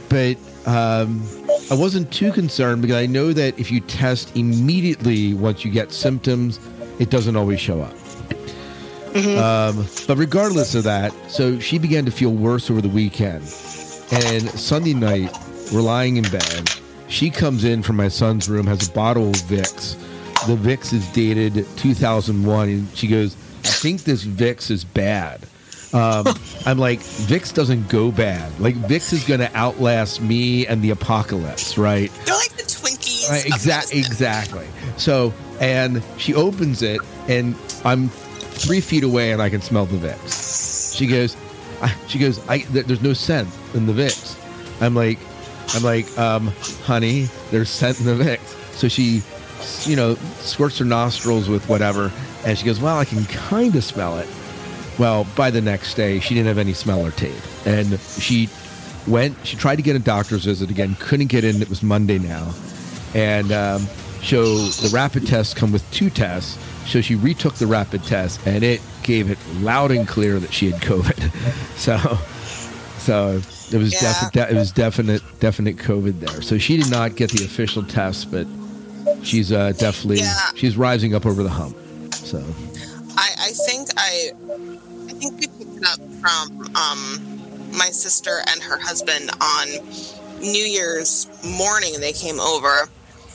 [0.08, 0.36] but
[0.66, 1.26] um,
[1.68, 5.90] I wasn't too concerned because I know that if you test immediately once you get
[5.90, 6.60] symptoms,
[7.00, 7.94] it doesn't always show up.
[9.14, 13.42] Um, but regardless of that, so she began to feel worse over the weekend.
[14.12, 15.36] And Sunday night,
[15.72, 16.70] we're lying in bed.
[17.08, 19.96] She comes in from my son's room, has a bottle of Vicks.
[20.46, 22.68] The Vicks is dated 2001.
[22.68, 23.34] And she goes,
[23.64, 25.40] I think this Vicks is bad.
[25.92, 26.26] Um,
[26.66, 28.58] I'm like, Vicks doesn't go bad.
[28.60, 32.10] Like, Vicks is going to outlast me and the apocalypse, right?
[32.24, 33.28] They're like the Twinkies.
[33.28, 34.66] Right, exactly, exactly.
[34.96, 38.10] So, and she opens it, and I'm
[38.60, 40.96] three feet away, and I can smell the Vicks.
[40.96, 41.36] She goes,
[41.80, 44.36] I, she goes, I, th- there's no scent in the Vicks.
[44.82, 45.18] I'm like,
[45.74, 46.48] I'm like, um,
[46.84, 48.56] honey, there's scent in the Vicks.
[48.74, 49.22] So she,
[49.88, 52.12] you know, squirts her nostrils with whatever,
[52.44, 54.28] and she goes, well, I can kind of smell it.
[54.98, 58.50] Well, by the next day, she didn't have any smell or taste, and she
[59.06, 59.34] went.
[59.46, 61.62] She tried to get a doctor's visit again, couldn't get in.
[61.62, 62.52] It was Monday now,
[63.14, 63.86] and um,
[64.22, 66.58] so the rapid tests come with two tests.
[66.90, 70.70] So she retook the rapid test, and it gave it loud and clear that she
[70.70, 71.30] had COVID.
[71.80, 71.96] So,
[72.98, 73.40] so
[73.72, 74.28] it was Yeah.
[74.30, 74.50] definite.
[74.50, 76.42] It was definite, definite COVID there.
[76.42, 78.46] So she did not get the official test, but
[79.22, 80.36] she's uh, definitely Yeah.
[80.56, 81.74] she's rising up over the hump.
[82.12, 82.38] So
[83.16, 84.30] I, I think I,
[85.08, 87.38] I think we picked it up from um,
[87.78, 89.68] my sister and her husband on
[90.40, 91.28] New Year's
[91.58, 91.94] morning.
[91.98, 92.88] They came over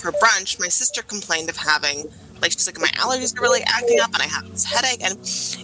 [0.06, 0.60] for brunch.
[0.60, 2.06] My sister complained of having
[2.42, 5.04] like she's like my allergies are really acting up and I have this headache.
[5.04, 5.18] And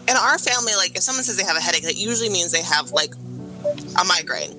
[0.09, 2.63] in our family, like if someone says they have a headache, that usually means they
[2.63, 4.57] have like a migraine.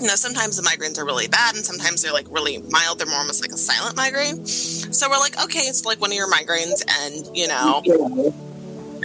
[0.00, 2.98] Know, sometimes the migraines are really bad and sometimes they're like really mild.
[2.98, 4.44] They're more almost like a silent migraine.
[4.44, 7.96] So we're like, okay, it's like one of your migraines and, you know, your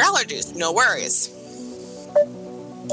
[0.04, 1.30] allergies, no worries.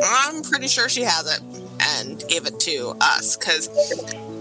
[0.04, 1.40] I'm pretty sure she has it
[1.80, 3.68] and gave it to us because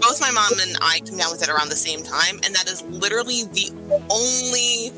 [0.00, 2.36] both my mom and I came down with it around the same time.
[2.44, 3.70] And that is literally the
[4.10, 4.92] only,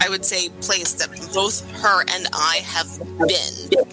[0.00, 3.84] I would say, place that both her and I have been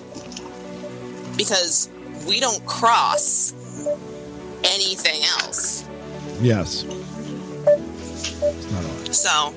[1.37, 1.89] because
[2.27, 3.53] we don't cross
[4.63, 5.87] anything else.
[6.41, 6.85] Yes.
[9.11, 9.53] So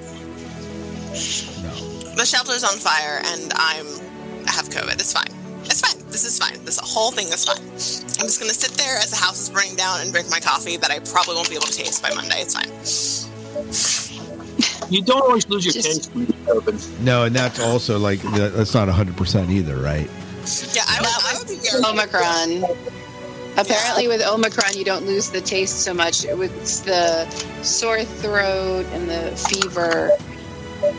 [2.16, 3.86] the shelter's on fire and I'm
[4.46, 4.94] I have COVID.
[4.94, 5.43] It's fine.
[5.74, 6.06] It's fine.
[6.06, 6.64] This is fine.
[6.64, 7.58] This whole thing is fine.
[7.58, 10.76] I'm just gonna sit there as the house is burning down and drink my coffee
[10.76, 12.42] that I probably won't be able to taste by Monday.
[12.42, 12.70] It's fine.
[14.88, 16.78] You don't always lose your taste when you open.
[17.00, 20.08] No, and that's also like that's not hundred percent either, right?
[20.74, 22.64] Yeah, I would, I would be very Omicron.
[23.56, 26.24] Apparently, with Omicron, you don't lose the taste so much.
[26.24, 27.28] It with the
[27.64, 30.10] sore throat and the fever,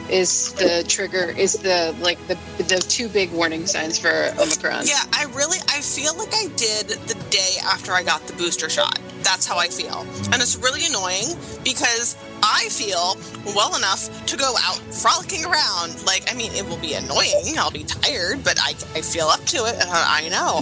[0.09, 4.85] is the trigger is the like the the two big warning signs for Omicron.
[4.85, 8.69] Yeah, I really I feel like I did the day after I got the booster
[8.69, 8.99] shot.
[9.23, 10.05] That's how I feel.
[10.31, 13.17] And it's really annoying because I feel
[13.55, 16.05] well enough to go out frolicking around.
[16.05, 17.57] Like, I mean, it will be annoying.
[17.57, 19.73] I'll be tired, but I, I feel up to it.
[19.81, 20.61] And I know.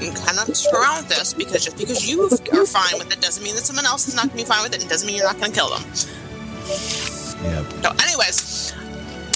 [0.00, 3.42] You cannot screw around with this because just because you are fine with it doesn't
[3.42, 5.16] mean that someone else is not going to be fine with it and doesn't mean
[5.16, 5.82] you're not going to kill them.
[7.46, 7.68] Yeah.
[7.82, 8.74] So, anyways,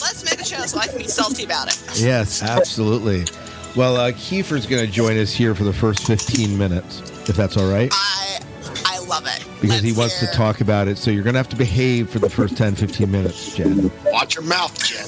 [0.01, 1.81] let's make a show so I can be salty about it.
[2.01, 3.25] Yes, absolutely.
[3.77, 7.57] Well, uh, Kiefer's going to join us here for the first 15 minutes, if that's
[7.57, 8.41] all right, I
[8.85, 9.45] I love it.
[9.61, 10.99] because he wants to talk about it.
[10.99, 13.91] So you're going to have to behave for the first 10, 15 minutes, Jen.
[14.07, 15.07] Watch your mouth, Jen.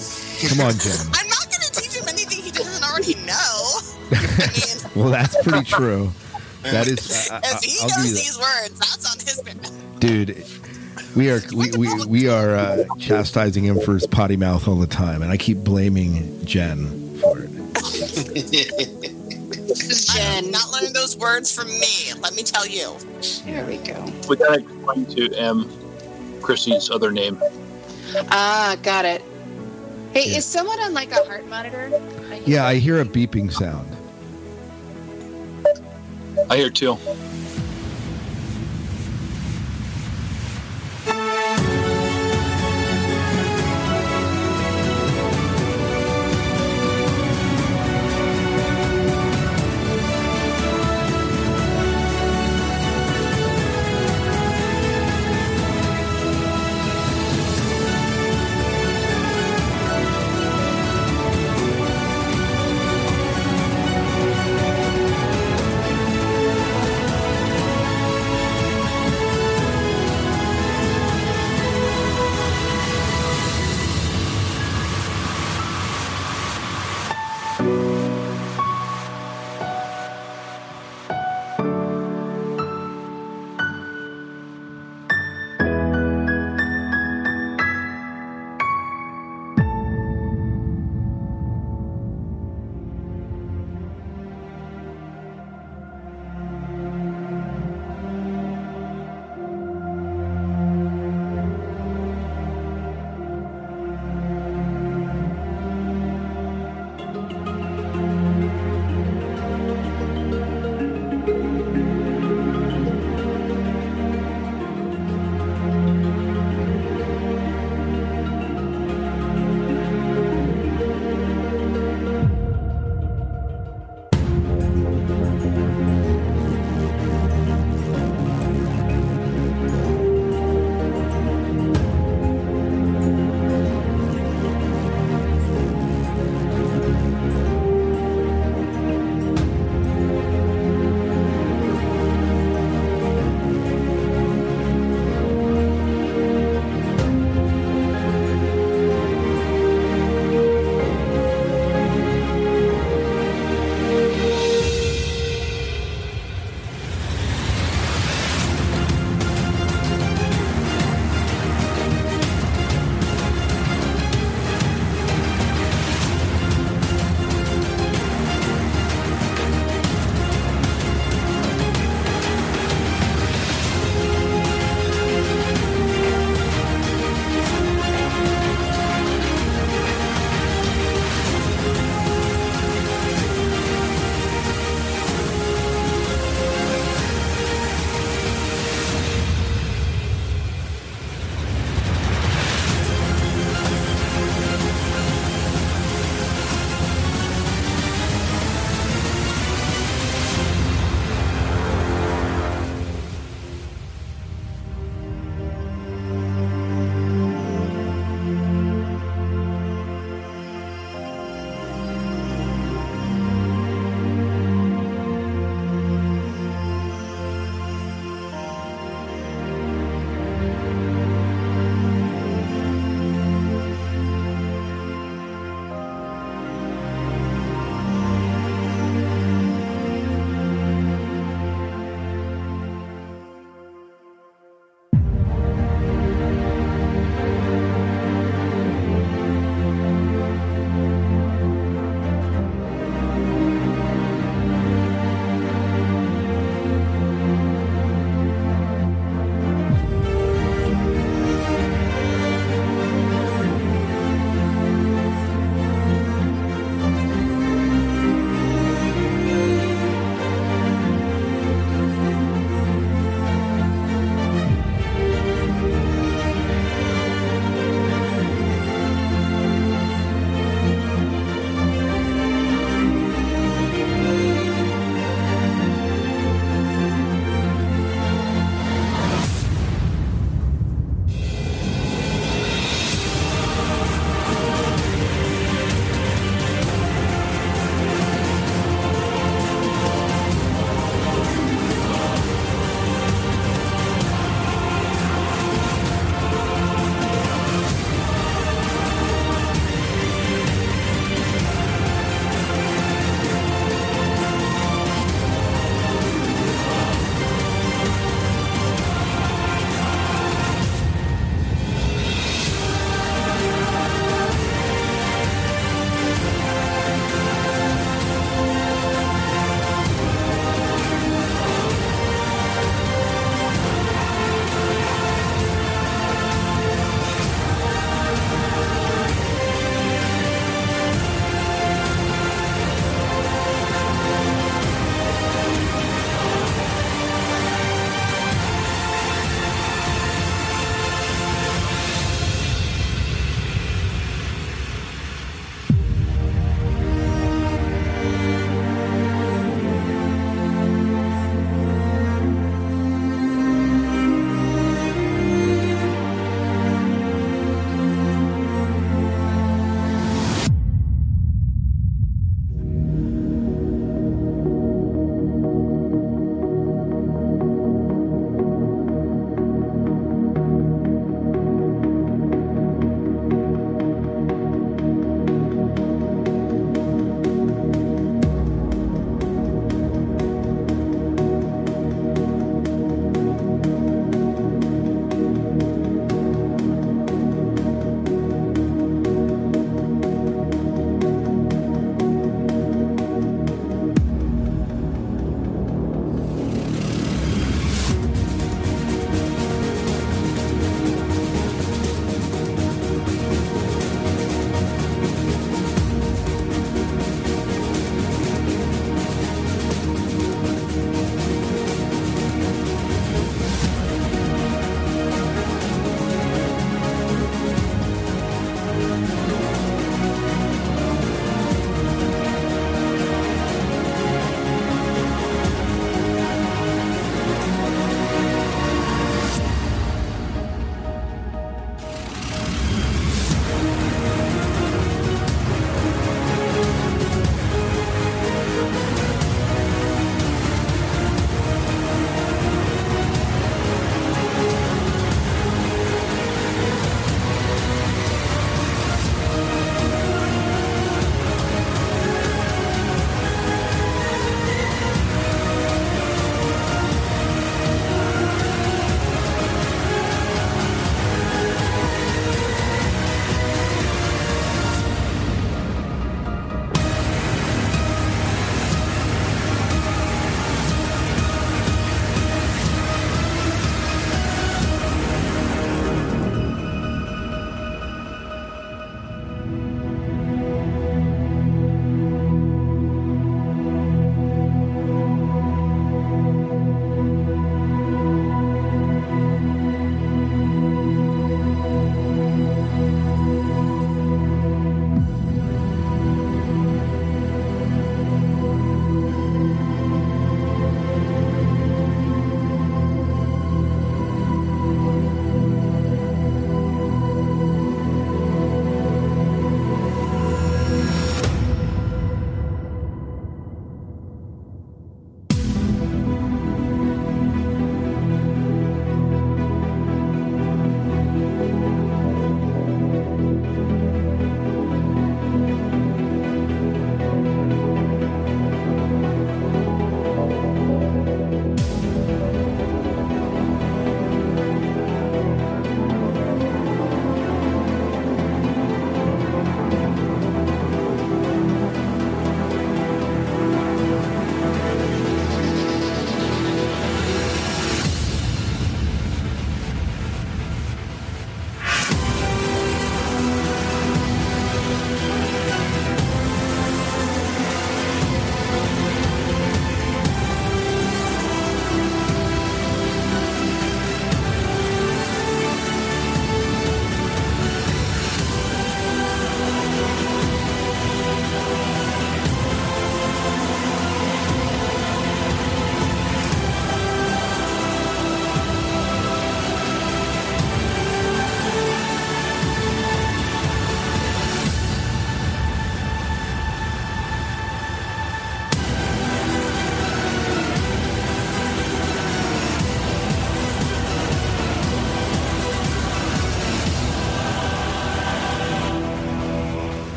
[0.49, 0.95] Come on, Jen.
[1.13, 3.79] I'm not going to teach him anything he doesn't already know.
[4.95, 6.13] Well, that's pretty true.
[6.65, 10.01] That is, I, I, if he I'll knows these words, that's on his back.
[10.01, 10.45] dude.
[11.15, 14.87] We are we, we, we are uh, chastising him for his potty mouth all the
[14.87, 17.51] time, and I keep blaming Jen for it.
[20.11, 22.13] I'm not learning those words from me.
[22.21, 22.97] Let me tell you.
[23.45, 24.05] There we go.
[24.29, 25.71] We gotta explain to M
[26.41, 27.41] Chrissy's other name.
[28.31, 29.23] Ah, got it.
[30.13, 31.91] Hey, is someone on like a heart monitor?
[32.47, 33.89] Yeah, I hear a beeping sound.
[36.51, 36.97] I hear two.